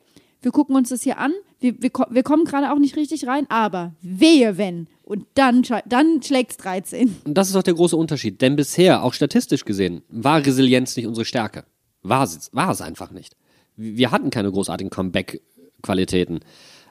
wir 0.43 0.53
gucken 0.53 0.77
uns 0.77 0.91
das 0.91 1.03
hier 1.03 1.19
an, 1.19 1.33
wir, 1.61 1.81
wir, 1.83 1.91
wir 2.11 2.23
kommen 2.23 2.45
gerade 2.45 2.73
auch 2.73 2.79
nicht 2.79 2.97
richtig 2.97 3.27
rein, 3.27 3.47
aber 3.49 3.95
wehe 4.03 4.59
wenn. 4.59 4.87
Und 5.03 5.27
dann, 5.35 5.63
dann 5.87 6.23
schlägt 6.23 6.53
es 6.53 6.57
13. 6.59 7.17
Und 7.25 7.35
das 7.35 7.49
ist 7.49 7.57
auch 7.57 7.63
der 7.63 7.75
große 7.75 7.97
Unterschied. 7.97 8.41
Denn 8.43 8.57
bisher, 8.57 9.03
auch 9.03 9.15
statistisch 9.15 9.65
gesehen, 9.65 10.03
war 10.09 10.45
Resilienz 10.45 10.97
nicht 10.97 11.07
unsere 11.07 11.25
Stärke. 11.25 11.65
War 12.03 12.25
es, 12.25 12.51
war 12.53 12.71
es 12.71 12.81
einfach 12.81 13.11
nicht. 13.11 13.37
Wir 13.77 14.11
hatten 14.11 14.31
keine 14.31 14.51
großartigen 14.51 14.91
Comeback-Qualitäten. 14.91 16.41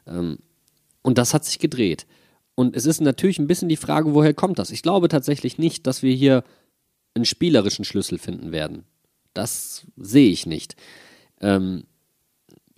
Ähm, 0.08 0.40
Und 1.02 1.18
das 1.18 1.34
hat 1.34 1.46
sich 1.46 1.60
gedreht. 1.60 2.08
Und 2.56 2.76
es 2.76 2.86
ist 2.86 3.02
natürlich 3.02 3.38
ein 3.38 3.48
bisschen 3.48 3.70
die 3.70 3.76
Frage, 3.76 4.14
woher 4.14 4.34
kommt 4.34 4.60
das? 4.60 4.72
Ich 4.72 4.82
glaube 4.82 5.08
tatsächlich 5.10 5.58
nicht, 5.58 5.86
dass 5.86 6.02
wir 6.02 6.14
hier 6.16 6.44
einen 7.16 7.26
spielerischen 7.26 7.86
Schlüssel 7.86 8.20
finden 8.20 8.52
werden. 8.52 8.84
Das 9.34 9.86
sehe 9.98 10.30
ich 10.30 10.46
nicht. 10.46 10.76
Ähm, 11.42 11.86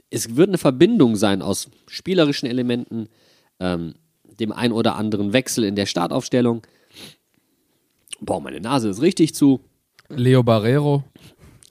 es 0.09 0.35
wird 0.35 0.49
eine 0.49 0.57
Verbindung 0.57 1.15
sein 1.15 1.41
aus 1.41 1.69
spielerischen 1.87 2.47
Elementen, 2.47 3.09
ähm, 3.59 3.95
dem 4.23 4.51
ein 4.51 4.71
oder 4.71 4.95
anderen 4.95 5.33
Wechsel 5.33 5.63
in 5.63 5.75
der 5.75 5.85
Startaufstellung. 5.85 6.65
Boah, 8.19 8.39
meine 8.39 8.61
Nase 8.61 8.89
ist 8.89 9.01
richtig 9.01 9.35
zu. 9.35 9.61
Leo 10.09 10.43
Barrero. 10.43 11.03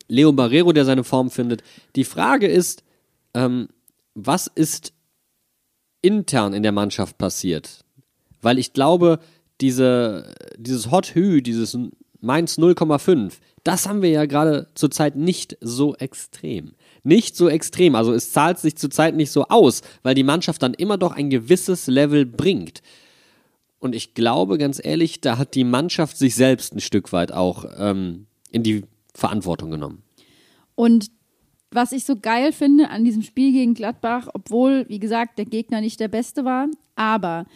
Leo 0.08 0.32
Barrero, 0.32 0.72
der 0.72 0.84
seine 0.84 1.04
Form 1.04 1.30
findet. 1.30 1.62
Die 1.96 2.04
Frage 2.04 2.46
ist, 2.46 2.84
ähm, 3.34 3.68
was 4.14 4.46
ist 4.46 4.92
intern 6.02 6.52
in 6.52 6.62
der 6.62 6.72
Mannschaft 6.72 7.18
passiert? 7.18 7.84
Weil 8.42 8.58
ich 8.58 8.72
glaube, 8.72 9.18
diese, 9.60 10.34
dieses 10.56 10.90
Hot 10.90 11.14
Hü, 11.14 11.42
dieses 11.42 11.76
Mainz 12.20 12.58
0,5, 12.58 13.34
das 13.64 13.88
haben 13.88 14.02
wir 14.02 14.10
ja 14.10 14.26
gerade 14.26 14.68
zurzeit 14.74 15.16
nicht 15.16 15.56
so 15.60 15.94
extrem. 15.96 16.72
Nicht 17.02 17.36
so 17.36 17.48
extrem. 17.48 17.94
Also 17.94 18.12
es 18.12 18.32
zahlt 18.32 18.58
sich 18.58 18.76
zurzeit 18.76 19.14
nicht 19.14 19.30
so 19.30 19.44
aus, 19.48 19.82
weil 20.02 20.14
die 20.14 20.22
Mannschaft 20.22 20.62
dann 20.62 20.74
immer 20.74 20.98
doch 20.98 21.12
ein 21.12 21.30
gewisses 21.30 21.86
Level 21.86 22.26
bringt. 22.26 22.82
Und 23.78 23.94
ich 23.94 24.14
glaube, 24.14 24.58
ganz 24.58 24.80
ehrlich, 24.82 25.20
da 25.20 25.38
hat 25.38 25.54
die 25.54 25.64
Mannschaft 25.64 26.16
sich 26.16 26.34
selbst 26.34 26.74
ein 26.74 26.80
Stück 26.80 27.12
weit 27.12 27.32
auch 27.32 27.64
ähm, 27.78 28.26
in 28.50 28.62
die 28.62 28.84
Verantwortung 29.14 29.70
genommen. 29.70 30.02
Und 30.74 31.10
was 31.70 31.92
ich 31.92 32.04
so 32.04 32.16
geil 32.16 32.52
finde 32.52 32.90
an 32.90 33.04
diesem 33.04 33.22
Spiel 33.22 33.52
gegen 33.52 33.74
Gladbach, 33.74 34.28
obwohl, 34.32 34.86
wie 34.88 34.98
gesagt, 34.98 35.38
der 35.38 35.44
Gegner 35.44 35.80
nicht 35.80 36.00
der 36.00 36.08
beste 36.08 36.44
war, 36.44 36.68
aber 36.94 37.46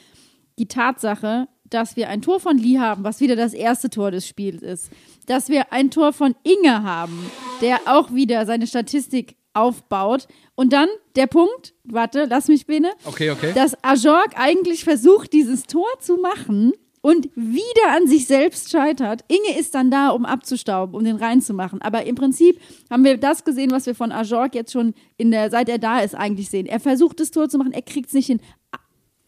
die 0.59 0.67
Tatsache, 0.67 1.49
dass 1.71 1.97
wir 1.97 2.09
ein 2.09 2.23
Tor 2.23 2.41
von 2.41 2.59
Lee 2.59 2.79
haben, 2.79 3.05
was 3.05 3.21
wieder 3.21 3.37
das 3.37 3.55
erste 3.55 3.91
Tor 3.91 4.11
des 4.11 4.27
Spiels 4.27 4.63
ist, 4.63 4.91
dass 5.27 5.49
wir 5.49 5.73
ein 5.73 5.91
Tor 5.91 6.13
von 6.13 6.35
Inge 6.43 6.83
haben, 6.83 7.31
der 7.61 7.81
auch 7.87 8.13
wieder 8.13 8.45
seine 8.47 8.67
Statistik 8.67 9.37
aufbaut. 9.55 10.27
Und 10.55 10.73
dann 10.73 10.89
der 11.17 11.27
Punkt, 11.27 11.75
warte, 11.85 12.27
lass 12.29 12.49
mich 12.49 12.67
bitte, 12.67 12.91
Okay, 13.05 13.31
okay. 13.31 13.53
dass 13.55 13.83
Ajorg 13.83 14.33
eigentlich 14.37 14.85
versucht, 14.85 15.33
dieses 15.33 15.65
Tor 15.65 15.89
zu 16.01 16.17
machen 16.17 16.73
und 17.03 17.31
wieder 17.35 17.97
an 17.97 18.07
sich 18.07 18.27
selbst 18.27 18.71
scheitert. 18.71 19.25
Inge 19.29 19.59
ist 19.59 19.75
dann 19.75 19.91
da, 19.91 20.11
um 20.11 20.27
abzustauben, 20.27 20.95
um 20.95 21.05
den 21.05 21.17
reinzumachen. 21.17 21.81
Aber 21.81 22.05
im 22.05 22.15
Prinzip 22.15 22.61
haben 22.91 23.05
wir 23.05 23.17
das 23.17 23.45
gesehen, 23.45 23.71
was 23.71 23.87
wir 23.87 23.95
von 23.95 24.13
Ajorg 24.13 24.55
jetzt 24.55 24.73
schon 24.73 24.95
in 25.17 25.31
der, 25.31 25.51
seit 25.51 25.69
er 25.69 25.79
da 25.79 26.01
ist, 26.01 26.15
eigentlich 26.15 26.51
sehen. 26.51 26.67
Er 26.67 26.81
versucht, 26.81 27.21
das 27.21 27.31
Tor 27.31 27.49
zu 27.49 27.57
machen, 27.59 27.73
er 27.73 27.83
kriegt 27.83 28.09
es 28.09 28.15
nicht 28.15 28.27
hin. 28.27 28.41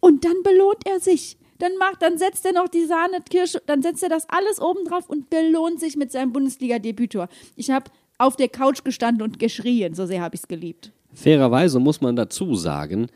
Und 0.00 0.24
dann 0.24 0.42
belohnt 0.42 0.86
er 0.86 1.00
sich. 1.00 1.38
Dann 1.62 1.78
macht, 1.78 2.02
dann 2.02 2.18
setzt 2.18 2.44
er 2.44 2.52
noch 2.54 2.66
die 2.66 2.86
Sahnekirsche, 2.86 3.62
dann 3.66 3.82
setzt 3.82 4.02
er 4.02 4.08
das 4.08 4.28
alles 4.28 4.60
oben 4.60 4.84
drauf 4.84 5.08
und 5.08 5.30
belohnt 5.30 5.78
sich 5.78 5.94
mit 5.94 6.10
seinem 6.10 6.32
Bundesliga-Debütor. 6.32 7.28
Ich 7.54 7.70
habe 7.70 7.88
auf 8.18 8.34
der 8.34 8.48
Couch 8.48 8.82
gestanden 8.82 9.22
und 9.22 9.38
geschrien, 9.38 9.94
so 9.94 10.04
sehr 10.04 10.22
habe 10.22 10.34
ich 10.34 10.40
es 10.40 10.48
geliebt. 10.48 10.90
Fairerweise 11.14 11.78
muss 11.78 12.00
man 12.00 12.16
dazu 12.16 12.56
sagen, 12.56 13.06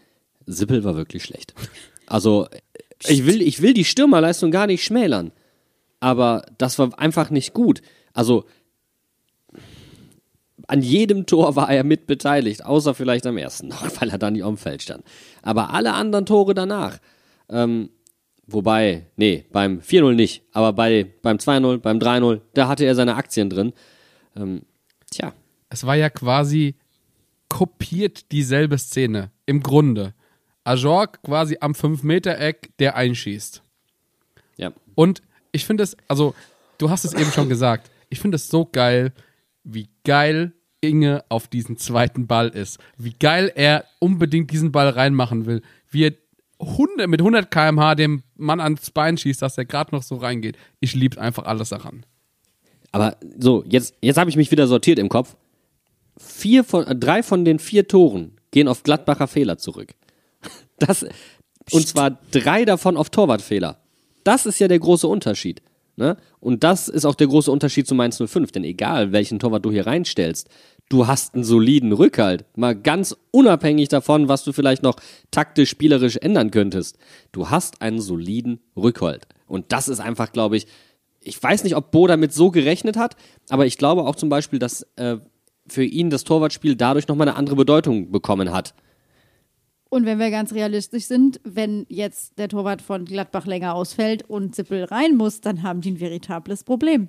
Sippel 0.46 0.84
war 0.84 0.94
wirklich 0.94 1.24
schlecht. 1.24 1.54
Also, 2.06 2.46
ich 3.08 3.26
will, 3.26 3.42
ich 3.42 3.62
will 3.62 3.74
die 3.74 3.84
Stürmerleistung 3.84 4.52
gar 4.52 4.68
nicht 4.68 4.84
schmälern. 4.84 5.32
Aber 5.98 6.46
das 6.56 6.78
war 6.78 6.96
einfach 7.00 7.30
nicht 7.30 7.52
gut. 7.52 7.82
Also, 8.12 8.44
an 10.68 10.82
jedem 10.82 11.26
Tor 11.26 11.56
war 11.56 11.68
er 11.68 11.82
mit 11.82 12.06
beteiligt, 12.06 12.64
außer 12.64 12.94
vielleicht 12.94 13.26
am 13.26 13.38
ersten 13.38 13.66
noch, 13.66 13.82
weil 14.00 14.10
er 14.10 14.18
dann 14.18 14.34
nicht 14.34 14.44
auf 14.44 14.54
dem 14.54 14.56
Feld 14.56 14.82
stand. 14.82 15.02
Aber 15.42 15.74
alle 15.74 15.94
anderen 15.94 16.26
Tore 16.26 16.54
danach, 16.54 16.98
ähm, 17.48 17.90
wobei, 18.46 19.06
nee, 19.16 19.44
beim 19.52 19.80
4-0 19.80 20.14
nicht, 20.14 20.42
aber 20.52 20.72
bei, 20.72 21.06
beim 21.22 21.36
2-0, 21.36 21.78
beim 21.78 21.98
3-0, 21.98 22.40
da 22.54 22.68
hatte 22.68 22.84
er 22.84 22.94
seine 22.94 23.16
Aktien 23.16 23.50
drin. 23.50 23.72
Ähm, 24.36 24.62
tja, 25.10 25.32
Es 25.68 25.84
war 25.84 25.96
ja 25.96 26.10
quasi 26.10 26.74
kopiert 27.48 28.32
dieselbe 28.32 28.78
Szene. 28.78 29.30
Im 29.46 29.62
Grunde. 29.62 30.14
Ajorg 30.64 31.22
quasi 31.22 31.58
am 31.60 31.72
5-Meter-Eck, 31.72 32.70
der 32.78 32.96
einschießt. 32.96 33.62
ja. 34.56 34.72
Und 34.94 35.22
ich 35.52 35.64
finde 35.64 35.84
es, 35.84 35.96
also, 36.08 36.34
du 36.78 36.90
hast 36.90 37.04
es 37.04 37.14
eben 37.14 37.30
schon 37.30 37.48
gesagt, 37.48 37.90
ich 38.08 38.20
finde 38.20 38.36
es 38.36 38.48
so 38.48 38.68
geil, 38.70 39.12
wie 39.64 39.88
geil 40.04 40.52
Inge 40.80 41.24
auf 41.28 41.48
diesen 41.48 41.76
zweiten 41.78 42.26
Ball 42.26 42.48
ist. 42.48 42.78
Wie 42.98 43.14
geil 43.18 43.50
er 43.54 43.84
unbedingt 43.98 44.50
diesen 44.50 44.72
Ball 44.72 44.88
reinmachen 44.88 45.46
will. 45.46 45.62
Wie 45.90 46.04
er 46.04 46.12
100, 46.58 47.08
mit 47.08 47.20
100 47.20 47.50
km/h 47.50 47.94
dem 47.94 48.22
Mann 48.36 48.60
ans 48.60 48.90
Bein 48.90 49.18
schießt, 49.18 49.42
dass 49.42 49.58
er 49.58 49.64
gerade 49.64 49.94
noch 49.94 50.02
so 50.02 50.16
reingeht. 50.16 50.56
Ich 50.80 50.94
liebe 50.94 51.20
einfach 51.20 51.44
alles 51.44 51.68
daran. 51.68 52.06
Aber 52.92 53.16
so, 53.38 53.64
jetzt, 53.68 53.94
jetzt 54.00 54.16
habe 54.16 54.30
ich 54.30 54.36
mich 54.36 54.50
wieder 54.50 54.66
sortiert 54.66 54.98
im 54.98 55.08
Kopf. 55.08 55.36
Vier 56.16 56.64
von, 56.64 56.86
äh, 56.86 56.96
drei 56.96 57.22
von 57.22 57.44
den 57.44 57.58
vier 57.58 57.88
Toren 57.88 58.38
gehen 58.50 58.68
auf 58.68 58.82
Gladbacher 58.82 59.26
Fehler 59.26 59.58
zurück. 59.58 59.94
Das, 60.78 61.06
und 61.72 61.88
zwar 61.88 62.18
drei 62.32 62.66
davon 62.66 62.98
auf 62.98 63.08
Torwartfehler. 63.08 63.80
Das 64.24 64.44
ist 64.44 64.58
ja 64.58 64.68
der 64.68 64.78
große 64.78 65.08
Unterschied. 65.08 65.62
Ne? 65.96 66.18
Und 66.38 66.64
das 66.64 66.88
ist 66.88 67.06
auch 67.06 67.14
der 67.14 67.28
große 67.28 67.50
Unterschied 67.50 67.86
zu 67.86 67.94
Mainz 67.94 68.22
05. 68.22 68.52
Denn 68.52 68.62
egal, 68.62 69.12
welchen 69.12 69.38
Torwart 69.38 69.64
du 69.64 69.70
hier 69.70 69.86
reinstellst, 69.86 70.50
du 70.88 71.06
hast 71.06 71.34
einen 71.34 71.44
soliden 71.44 71.92
Rückhalt. 71.92 72.44
Mal 72.56 72.74
ganz 72.74 73.16
unabhängig 73.30 73.88
davon, 73.88 74.28
was 74.28 74.44
du 74.44 74.52
vielleicht 74.52 74.82
noch 74.82 74.96
taktisch, 75.30 75.70
spielerisch 75.70 76.16
ändern 76.16 76.50
könntest. 76.50 76.98
Du 77.32 77.50
hast 77.50 77.82
einen 77.82 78.00
soliden 78.00 78.60
Rückhalt. 78.76 79.26
Und 79.46 79.72
das 79.72 79.88
ist 79.88 80.00
einfach, 80.00 80.32
glaube 80.32 80.56
ich, 80.56 80.66
ich 81.20 81.42
weiß 81.42 81.64
nicht, 81.64 81.74
ob 81.74 81.90
Bo 81.90 82.06
damit 82.06 82.32
so 82.32 82.50
gerechnet 82.50 82.96
hat, 82.96 83.16
aber 83.48 83.66
ich 83.66 83.78
glaube 83.78 84.04
auch 84.04 84.14
zum 84.14 84.28
Beispiel, 84.28 84.60
dass 84.60 84.82
äh, 84.94 85.16
für 85.66 85.84
ihn 85.84 86.10
das 86.10 86.22
Torwartspiel 86.22 86.76
dadurch 86.76 87.08
nochmal 87.08 87.28
eine 87.28 87.36
andere 87.36 87.56
Bedeutung 87.56 88.12
bekommen 88.12 88.52
hat. 88.52 88.74
Und 89.88 90.04
wenn 90.04 90.18
wir 90.18 90.30
ganz 90.30 90.52
realistisch 90.52 91.04
sind, 91.04 91.40
wenn 91.44 91.86
jetzt 91.88 92.38
der 92.38 92.48
Torwart 92.48 92.82
von 92.82 93.04
Gladbach 93.04 93.46
länger 93.46 93.74
ausfällt 93.74 94.28
und 94.28 94.54
Sippel 94.54 94.84
rein 94.84 95.16
muss, 95.16 95.40
dann 95.40 95.62
haben 95.62 95.80
die 95.80 95.92
ein 95.92 96.00
veritables 96.00 96.64
Problem. 96.64 97.08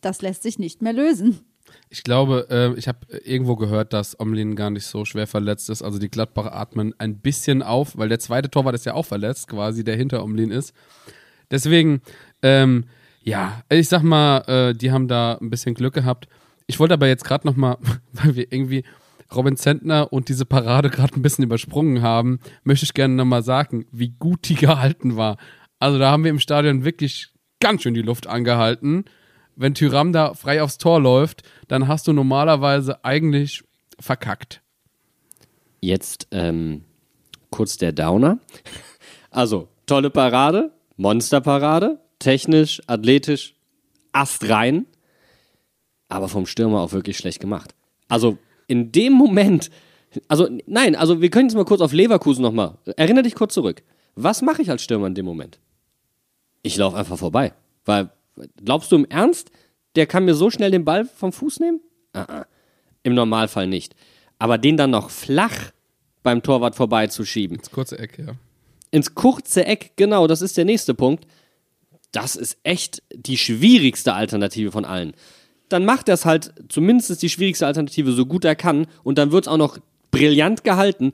Das 0.00 0.22
lässt 0.22 0.42
sich 0.42 0.58
nicht 0.58 0.82
mehr 0.82 0.92
lösen. 0.92 1.40
Ich 1.88 2.02
glaube, 2.02 2.46
äh, 2.50 2.78
ich 2.78 2.88
habe 2.88 2.98
irgendwo 3.24 3.56
gehört, 3.56 3.92
dass 3.92 4.18
Omlin 4.18 4.56
gar 4.56 4.70
nicht 4.70 4.86
so 4.86 5.04
schwer 5.04 5.26
verletzt 5.26 5.70
ist. 5.70 5.82
Also 5.82 5.98
die 5.98 6.10
Gladbacher 6.10 6.54
atmen 6.54 6.94
ein 6.98 7.18
bisschen 7.18 7.62
auf, 7.62 7.96
weil 7.96 8.08
der 8.08 8.18
zweite 8.18 8.50
Torwart 8.50 8.74
ist 8.74 8.86
ja 8.86 8.94
auch 8.94 9.06
verletzt, 9.06 9.48
quasi, 9.48 9.84
der 9.84 9.96
hinter 9.96 10.22
Omlin 10.24 10.50
ist. 10.50 10.74
Deswegen, 11.50 12.00
ähm, 12.42 12.84
ja, 13.22 13.62
ich 13.68 13.88
sag 13.88 14.02
mal, 14.02 14.38
äh, 14.48 14.72
die 14.74 14.92
haben 14.92 15.08
da 15.08 15.38
ein 15.40 15.50
bisschen 15.50 15.74
Glück 15.74 15.94
gehabt. 15.94 16.28
Ich 16.66 16.80
wollte 16.80 16.94
aber 16.94 17.06
jetzt 17.06 17.24
gerade 17.24 17.46
noch 17.46 17.56
mal, 17.56 17.78
weil 18.12 18.36
wir 18.36 18.52
irgendwie 18.52 18.84
Robin 19.34 19.56
Zentner 19.56 20.12
und 20.12 20.28
diese 20.28 20.44
Parade 20.44 20.90
gerade 20.90 21.14
ein 21.16 21.22
bisschen 21.22 21.44
übersprungen 21.44 22.02
haben, 22.02 22.38
möchte 22.64 22.84
ich 22.84 22.94
gerne 22.94 23.14
noch 23.14 23.24
mal 23.24 23.42
sagen, 23.42 23.86
wie 23.92 24.10
gut 24.10 24.48
die 24.48 24.54
gehalten 24.56 25.16
war. 25.16 25.36
Also 25.78 25.98
da 25.98 26.10
haben 26.10 26.24
wir 26.24 26.30
im 26.30 26.40
Stadion 26.40 26.84
wirklich 26.84 27.28
ganz 27.60 27.82
schön 27.82 27.94
die 27.94 28.02
Luft 28.02 28.26
angehalten. 28.26 29.04
Wenn 29.56 29.74
Tyram 29.74 30.12
da 30.12 30.34
frei 30.34 30.62
aufs 30.62 30.78
Tor 30.78 31.00
läuft, 31.00 31.42
dann 31.68 31.88
hast 31.88 32.06
du 32.06 32.12
normalerweise 32.12 33.04
eigentlich 33.04 33.62
verkackt. 33.98 34.62
Jetzt 35.80 36.28
ähm, 36.30 36.84
kurz 37.50 37.76
der 37.76 37.92
Downer. 37.92 38.38
Also, 39.28 39.68
tolle 39.84 40.08
Parade, 40.08 40.72
Monsterparade, 40.96 42.00
technisch, 42.18 42.80
athletisch, 42.86 43.54
astrein, 44.12 44.86
aber 46.08 46.30
vom 46.30 46.46
Stürmer 46.46 46.80
auch 46.80 46.92
wirklich 46.92 47.18
schlecht 47.18 47.40
gemacht. 47.40 47.74
Also, 48.08 48.38
in 48.66 48.92
dem 48.92 49.12
Moment, 49.12 49.70
also 50.28 50.48
nein, 50.66 50.96
also 50.96 51.20
wir 51.20 51.30
können 51.30 51.48
jetzt 51.48 51.54
mal 51.54 51.64
kurz 51.64 51.80
auf 51.80 51.92
Leverkusen 51.92 52.42
nochmal. 52.42 52.78
Erinner 52.96 53.22
dich 53.22 53.34
kurz 53.34 53.54
zurück. 53.54 53.82
Was 54.14 54.42
mache 54.42 54.62
ich 54.62 54.70
als 54.70 54.82
Stürmer 54.82 55.06
in 55.08 55.14
dem 55.14 55.26
Moment? 55.26 55.60
Ich 56.62 56.76
laufe 56.76 56.96
einfach 56.96 57.18
vorbei. 57.18 57.52
Weil, 57.84 58.10
glaubst 58.64 58.92
du 58.92 58.96
im 58.96 59.04
Ernst, 59.06 59.50
der 59.96 60.06
kann 60.06 60.24
mir 60.24 60.34
so 60.34 60.50
schnell 60.50 60.70
den 60.70 60.84
Ball 60.84 61.04
vom 61.04 61.32
Fuß 61.32 61.60
nehmen? 61.60 61.80
Ah, 62.12 62.22
ah. 62.28 62.46
Im 63.02 63.14
Normalfall 63.14 63.66
nicht. 63.66 63.94
Aber 64.38 64.58
den 64.58 64.76
dann 64.76 64.90
noch 64.90 65.10
flach 65.10 65.72
beim 66.22 66.42
Torwart 66.42 66.74
vorbeizuschieben. 66.74 67.58
Das 67.58 67.70
kurze 67.70 67.98
Eck, 67.98 68.18
ja. 68.18 68.34
Ins 68.90 69.14
kurze 69.14 69.64
Eck, 69.64 69.92
genau, 69.96 70.26
das 70.26 70.42
ist 70.42 70.56
der 70.56 70.64
nächste 70.64 70.94
Punkt. 70.94 71.26
das 72.12 72.34
ist 72.36 72.58
echt 72.62 73.02
die 73.14 73.36
schwierigste 73.36 74.14
Alternative 74.14 74.72
von 74.72 74.84
allen. 74.84 75.12
Dann 75.68 75.84
macht 75.84 76.08
er 76.08 76.14
es 76.14 76.24
halt 76.24 76.54
zumindest 76.68 77.20
die 77.20 77.28
schwierigste 77.28 77.66
Alternative 77.66 78.12
so 78.12 78.24
gut 78.24 78.44
er 78.44 78.56
kann 78.56 78.86
und 79.02 79.18
dann 79.18 79.32
wird 79.32 79.44
es 79.44 79.48
auch 79.48 79.56
noch 79.56 79.78
brillant 80.10 80.64
gehalten, 80.64 81.12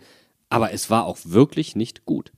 aber 0.48 0.72
es 0.72 0.90
war 0.90 1.06
auch 1.06 1.18
wirklich 1.24 1.74
nicht 1.74 2.04
gut. 2.04 2.32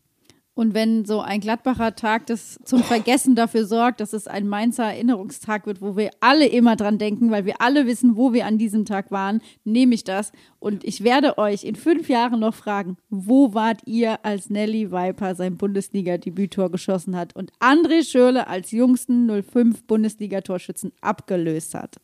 Und 0.54 0.72
wenn 0.72 1.04
so 1.04 1.20
ein 1.20 1.40
Gladbacher 1.40 1.96
Tag 1.96 2.26
das 2.26 2.60
zum 2.64 2.84
Vergessen 2.84 3.34
dafür 3.34 3.66
sorgt, 3.66 4.00
dass 4.00 4.12
es 4.12 4.28
ein 4.28 4.46
Mainzer 4.46 4.84
Erinnerungstag 4.84 5.66
wird, 5.66 5.80
wo 5.80 5.96
wir 5.96 6.10
alle 6.20 6.46
immer 6.46 6.76
dran 6.76 6.96
denken, 6.96 7.32
weil 7.32 7.44
wir 7.44 7.60
alle 7.60 7.86
wissen, 7.86 8.16
wo 8.16 8.32
wir 8.32 8.46
an 8.46 8.56
diesem 8.56 8.84
Tag 8.84 9.10
waren, 9.10 9.42
nehme 9.64 9.96
ich 9.96 10.04
das. 10.04 10.30
Und 10.60 10.84
ich 10.84 11.02
werde 11.02 11.38
euch 11.38 11.64
in 11.64 11.74
fünf 11.74 12.08
Jahren 12.08 12.38
noch 12.38 12.54
fragen, 12.54 12.96
wo 13.10 13.52
wart 13.52 13.80
ihr, 13.84 14.24
als 14.24 14.48
Nelly 14.48 14.92
Viper 14.92 15.34
sein 15.34 15.56
Bundesliga-Debüttor 15.56 16.70
geschossen 16.70 17.16
hat 17.16 17.34
und 17.34 17.52
André 17.58 18.08
Schürle 18.08 18.46
als 18.46 18.70
jüngsten 18.70 19.28
05 19.42 19.84
Bundesliga-Torschützen 19.84 20.92
abgelöst 21.00 21.74
hat? 21.74 21.96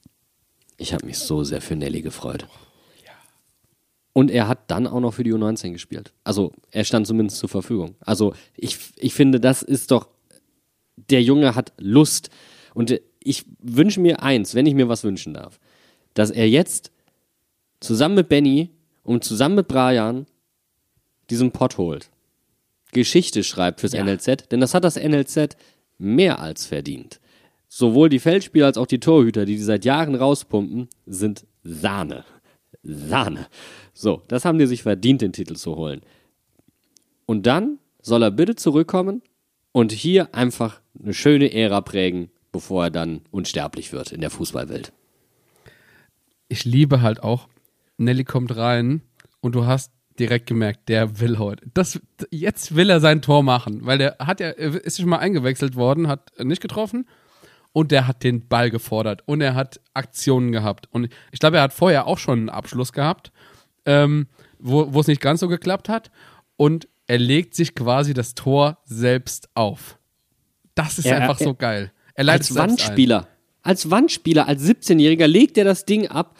Ich 0.76 0.92
habe 0.92 1.06
mich 1.06 1.18
so 1.18 1.44
sehr 1.44 1.60
für 1.60 1.76
Nelly 1.76 2.02
gefreut. 2.02 2.48
Und 4.20 4.30
er 4.30 4.48
hat 4.48 4.70
dann 4.70 4.86
auch 4.86 5.00
noch 5.00 5.14
für 5.14 5.24
die 5.24 5.32
U19 5.32 5.72
gespielt. 5.72 6.12
Also 6.24 6.52
er 6.70 6.84
stand 6.84 7.06
zumindest 7.06 7.38
zur 7.38 7.48
Verfügung. 7.48 7.94
Also 8.00 8.34
ich, 8.54 8.76
ich 8.96 9.14
finde, 9.14 9.40
das 9.40 9.62
ist 9.62 9.90
doch, 9.92 10.10
der 11.08 11.22
Junge 11.22 11.54
hat 11.54 11.72
Lust. 11.78 12.28
Und 12.74 13.00
ich 13.20 13.46
wünsche 13.60 13.98
mir 13.98 14.22
eins, 14.22 14.54
wenn 14.54 14.66
ich 14.66 14.74
mir 14.74 14.90
was 14.90 15.04
wünschen 15.04 15.32
darf, 15.32 15.58
dass 16.12 16.30
er 16.30 16.46
jetzt 16.46 16.92
zusammen 17.80 18.16
mit 18.16 18.28
Benny 18.28 18.68
und 19.04 19.24
zusammen 19.24 19.54
mit 19.54 19.68
Brian 19.68 20.26
diesen 21.30 21.50
Pott 21.50 21.78
holt. 21.78 22.10
Geschichte 22.92 23.42
schreibt 23.42 23.80
fürs 23.80 23.94
NLZ, 23.94 24.50
denn 24.50 24.60
das 24.60 24.74
hat 24.74 24.84
das 24.84 24.96
NLZ 24.96 25.56
mehr 25.96 26.40
als 26.40 26.66
verdient. 26.66 27.20
Sowohl 27.68 28.10
die 28.10 28.18
Feldspieler 28.18 28.66
als 28.66 28.76
auch 28.76 28.86
die 28.86 29.00
Torhüter, 29.00 29.46
die 29.46 29.56
die 29.56 29.62
seit 29.62 29.86
Jahren 29.86 30.14
rauspumpen, 30.14 30.90
sind 31.06 31.46
Sahne. 31.62 32.26
Sahne. 32.82 33.46
So, 33.92 34.22
das 34.28 34.44
haben 34.44 34.58
die 34.58 34.66
sich 34.66 34.82
verdient, 34.82 35.22
den 35.22 35.32
Titel 35.32 35.56
zu 35.56 35.76
holen. 35.76 36.02
Und 37.26 37.46
dann 37.46 37.78
soll 38.02 38.22
er 38.22 38.30
bitte 38.30 38.56
zurückkommen 38.56 39.22
und 39.72 39.92
hier 39.92 40.34
einfach 40.34 40.80
eine 41.00 41.14
schöne 41.14 41.52
Ära 41.52 41.80
prägen, 41.80 42.30
bevor 42.52 42.84
er 42.84 42.90
dann 42.90 43.22
unsterblich 43.30 43.92
wird 43.92 44.12
in 44.12 44.20
der 44.20 44.30
Fußballwelt. 44.30 44.92
Ich 46.48 46.64
liebe 46.64 47.02
halt 47.02 47.22
auch, 47.22 47.48
Nelly 47.96 48.24
kommt 48.24 48.56
rein 48.56 49.02
und 49.40 49.54
du 49.54 49.66
hast 49.66 49.92
direkt 50.18 50.46
gemerkt, 50.46 50.88
der 50.88 51.20
will 51.20 51.38
heute. 51.38 51.64
Das, 51.72 52.00
jetzt 52.30 52.74
will 52.74 52.90
er 52.90 53.00
sein 53.00 53.22
Tor 53.22 53.42
machen, 53.42 53.86
weil 53.86 53.98
der 53.98 54.16
hat 54.18 54.40
ja, 54.40 54.50
ist 54.50 54.98
schon 54.98 55.08
mal 55.08 55.18
eingewechselt 55.18 55.76
worden, 55.76 56.08
hat 56.08 56.32
nicht 56.38 56.60
getroffen 56.60 57.06
und 57.72 57.92
der 57.92 58.06
hat 58.06 58.22
den 58.22 58.48
Ball 58.48 58.70
gefordert 58.70 59.22
und 59.26 59.40
er 59.40 59.54
hat 59.54 59.80
Aktionen 59.94 60.52
gehabt. 60.52 60.88
Und 60.90 61.08
ich 61.32 61.40
glaube, 61.40 61.58
er 61.58 61.62
hat 61.62 61.72
vorher 61.72 62.06
auch 62.06 62.18
schon 62.18 62.40
einen 62.40 62.48
Abschluss 62.48 62.92
gehabt, 62.92 63.32
ähm, 63.86 64.26
wo 64.58 65.00
es 65.00 65.06
nicht 65.06 65.20
ganz 65.20 65.40
so 65.40 65.48
geklappt 65.48 65.88
hat. 65.88 66.10
Und 66.56 66.88
er 67.06 67.18
legt 67.18 67.54
sich 67.54 67.74
quasi 67.74 68.14
das 68.14 68.34
Tor 68.34 68.78
selbst 68.84 69.48
auf. 69.54 69.98
Das 70.74 70.98
ist 70.98 71.06
Er- 71.06 71.16
einfach 71.22 71.40
er- 71.40 71.44
so 71.44 71.54
geil. 71.54 71.92
Er 72.14 72.24
leitet 72.24 72.40
Als 72.42 72.48
selbst 72.48 72.60
ein. 72.60 72.70
Wandspieler, 72.70 73.28
als 73.62 73.90
Wandspieler, 73.90 74.46
als 74.48 74.62
17-Jähriger 74.62 75.26
legt 75.26 75.56
er 75.58 75.64
das 75.64 75.84
Ding 75.86 76.08
ab. 76.08 76.36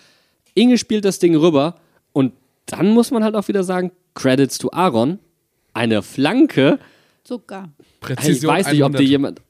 Inge 0.55 0.78
spielt 0.78 1.05
das 1.05 1.18
Ding 1.18 1.34
rüber 1.36 1.76
und 2.12 2.32
dann 2.66 2.91
muss 2.91 3.11
man 3.11 3.24
halt 3.24 3.34
auch 3.34 3.49
wieder 3.49 3.64
sagen, 3.64 3.93
Credits 4.14 4.59
to 4.59 4.70
Aaron. 4.72 5.18
Eine 5.72 6.03
Flanke. 6.03 6.78
Zucker. 7.24 7.70
Ich 7.78 8.01
Präzision 8.01 8.53
weiß 8.53 8.66
nicht, 8.72 8.82
ob 8.82 8.88
100. 8.93 9.01
dir 9.01 9.07
jemand. 9.09 9.43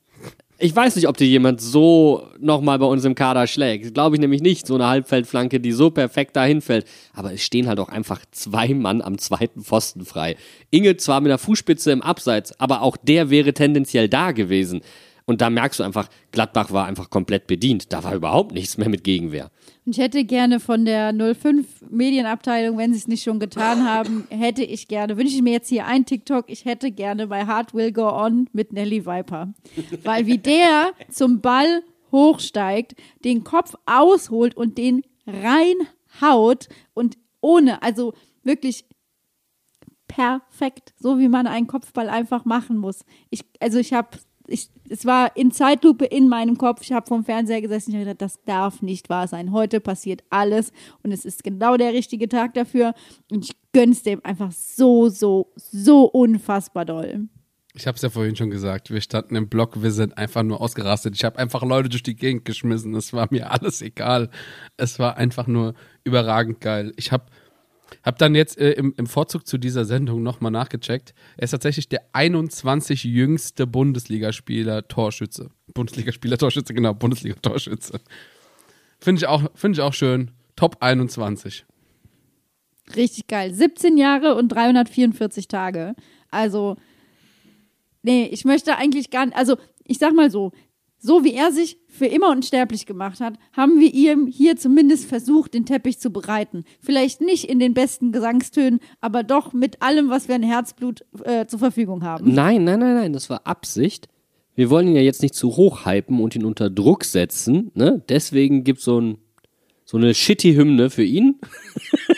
Ich 0.63 0.77
weiß 0.77 0.97
nicht, 0.97 1.09
ob 1.09 1.17
dir 1.17 1.27
jemand 1.27 1.63
so 1.63 2.29
nochmal 2.39 2.79
bei 2.79 2.85
uns 2.85 3.07
im 3.07 3.15
Kader 3.15 3.47
schlägt. 3.47 3.95
Glaube 3.95 4.17
ich 4.17 4.21
nämlich 4.21 4.43
nicht. 4.43 4.67
So 4.67 4.75
eine 4.75 4.89
Halbfeldflanke, 4.89 5.59
die 5.59 5.73
so 5.73 5.89
perfekt 5.89 6.37
dahin 6.37 6.61
fällt. 6.61 6.87
Aber 7.15 7.33
es 7.33 7.43
stehen 7.43 7.67
halt 7.67 7.81
auch 7.81 7.89
einfach 7.89 8.21
zwei 8.31 8.75
Mann 8.75 9.01
am 9.01 9.17
zweiten 9.17 9.63
Pfosten 9.63 10.05
frei. 10.05 10.37
Inge 10.69 10.99
zwar 10.99 11.23
mit 11.23 11.31
der 11.31 11.39
Fußspitze 11.39 11.93
im 11.93 12.03
Abseits, 12.03 12.61
aber 12.61 12.83
auch 12.83 12.99
der 12.99 13.31
wäre 13.31 13.55
tendenziell 13.55 14.11
da 14.11 14.33
gewesen. 14.33 14.83
Und 15.31 15.41
da 15.41 15.49
merkst 15.49 15.79
du 15.79 15.85
einfach, 15.85 16.09
Gladbach 16.33 16.73
war 16.73 16.87
einfach 16.87 17.09
komplett 17.09 17.47
bedient. 17.47 17.93
Da 17.93 18.03
war 18.03 18.17
überhaupt 18.17 18.51
nichts 18.51 18.79
mehr 18.79 18.89
mit 18.89 19.05
Gegenwehr. 19.05 19.53
Und 19.87 19.97
ich 19.97 20.03
hätte 20.03 20.25
gerne 20.25 20.59
von 20.59 20.85
der 20.85 21.15
05 21.15 21.85
Medienabteilung, 21.89 22.77
wenn 22.77 22.93
sie 22.93 22.99
es 22.99 23.07
nicht 23.07 23.23
schon 23.23 23.39
getan 23.39 23.85
haben, 23.89 24.27
hätte 24.31 24.65
ich 24.65 24.89
gerne, 24.89 25.17
wünsche 25.17 25.37
ich 25.37 25.43
mir 25.43 25.53
jetzt 25.53 25.69
hier 25.69 25.87
ein 25.87 26.05
TikTok, 26.05 26.47
ich 26.49 26.65
hätte 26.65 26.91
gerne 26.91 27.29
bei 27.29 27.47
Heart 27.47 27.75
Will 27.75 27.93
Go 27.93 28.09
On 28.09 28.49
mit 28.53 28.73
Nelly 28.73 29.07
Viper. 29.07 29.55
Weil 30.03 30.27
wie 30.27 30.39
der 30.39 30.91
zum 31.13 31.41
Ball 31.41 31.85
hochsteigt, 32.11 32.97
den 33.25 33.45
Kopf 33.45 33.77
ausholt 33.87 34.57
und 34.57 34.79
den 34.79 35.05
reinhaut 35.29 36.69
und 36.93 37.19
ohne, 37.41 37.85
also 37.85 38.15
wirklich 38.43 38.85
perfekt, 40.09 40.93
so 40.99 41.21
wie 41.21 41.29
man 41.29 41.47
einen 41.47 41.69
Kopfball 41.69 42.09
einfach 42.09 42.45
machen 42.45 42.77
muss. 42.77 43.05
Ich, 43.31 43.45
also 43.61 43.79
ich 43.79 43.93
habe, 43.93 44.19
ich, 44.51 44.69
es 44.89 45.07
war 45.07 45.37
in 45.37 45.53
Zeitlupe 45.53 46.05
in 46.05 46.29
meinem 46.29 46.59
Kopf. 46.59 46.83
Ich 46.83 46.93
habe 46.93 47.07
vom 47.07 47.25
Fernseher 47.25 47.63
gesessen 47.63 47.93
und 47.93 48.01
gedacht, 48.01 48.21
das 48.21 48.43
darf 48.45 48.83
nicht 48.83 49.09
wahr 49.09 49.29
sein. 49.29 49.53
Heute 49.53 49.81
passiert 49.81 50.23
alles 50.31 50.73
und 51.03 51.13
es 51.13 51.25
ist 51.25 51.45
genau 51.45 51.77
der 51.77 51.93
richtige 51.93 52.29
Tag 52.29 52.55
dafür. 52.55 52.95
Und 53.31 53.45
ich 53.45 53.57
gönn's 53.73 54.03
dem 54.03 54.25
einfach 54.25 54.53
so, 54.53 55.09
so, 55.09 55.53
so 55.57 56.05
unfassbar 56.05 56.85
doll. 56.85 57.29
Ich 57.75 57.87
habe 57.87 57.95
es 57.95 58.03
ja 58.03 58.11
vorhin 58.11 58.35
schon 58.35 58.51
gesagt. 58.51 58.91
Wir 58.91 59.01
standen 59.01 59.37
im 59.37 59.49
Block, 59.49 59.81
wir 59.81 59.93
sind 59.93 60.19
einfach 60.19 60.43
nur 60.43 60.61
ausgerastet. 60.61 61.15
Ich 61.15 61.25
habe 61.25 61.39
einfach 61.39 61.63
Leute 61.63 61.89
durch 61.89 62.03
die 62.03 62.17
Gegend 62.17 62.45
geschmissen. 62.45 62.95
Es 62.95 63.13
war 63.13 63.29
mir 63.31 63.53
alles 63.53 63.81
egal. 63.81 64.31
Es 64.77 64.99
war 64.99 65.17
einfach 65.17 65.47
nur 65.47 65.75
überragend 66.03 66.61
geil. 66.61 66.93
Ich 66.97 67.13
habe 67.13 67.27
hab 68.03 68.19
dann 68.19 68.35
jetzt 68.35 68.59
äh, 68.59 68.73
im, 68.73 68.95
im 68.97 69.07
Vorzug 69.07 69.47
zu 69.47 69.59
dieser 69.59 69.85
Sendung 69.85 70.23
nochmal 70.23 70.51
nachgecheckt. 70.53 71.15
Er 71.37 71.45
ist 71.45 71.51
tatsächlich 71.51 71.89
der 71.89 72.03
21 72.13 73.05
jüngste 73.05 73.67
Bundesligaspieler 73.67 74.87
Torschütze. 74.89 75.51
Bundesligaspieler 75.75 76.39
Torschütze, 76.39 76.75
genau, 76.75 76.95
Bundesliga 76.95 77.37
Torschütze. 77.43 78.01
Finde 79.01 79.21
ich, 79.21 79.27
auch- 79.27 79.51
find 79.55 79.77
ich 79.77 79.83
auch 79.83 79.95
schön. 79.95 80.31
Top 80.57 80.77
21. 80.81 81.65
Richtig 82.97 83.27
geil. 83.29 83.55
17 83.55 83.97
Jahre 83.97 84.35
und 84.35 84.49
344 84.49 85.49
Tage. 85.49 85.95
Also, 86.31 86.77
nee, 88.03 88.27
ich 88.27 88.45
möchte 88.45 88.77
eigentlich 88.77 89.11
gar 89.11 89.27
nicht, 89.27 89.37
also 89.37 89.57
ich 89.85 89.99
sag 89.99 90.15
mal 90.15 90.31
so, 90.31 90.53
so 91.01 91.25
wie 91.25 91.35
er 91.35 91.51
sich 91.51 91.79
für 91.89 92.07
immer 92.07 92.31
unsterblich 92.31 92.87
gemacht 92.87 93.21
hat, 93.21 93.35
haben 93.53 93.81
wir 93.81 93.93
ihm 93.93 94.27
hier 94.27 94.57
zumindest 94.57 95.07
versucht, 95.07 95.55
den 95.55 95.67
Teppich 95.67 95.99
zu 95.99 96.11
bereiten. 96.11 96.65
Vielleicht 96.81 97.21
nicht 97.21 97.45
in 97.45 97.59
den 97.59 97.75
besten 97.75 98.13
Gesangstönen, 98.13 98.81
aber 99.01 99.23
doch 99.23 99.53
mit 99.53 99.83
allem, 99.83 100.11
was 100.11 100.29
wir 100.29 100.35
an 100.35 100.43
Herzblut 100.43 101.05
äh, 101.25 101.47
zur 101.47 101.59
Verfügung 101.59 102.05
haben. 102.05 102.33
Nein, 102.33 102.65
nein, 102.65 102.79
nein, 102.79 102.95
nein, 102.95 103.13
das 103.13 103.31
war 103.31 103.47
Absicht. 103.47 104.09
Wir 104.55 104.69
wollen 104.69 104.89
ihn 104.89 104.97
ja 104.97 105.03
jetzt 105.03 105.23
nicht 105.23 105.35
zu 105.35 105.57
hoch 105.57 105.87
hypen 105.87 106.21
und 106.21 106.37
ihn 106.37 106.45
unter 106.45 106.69
Druck 106.69 107.05
setzen. 107.05 107.71
Ne? 107.75 108.03
Deswegen 108.09 108.63
gibt 108.63 108.81
so 108.81 109.01
ein 109.01 109.19
so 109.91 109.97
eine 109.97 110.15
shitty 110.15 110.55
Hymne 110.55 110.89
für 110.89 111.03
ihn. 111.03 111.41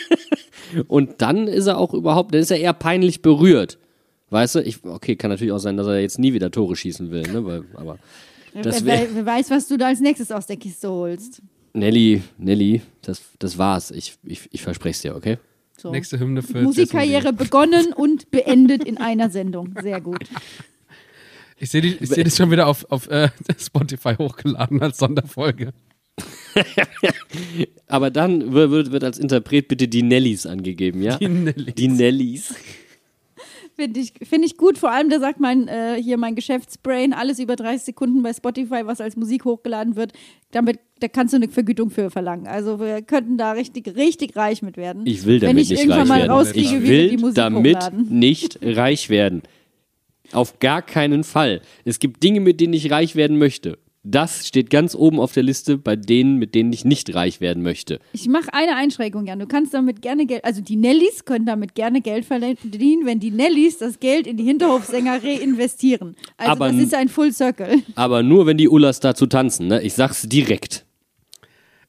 und 0.87 1.23
dann 1.23 1.47
ist 1.47 1.65
er 1.65 1.79
auch 1.79 1.95
überhaupt, 1.95 2.31
dann 2.31 2.41
ist 2.41 2.51
er 2.51 2.59
eher 2.59 2.73
peinlich 2.73 3.23
berührt. 3.23 3.79
Weißt 4.29 4.55
du, 4.55 4.59
ich, 4.59 4.83
okay, 4.83 5.15
kann 5.15 5.31
natürlich 5.31 5.53
auch 5.53 5.59
sein, 5.59 5.77
dass 5.77 5.87
er 5.87 5.99
jetzt 5.99 6.19
nie 6.19 6.33
wieder 6.33 6.51
Tore 6.51 6.75
schießen 6.75 7.09
will, 7.09 7.23
ne? 7.23 7.45
Weil, 7.45 7.63
aber 7.75 7.97
das 8.61 8.85
wer, 8.85 8.99
wär, 8.99 9.07
wer, 9.09 9.15
wer 9.15 9.25
weiß, 9.25 9.49
was 9.49 9.67
du 9.67 9.77
da 9.77 9.87
als 9.87 9.99
nächstes 9.99 10.31
aus 10.31 10.45
der 10.47 10.57
Kiste 10.57 10.89
holst. 10.89 11.41
Nelly, 11.73 12.21
Nelly, 12.37 12.81
das, 13.01 13.21
das 13.39 13.57
war's. 13.57 13.91
Ich, 13.91 14.15
ich, 14.23 14.47
ich 14.51 14.61
verspreche 14.61 14.91
es 14.91 15.01
dir, 15.01 15.15
okay? 15.15 15.37
So. 15.77 15.91
Nächste 15.91 16.19
Hymne 16.19 16.43
für 16.43 16.61
Musikkarriere 16.61 17.33
begonnen 17.33 17.93
und 17.93 18.29
beendet 18.29 18.83
in 18.83 18.97
einer 18.99 19.29
Sendung. 19.29 19.73
Sehr 19.81 20.01
gut. 20.01 20.23
Ich 21.59 21.69
sehe 21.69 21.81
ich 21.81 22.09
seh 22.09 22.23
das 22.23 22.35
schon 22.35 22.51
wieder 22.51 22.67
auf, 22.67 22.85
auf 22.89 23.07
äh, 23.09 23.29
Spotify 23.57 24.15
hochgeladen 24.15 24.81
als 24.81 24.97
Sonderfolge. 24.97 25.71
Aber 27.87 28.11
dann 28.11 28.51
wird, 28.51 28.71
wird, 28.71 28.91
wird 28.91 29.03
als 29.05 29.17
Interpret 29.17 29.69
bitte 29.69 29.87
die 29.87 30.03
Nellies 30.03 30.45
angegeben, 30.45 31.01
ja? 31.01 31.15
Die 31.17 31.29
Nellies. 31.29 31.75
Die 31.75 31.87
Nellies. 31.87 32.55
Finde 33.75 33.99
ich, 33.99 34.13
find 34.21 34.45
ich 34.45 34.57
gut. 34.57 34.77
Vor 34.77 34.91
allem, 34.91 35.09
da 35.09 35.19
sagt 35.19 35.39
mein, 35.39 35.67
äh, 35.67 35.95
hier 36.01 36.17
mein 36.17 36.35
Geschäftsbrain, 36.35 37.11
alles 37.13 37.39
über 37.39 37.55
30 37.55 37.83
Sekunden 37.83 38.21
bei 38.21 38.31
Spotify, 38.31 38.85
was 38.85 39.01
als 39.01 39.15
Musik 39.15 39.45
hochgeladen 39.45 39.95
wird, 39.95 40.13
damit, 40.51 40.79
da 40.99 41.07
kannst 41.07 41.33
du 41.33 41.37
eine 41.37 41.47
Vergütung 41.47 41.89
für 41.89 42.11
verlangen. 42.11 42.45
Also 42.45 42.79
wir 42.79 43.01
könnten 43.01 43.37
da 43.37 43.53
richtig, 43.53 43.95
richtig 43.95 44.35
reich 44.35 44.61
mit 44.61 44.77
werden. 44.77 45.03
Ich 45.05 45.25
will 45.25 45.41
Wenn 45.41 45.49
damit 45.49 45.63
ich 45.63 45.69
nicht 45.71 45.79
irgendwann 45.79 45.99
reich 46.01 46.09
mal 46.09 46.19
werden. 46.19 46.31
rauskriege, 46.31 46.77
ich 46.77 46.87
will 46.87 47.09
die 47.09 47.17
Musik 47.17 47.35
damit 47.35 47.77
hochladen. 47.77 48.07
nicht 48.19 48.59
reich 48.61 49.09
werden. 49.09 49.41
Auf 50.31 50.59
gar 50.59 50.81
keinen 50.81 51.23
Fall. 51.23 51.61
Es 51.83 51.99
gibt 51.99 52.21
Dinge, 52.23 52.39
mit 52.39 52.59
denen 52.59 52.73
ich 52.73 52.91
reich 52.91 53.15
werden 53.15 53.37
möchte. 53.37 53.77
Das 54.05 54.45
steht 54.45 54.69
ganz 54.69 54.95
oben 54.95 55.21
auf 55.21 55.31
der 55.31 55.43
Liste 55.43 55.77
bei 55.77 55.95
denen, 55.95 56.37
mit 56.37 56.55
denen 56.55 56.73
ich 56.73 56.83
nicht 56.83 57.15
reich 57.15 57.39
werden 57.39 57.63
möchte. 57.63 57.99
Ich 58.11 58.27
mache 58.27 58.53
eine 58.53 58.75
Einschränkung, 58.75 59.25
Jan. 59.25 59.39
Du 59.39 59.47
kannst 59.47 59.73
damit 59.73 60.01
gerne 60.01 60.25
Geld, 60.25 60.43
also 60.43 60.61
die 60.61 60.75
Nellies 60.75 61.23
können 61.23 61.45
damit 61.45 61.73
gerne 61.73 62.01
Geld 62.01 62.25
verdienen, 62.25 63.05
wenn 63.05 63.21
die 63.21 63.31
Nellies 63.31 63.77
das 63.77 64.01
Geld 64.01 64.27
in 64.27 64.35
die 64.35 64.43
Hinterhofsänger 64.43 65.23
reinvestieren. 65.23 66.17
Also 66.35 66.51
Aber 66.51 66.67
das 66.67 66.81
ist 66.81 66.93
ein 66.93 67.07
Full 67.07 67.31
Circle. 67.31 67.81
Aber 67.95 68.23
nur, 68.23 68.45
wenn 68.45 68.57
die 68.57 68.67
Ullas 68.67 68.99
dazu 68.99 69.25
tanzen, 69.25 69.67
ne? 69.67 69.81
Ich 69.81 69.93
sag's 69.93 70.23
direkt. 70.23 70.85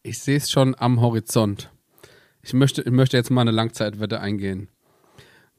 Ich 0.04 0.20
sehe 0.20 0.36
es 0.36 0.52
schon 0.52 0.76
am 0.78 1.00
Horizont. 1.00 1.70
Ich 2.44 2.52
möchte, 2.52 2.82
ich 2.82 2.92
möchte 2.92 3.16
jetzt 3.16 3.30
mal 3.30 3.40
eine 3.40 3.50
Langzeitwette 3.50 4.20
eingehen. 4.20 4.68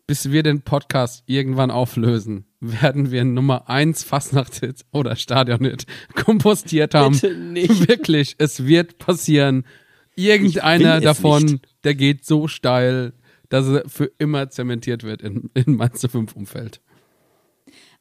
Bis 0.07 0.31
wir 0.31 0.43
den 0.43 0.61
Podcast 0.61 1.23
irgendwann 1.25 1.71
auflösen, 1.71 2.45
werden 2.59 3.09
wir 3.09 3.23
Nummer 3.23 3.69
1 3.69 4.03
Fastnacht-Hit 4.03 4.85
oder 4.91 5.15
Stadion-Hit 5.15 5.87
kompostiert 6.13 6.93
haben. 6.93 7.13
Bitte 7.19 7.35
nicht. 7.35 7.87
Wirklich, 7.87 8.35
es 8.37 8.65
wird 8.65 8.99
passieren. 8.99 9.65
Irgendeiner 10.15 11.01
davon, 11.01 11.43
nicht. 11.43 11.67
der 11.83 11.95
geht 11.95 12.23
so 12.23 12.47
steil, 12.47 13.13
dass 13.49 13.67
er 13.67 13.89
für 13.89 14.11
immer 14.19 14.49
zementiert 14.49 15.03
wird 15.03 15.23
in, 15.23 15.49
in 15.55 15.75
Mainz 15.75 16.05
5 16.05 16.35
Umfeld. 16.35 16.81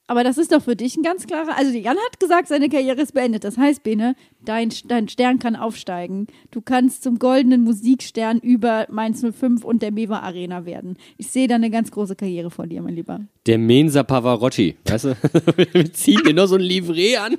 Aber 0.07 0.23
das 0.23 0.37
ist 0.37 0.53
doch 0.53 0.63
für 0.63 0.77
dich 0.77 0.97
ein 0.97 1.03
ganz 1.03 1.27
klarer. 1.27 1.57
Also 1.57 1.73
Jan 1.73 1.97
hat 1.97 2.21
gesagt, 2.21 2.49
seine 2.49 2.69
Karriere 2.69 3.01
ist 3.01 3.15
beendet. 3.15 3.43
Das 3.43 3.57
heißt, 3.57 3.83
Bene, 3.83 4.17
dein, 4.45 4.71
dein 4.87 5.09
Stern 5.09 5.39
kann 5.39 5.57
aufsteigen. 5.57 6.27
Du 6.51 6.61
kannst 6.61 7.03
zum 7.03 7.19
goldenen 7.19 7.65
Musikstern 7.65 8.39
über 8.39 8.87
Mainz 8.91 9.23
05 9.23 9.65
und 9.65 9.81
der 9.81 9.93
Mewa 9.93 10.19
Arena 10.21 10.67
werden. 10.67 10.99
Ich 11.17 11.31
sehe 11.31 11.49
da 11.49 11.55
eine 11.55 11.71
ganz 11.71 11.91
große 11.91 12.17
Karriere 12.17 12.51
vor 12.51 12.67
dir, 12.67 12.83
mein 12.83 12.95
Lieber. 12.95 13.21
Der 13.47 13.57
Mensa 13.57 14.03
Pavarotti, 14.03 14.77
weißt 14.85 15.05
du? 15.07 15.17
Wir 15.73 15.91
ziehen 15.93 16.21
dir 16.23 16.35
nur 16.35 16.49
so 16.49 16.57
ein 16.57 16.61
Livret 16.61 17.19
an. 17.19 17.39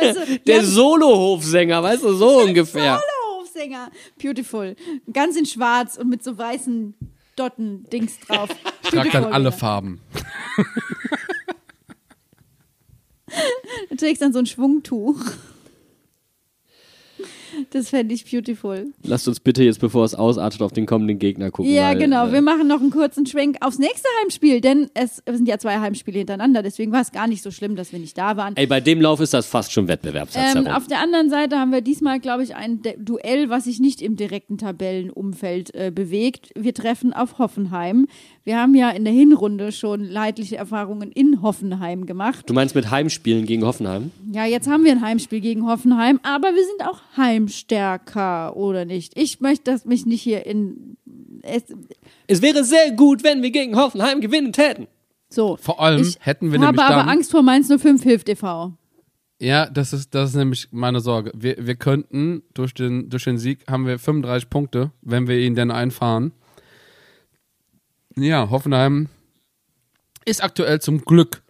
Also, 0.00 0.20
Der 0.46 0.64
Solohofsänger, 0.64 1.80
weißt 1.80 2.02
du, 2.02 2.14
so 2.14 2.40
ungefähr. 2.44 3.00
Hofsänger. 3.38 3.90
Beautiful. 4.20 4.74
Ganz 5.12 5.36
in 5.36 5.46
schwarz 5.46 5.96
und 5.96 6.08
mit 6.08 6.24
so 6.24 6.36
weißen 6.36 6.94
Dotten 7.40 7.88
Dings 7.90 8.18
drauf. 8.20 8.50
Ich 8.82 8.90
trage 8.90 9.10
dann 9.10 9.24
alle. 9.32 9.52
Farben. 9.52 10.00
Du 13.88 13.96
trägst 13.96 14.20
dann 14.20 14.32
so 14.32 14.40
ein 14.40 14.46
Schwungtuch. 14.46 15.16
Das 17.70 17.90
fände 17.90 18.14
ich 18.14 18.30
beautiful. 18.30 18.92
Lasst 19.02 19.28
uns 19.28 19.40
bitte 19.40 19.62
jetzt, 19.64 19.80
bevor 19.80 20.04
es 20.04 20.14
ausartet, 20.14 20.62
auf 20.62 20.72
den 20.72 20.86
kommenden 20.86 21.18
Gegner 21.18 21.50
gucken. 21.50 21.72
Ja, 21.72 21.88
weil, 21.88 21.98
genau. 21.98 22.28
äh, 22.28 22.32
Wir 22.32 22.42
machen 22.42 22.66
noch 22.66 22.80
einen 22.80 22.90
kurzen 22.90 23.26
Schwenk 23.26 23.56
aufs 23.60 23.78
nächste 23.78 24.08
Heimspiel, 24.22 24.60
denn 24.60 24.90
es 24.94 25.22
sind 25.28 25.46
ja 25.48 25.58
zwei 25.58 25.78
Heimspiele 25.80 26.18
hintereinander. 26.18 26.62
Deswegen 26.62 26.92
war 26.92 27.00
es 27.00 27.12
gar 27.12 27.26
nicht 27.26 27.42
so 27.42 27.50
schlimm, 27.50 27.76
dass 27.76 27.92
wir 27.92 27.98
nicht 27.98 28.16
da 28.16 28.36
waren. 28.36 28.56
Ey, 28.56 28.66
bei 28.66 28.80
dem 28.80 29.00
Lauf 29.00 29.20
ist 29.20 29.34
das 29.34 29.46
fast 29.46 29.72
schon 29.72 29.88
Wettbewerbssatz 29.88 30.54
Ähm, 30.56 30.66
auf 30.66 30.86
der 30.86 31.00
anderen 31.00 31.30
Seite 31.30 31.58
haben 31.58 31.72
wir 31.72 31.80
diesmal, 31.80 32.20
glaube 32.20 32.42
ich, 32.42 32.54
ein 32.54 32.82
De 32.82 32.96
Duell, 32.98 33.50
was 33.50 33.64
sich 33.64 33.80
nicht 33.80 34.02
im 34.02 34.16
direkten 34.16 34.58
Tabellenumfeld 34.58 35.74
äh, 35.74 35.90
bewegt. 35.94 36.50
Wir 36.54 36.74
treffen 36.74 37.12
auf 37.12 37.38
Hoffenheim. 37.38 38.06
Wir 38.44 38.58
haben 38.58 38.74
ja 38.74 38.90
in 38.90 39.04
der 39.04 39.12
Hinrunde 39.12 39.70
schon 39.72 40.04
leidliche 40.04 40.56
Erfahrungen 40.56 41.12
in 41.12 41.42
Hoffenheim 41.42 42.06
gemacht. 42.06 42.48
Du 42.48 42.54
meinst 42.54 42.74
mit 42.74 42.90
Heimspielen 42.90 43.46
gegen 43.46 43.64
Hoffenheim? 43.64 44.10
Ja, 44.32 44.44
jetzt 44.44 44.68
haben 44.68 44.84
wir 44.84 44.92
ein 44.92 45.02
Heimspiel 45.02 45.40
gegen 45.40 45.66
Hoffenheim, 45.66 46.20
aber 46.22 46.48
wir 46.48 46.64
sind 46.64 46.88
auch 46.88 47.00
heimstärker, 47.50 48.56
oder 48.56 48.84
nicht? 48.84 49.16
Ich 49.16 49.40
möchte 49.40 49.70
das 49.70 49.84
mich 49.84 50.06
nicht 50.06 50.22
hier 50.22 50.46
in. 50.46 50.96
Es, 51.42 51.64
Es 52.26 52.42
wäre 52.42 52.64
sehr 52.64 52.92
gut, 52.92 53.24
wenn 53.24 53.42
wir 53.42 53.50
gegen 53.50 53.76
Hoffenheim 53.76 54.20
gewinnen 54.20 54.52
täten. 54.52 54.86
so. 55.28 55.56
Vor 55.56 55.80
allem 55.80 56.02
ich 56.02 56.18
hätten 56.20 56.52
wir 56.52 56.60
habe 56.60 56.66
nämlich 56.66 56.84
aber 56.84 56.96
dann, 56.96 57.08
Angst 57.08 57.30
vor 57.30 57.42
Mainz 57.42 57.68
05 57.68 58.02
hilft 58.02 58.28
e.V. 58.28 58.72
Ja, 59.38 59.70
das 59.70 59.92
ist, 59.94 60.14
das 60.14 60.30
ist 60.30 60.36
nämlich 60.36 60.68
meine 60.70 61.00
Sorge. 61.00 61.32
Wir, 61.34 61.56
wir 61.58 61.76
könnten, 61.76 62.42
durch 62.52 62.74
den, 62.74 63.08
durch 63.08 63.24
den 63.24 63.38
Sieg 63.38 63.60
haben 63.68 63.86
wir 63.86 63.98
35 63.98 64.50
Punkte, 64.50 64.92
wenn 65.00 65.28
wir 65.28 65.38
ihn 65.38 65.54
denn 65.54 65.70
einfahren. 65.70 66.32
Ja, 68.16 68.50
Hoffenheim 68.50 69.08
ist 70.26 70.44
aktuell 70.44 70.80
zum 70.80 71.04
Glück 71.04 71.42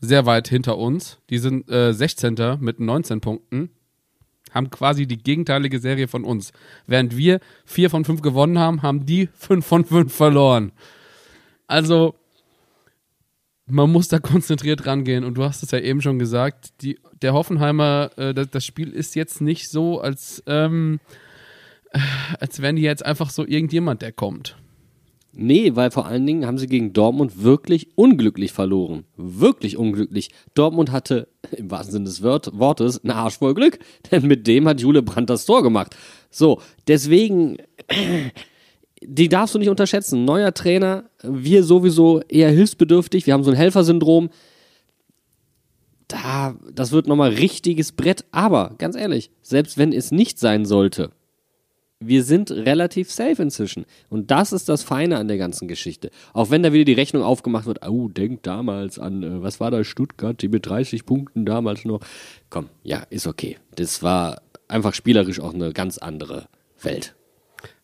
sehr 0.00 0.26
weit 0.26 0.48
hinter 0.48 0.76
uns. 0.76 1.18
Die 1.30 1.38
sind 1.38 1.70
äh, 1.70 1.92
16. 1.92 2.56
mit 2.58 2.80
19 2.80 3.20
Punkten. 3.20 3.70
Haben 4.52 4.70
quasi 4.70 5.06
die 5.06 5.18
gegenteilige 5.18 5.80
Serie 5.80 6.08
von 6.08 6.24
uns. 6.24 6.52
Während 6.86 7.16
wir 7.16 7.40
4 7.64 7.90
von 7.90 8.04
5 8.04 8.22
gewonnen 8.22 8.58
haben, 8.58 8.82
haben 8.82 9.06
die 9.06 9.28
5 9.38 9.66
von 9.66 9.84
5 9.84 10.14
verloren. 10.14 10.72
Also, 11.66 12.14
man 13.66 13.90
muss 13.90 14.08
da 14.08 14.18
konzentriert 14.18 14.86
rangehen. 14.86 15.24
Und 15.24 15.34
du 15.34 15.44
hast 15.44 15.62
es 15.62 15.70
ja 15.70 15.78
eben 15.78 16.00
schon 16.00 16.18
gesagt, 16.18 16.82
die, 16.82 16.98
der 17.22 17.32
Hoffenheimer, 17.32 18.10
äh, 18.16 18.34
das, 18.34 18.50
das 18.50 18.64
Spiel 18.64 18.90
ist 18.90 19.14
jetzt 19.14 19.40
nicht 19.40 19.70
so, 19.70 20.00
als, 20.00 20.42
ähm, 20.46 21.00
äh, 21.90 21.98
als 22.38 22.62
wären 22.62 22.76
die 22.76 22.82
jetzt 22.82 23.04
einfach 23.04 23.30
so 23.30 23.44
irgendjemand, 23.46 24.02
der 24.02 24.12
kommt. 24.12 24.56
Nee, 25.38 25.76
weil 25.76 25.90
vor 25.90 26.06
allen 26.06 26.24
Dingen 26.26 26.46
haben 26.46 26.56
sie 26.56 26.66
gegen 26.66 26.94
Dortmund 26.94 27.42
wirklich 27.42 27.88
unglücklich 27.94 28.52
verloren. 28.52 29.04
Wirklich 29.18 29.76
unglücklich. 29.76 30.30
Dortmund 30.54 30.90
hatte 30.90 31.28
im 31.56 31.70
wahrsten 31.70 31.92
Sinne 31.92 32.04
des 32.06 32.22
Wort 32.22 32.58
Wortes 32.58 33.04
einen 33.04 33.10
Arsch 33.10 33.36
voll 33.36 33.52
Glück, 33.52 33.78
denn 34.10 34.26
mit 34.26 34.46
dem 34.46 34.66
hat 34.66 34.80
Jule 34.80 35.02
Brandt 35.02 35.28
das 35.28 35.44
Tor 35.44 35.62
gemacht. 35.62 35.94
So, 36.30 36.62
deswegen, 36.88 37.58
die 39.02 39.28
darfst 39.28 39.54
du 39.54 39.58
nicht 39.58 39.68
unterschätzen. 39.68 40.24
Neuer 40.24 40.54
Trainer, 40.54 41.04
wir 41.22 41.64
sowieso 41.64 42.22
eher 42.28 42.50
hilfsbedürftig, 42.50 43.26
wir 43.26 43.34
haben 43.34 43.44
so 43.44 43.50
ein 43.50 43.56
Helfersyndrom. 43.58 44.30
Da, 46.08 46.56
das 46.72 46.92
wird 46.92 47.08
nochmal 47.08 47.34
richtiges 47.34 47.92
Brett. 47.92 48.24
Aber 48.30 48.74
ganz 48.78 48.96
ehrlich, 48.96 49.30
selbst 49.42 49.76
wenn 49.76 49.92
es 49.92 50.12
nicht 50.12 50.38
sein 50.38 50.64
sollte, 50.64 51.10
wir 52.00 52.22
sind 52.24 52.50
relativ 52.50 53.10
safe 53.10 53.42
inzwischen. 53.42 53.86
Und 54.08 54.30
das 54.30 54.52
ist 54.52 54.68
das 54.68 54.82
Feine 54.82 55.16
an 55.16 55.28
der 55.28 55.38
ganzen 55.38 55.66
Geschichte. 55.66 56.10
Auch 56.32 56.50
wenn 56.50 56.62
da 56.62 56.72
wieder 56.72 56.84
die 56.84 56.92
Rechnung 56.92 57.22
aufgemacht 57.22 57.66
wird, 57.66 57.86
oh, 57.88 58.08
denk 58.08 58.42
damals 58.42 58.98
an, 58.98 59.22
äh, 59.22 59.42
was 59.42 59.60
war 59.60 59.70
da, 59.70 59.82
Stuttgart, 59.82 60.40
die 60.40 60.48
mit 60.48 60.66
30 60.66 61.06
Punkten 61.06 61.46
damals 61.46 61.84
noch. 61.84 62.00
Komm, 62.50 62.68
ja, 62.82 62.98
ist 63.10 63.26
okay. 63.26 63.58
Das 63.76 64.02
war 64.02 64.42
einfach 64.68 64.94
spielerisch 64.94 65.40
auch 65.40 65.54
eine 65.54 65.72
ganz 65.72 65.98
andere 65.98 66.48
Welt. 66.82 67.14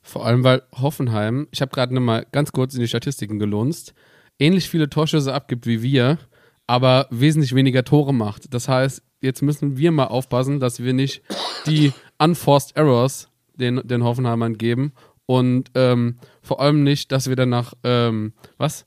Vor 0.03 0.27
allem, 0.27 0.45
weil 0.45 0.63
Hoffenheim, 0.73 1.49
ich 1.51 1.63
habe 1.63 1.73
gerade 1.73 1.99
mal 1.99 2.27
ganz 2.33 2.53
kurz 2.53 2.75
in 2.75 2.81
die 2.81 2.89
Statistiken 2.89 3.39
gelunzt, 3.39 3.95
ähnlich 4.39 4.69
viele 4.69 4.91
Torschüsse 4.91 5.33
abgibt 5.33 5.67
wie 5.67 5.83
wir, 5.83 6.19
aber 6.67 7.07
wesentlich 7.11 7.55
weniger 7.55 7.85
Tore 7.85 8.13
macht. 8.13 8.53
Das 8.53 8.69
heißt, 8.69 9.03
jetzt 9.21 9.43
müssen 9.43 9.79
wir 9.79 9.93
mal 9.93 10.07
aufpassen, 10.07 10.61
dass 10.61 10.83
wir 10.83 10.93
nicht 10.93 11.23
die 11.67 11.93
Unforced 12.19 12.77
Errors 12.77 13.32
den, 13.57 13.81
den 13.85 14.05
Hoffenheimern 14.05 14.59
geben 14.59 14.93
und 15.27 15.71
ähm, 15.75 16.19
vor 16.43 16.61
allem 16.61 16.83
nicht, 16.83 17.13
dass 17.13 17.29
wir 17.29 17.37
dann 17.37 17.49
nach, 17.49 17.75
ähm, 17.85 18.33
was, 18.59 18.87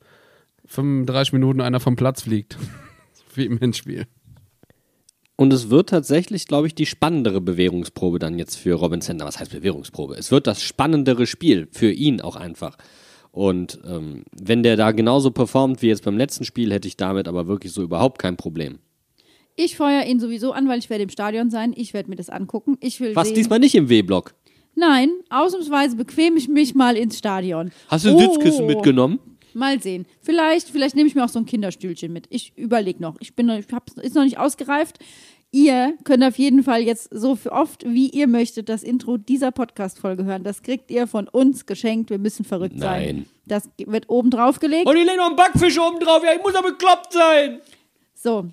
35 0.66 1.34
Minuten 1.34 1.62
einer 1.62 1.80
vom 1.80 1.96
Platz 1.96 2.24
fliegt. 2.24 2.58
wie 3.38 3.46
im 3.46 3.58
Hinspiel. 3.58 4.06
Und 5.38 5.52
es 5.52 5.70
wird 5.70 5.90
tatsächlich, 5.90 6.48
glaube 6.48 6.68
ich, 6.68 6.76
die 6.76 6.86
spannendere 6.86 7.42
Bewährungsprobe 7.42 8.20
dann 8.20 8.40
jetzt 8.40 8.56
für 8.56 8.74
Robin 8.74 9.02
Sender. 9.02 9.26
Was 9.26 9.40
heißt 9.40 9.52
Bewährungsprobe? 9.52 10.16
Es 10.16 10.32
wird 10.32 10.48
das 10.48 10.62
spannendere 10.62 11.28
Spiel 11.28 11.68
für 11.72 11.92
ihn 11.92 12.22
auch 12.22 12.38
einfach. 12.38 12.78
Und 13.32 13.80
ähm, 13.86 14.24
wenn 14.32 14.64
der 14.64 14.78
da 14.78 14.92
genauso 14.92 15.32
performt 15.32 15.82
wie 15.82 15.88
jetzt 15.88 16.06
beim 16.06 16.18
letzten 16.18 16.46
Spiel, 16.46 16.72
hätte 16.72 16.88
ich 16.88 16.96
damit 16.96 17.28
aber 17.28 17.48
wirklich 17.48 17.74
so 17.74 17.84
überhaupt 17.84 18.18
kein 18.18 18.38
Problem. 18.38 18.80
Ich 19.58 19.76
feuer 19.76 20.04
ihn 20.06 20.22
sowieso 20.22 20.54
an, 20.54 20.70
weil 20.70 20.80
ich 20.80 20.90
werde 20.90 21.04
im 21.04 21.10
Stadion 21.10 21.50
sein. 21.50 21.74
Ich 21.76 21.94
werde 21.94 22.10
mir 22.10 22.16
das 22.16 22.30
angucken. 22.30 22.78
Ich 22.80 23.02
will 23.02 23.14
Was 23.16 23.28
sehen. 23.28 23.36
diesmal 23.36 23.60
nicht 23.60 23.76
im 23.76 23.90
W-Block? 23.90 24.34
Nein, 24.76 25.10
ausnahmsweise 25.30 25.96
bequem 25.96 26.36
ich 26.38 26.48
mich 26.48 26.76
mal 26.76 26.98
ins 26.98 27.18
Stadion. 27.18 27.72
Hast 27.88 28.06
du 28.06 28.12
Oh. 28.12 28.20
Sitzkissen 28.20 28.66
mitgenommen? 28.66 29.20
Mal 29.54 29.82
sehen. 29.82 30.06
Vielleicht, 30.22 30.68
vielleicht 30.70 30.96
nehme 30.96 31.08
ich 31.08 31.16
mir 31.16 31.24
auch 31.24 31.30
so 31.30 31.40
ein 31.40 31.46
Kinderstühlchen 31.46 32.12
mit. 32.12 32.26
Ich 32.30 32.52
überlege 32.58 33.02
noch. 33.02 33.16
Ich 33.22 33.36
bin 33.36 33.46
noch, 33.46 33.58
ich 33.58 33.68
hab's, 33.72 33.94
ist 33.94 34.14
noch 34.16 34.24
nicht 34.26 34.38
ausgereift. 34.38 35.00
Ihr 35.52 35.94
könnt 36.04 36.22
auf 36.26 36.38
jeden 36.38 36.64
Fall 36.64 36.82
jetzt 36.82 37.08
so 37.14 37.38
oft, 37.50 37.86
wie 37.88 38.10
ihr 38.10 38.28
möchtet, 38.28 38.68
das 38.68 38.84
Intro 38.84 39.16
dieser 39.16 39.52
Podcast-Folge 39.52 40.26
hören. 40.26 40.44
Das 40.44 40.62
kriegt 40.62 40.92
ihr 40.92 41.08
von 41.08 41.30
uns 41.30 41.66
geschenkt. 41.66 42.10
Wir 42.10 42.18
müssen 42.18 42.44
verrückt 42.44 42.78
sein. 42.78 43.02
Nein. 43.16 43.26
Das 43.46 43.70
wird 43.78 44.10
oben 44.10 44.30
drauf 44.32 44.60
gelegt. 44.60 44.86
Und 44.88 44.98
ich 44.98 45.06
lege 45.06 45.16
noch 45.18 45.28
einen 45.28 45.38
Backfisch 45.38 45.80
oben 45.80 46.00
drauf. 46.02 46.22
Ja, 46.26 46.34
ich 46.36 46.44
muss 46.44 46.52
doch 46.52 46.64
bekloppt 46.64 47.14
sein. 47.14 47.62
So, 48.14 48.48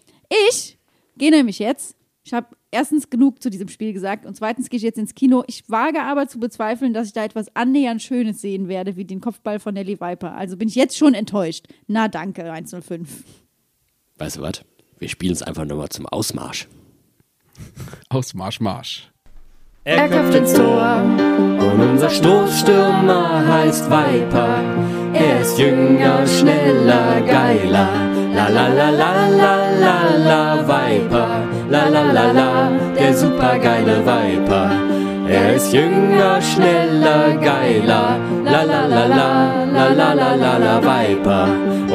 ich 0.49 0.79
gehe 1.19 1.33
nämlich 1.33 1.59
jetzt. 1.59 1.97
Ich 2.23 2.33
habe 2.33 2.47
erstens 2.73 3.11
genug 3.11 3.41
zu 3.41 3.51
diesem 3.51 3.69
Spiel 3.69 3.93
gesagt 3.93 4.27
und 4.27 4.35
zweitens 4.37 4.69
gehe 4.69 4.79
ich 4.79 4.83
jetzt 4.83 4.99
ins 4.99 5.15
Kino. 5.15 5.45
Ich 5.47 5.69
wage 5.69 6.03
aber 6.03 6.27
zu 6.27 6.41
bezweifeln, 6.41 6.93
dass 6.93 7.07
ich 7.07 7.13
da 7.13 7.25
etwas 7.25 7.55
annähernd 7.55 8.03
Schönes 8.03 8.41
sehen 8.41 8.67
werde, 8.67 8.97
wie 8.97 9.05
den 9.05 9.21
Kopfball 9.21 9.61
von 9.61 9.75
Nelly 9.75 10.01
Viper. 10.01 10.35
Also 10.35 10.57
bin 10.57 10.69
ich 10.69 10.75
jetzt 10.75 10.97
schon 10.97 11.15
enttäuscht. 11.15 11.67
Na 11.87 12.09
danke, 12.09 12.51
105. 12.51 13.25
Weißt 14.19 14.39
du 14.39 14.43
was? 14.43 14.65
Wir 14.99 15.09
spielen 15.09 15.33
es 15.33 15.43
einfach 15.43 15.65
nochmal 15.65 15.91
zum 15.91 16.07
Ausmarsch. 16.07 16.69
Aus 18.09 18.35
Marsch, 18.35 18.61
Marsch. 18.61 19.13
Er 19.85 20.09
köpft 20.09 20.35
ins 20.35 20.53
Tor. 20.53 21.03
Und 21.03 21.81
unser 21.81 22.09
Stoßstürmer 22.09 23.47
heißt 23.47 23.87
Viper. 23.87 24.63
Er 25.13 25.41
ist 25.41 25.59
jünger, 25.59 26.25
schneller, 26.27 27.21
geiler. 27.23 27.89
La 28.33 28.49
la 28.49 28.69
la 28.69 28.91
la 28.91 29.29
la 29.29 29.57
la 29.81 30.17
la 30.17 30.69
Viper. 30.69 31.22
La 31.73 31.89
la 31.89 32.03
la 32.13 32.33
la, 32.33 32.71
der 32.95 33.15
supergeile 33.15 34.05
Viper. 34.05 34.71
Er 35.27 35.55
ist 35.55 35.73
jünger, 35.73 36.39
schneller, 36.43 37.33
geiler. 37.41 38.19
La 38.45 38.63
la 38.63 38.83
la 38.95 39.05
la, 39.07 39.31
la 39.77 39.87
la 40.01 40.13
la 40.13 40.35
la 40.35 40.55
la 40.59 40.75
Viper. 40.83 41.47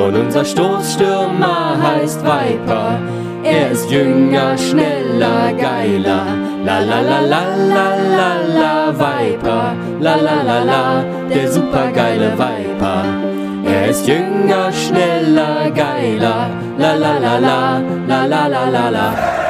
Und 0.04 0.16
unser 0.18 0.44
Stoßstürmer 0.44 1.78
heißt 1.84 2.24
Viper. 2.26 3.00
Er 3.44 3.70
ist 3.70 3.92
jünger, 3.92 4.58
schneller, 4.58 5.54
geiler. 5.54 6.26
La 6.66 6.80
la 6.80 7.00
la 7.10 7.20
la 7.34 7.44
la 7.76 7.88
la 8.18 8.32
la 8.60 8.74
Viper. 9.04 9.76
La 10.00 10.16
la 10.16 10.38
la 10.42 10.64
la, 10.64 11.04
der 11.30 11.52
supergeile 11.52 12.32
Viper. 12.32 13.04
Er 13.64 13.90
ist 13.92 14.08
jünger, 14.08 14.72
schneller, 14.72 15.70
geiler. 15.70 16.50
La 16.80 16.94
la 16.96 17.20
la 17.20 17.38
la, 17.38 17.82
la 18.08 18.26
la 18.26 18.48
la 18.48 18.70
la 18.70 18.90
la. 18.90 19.47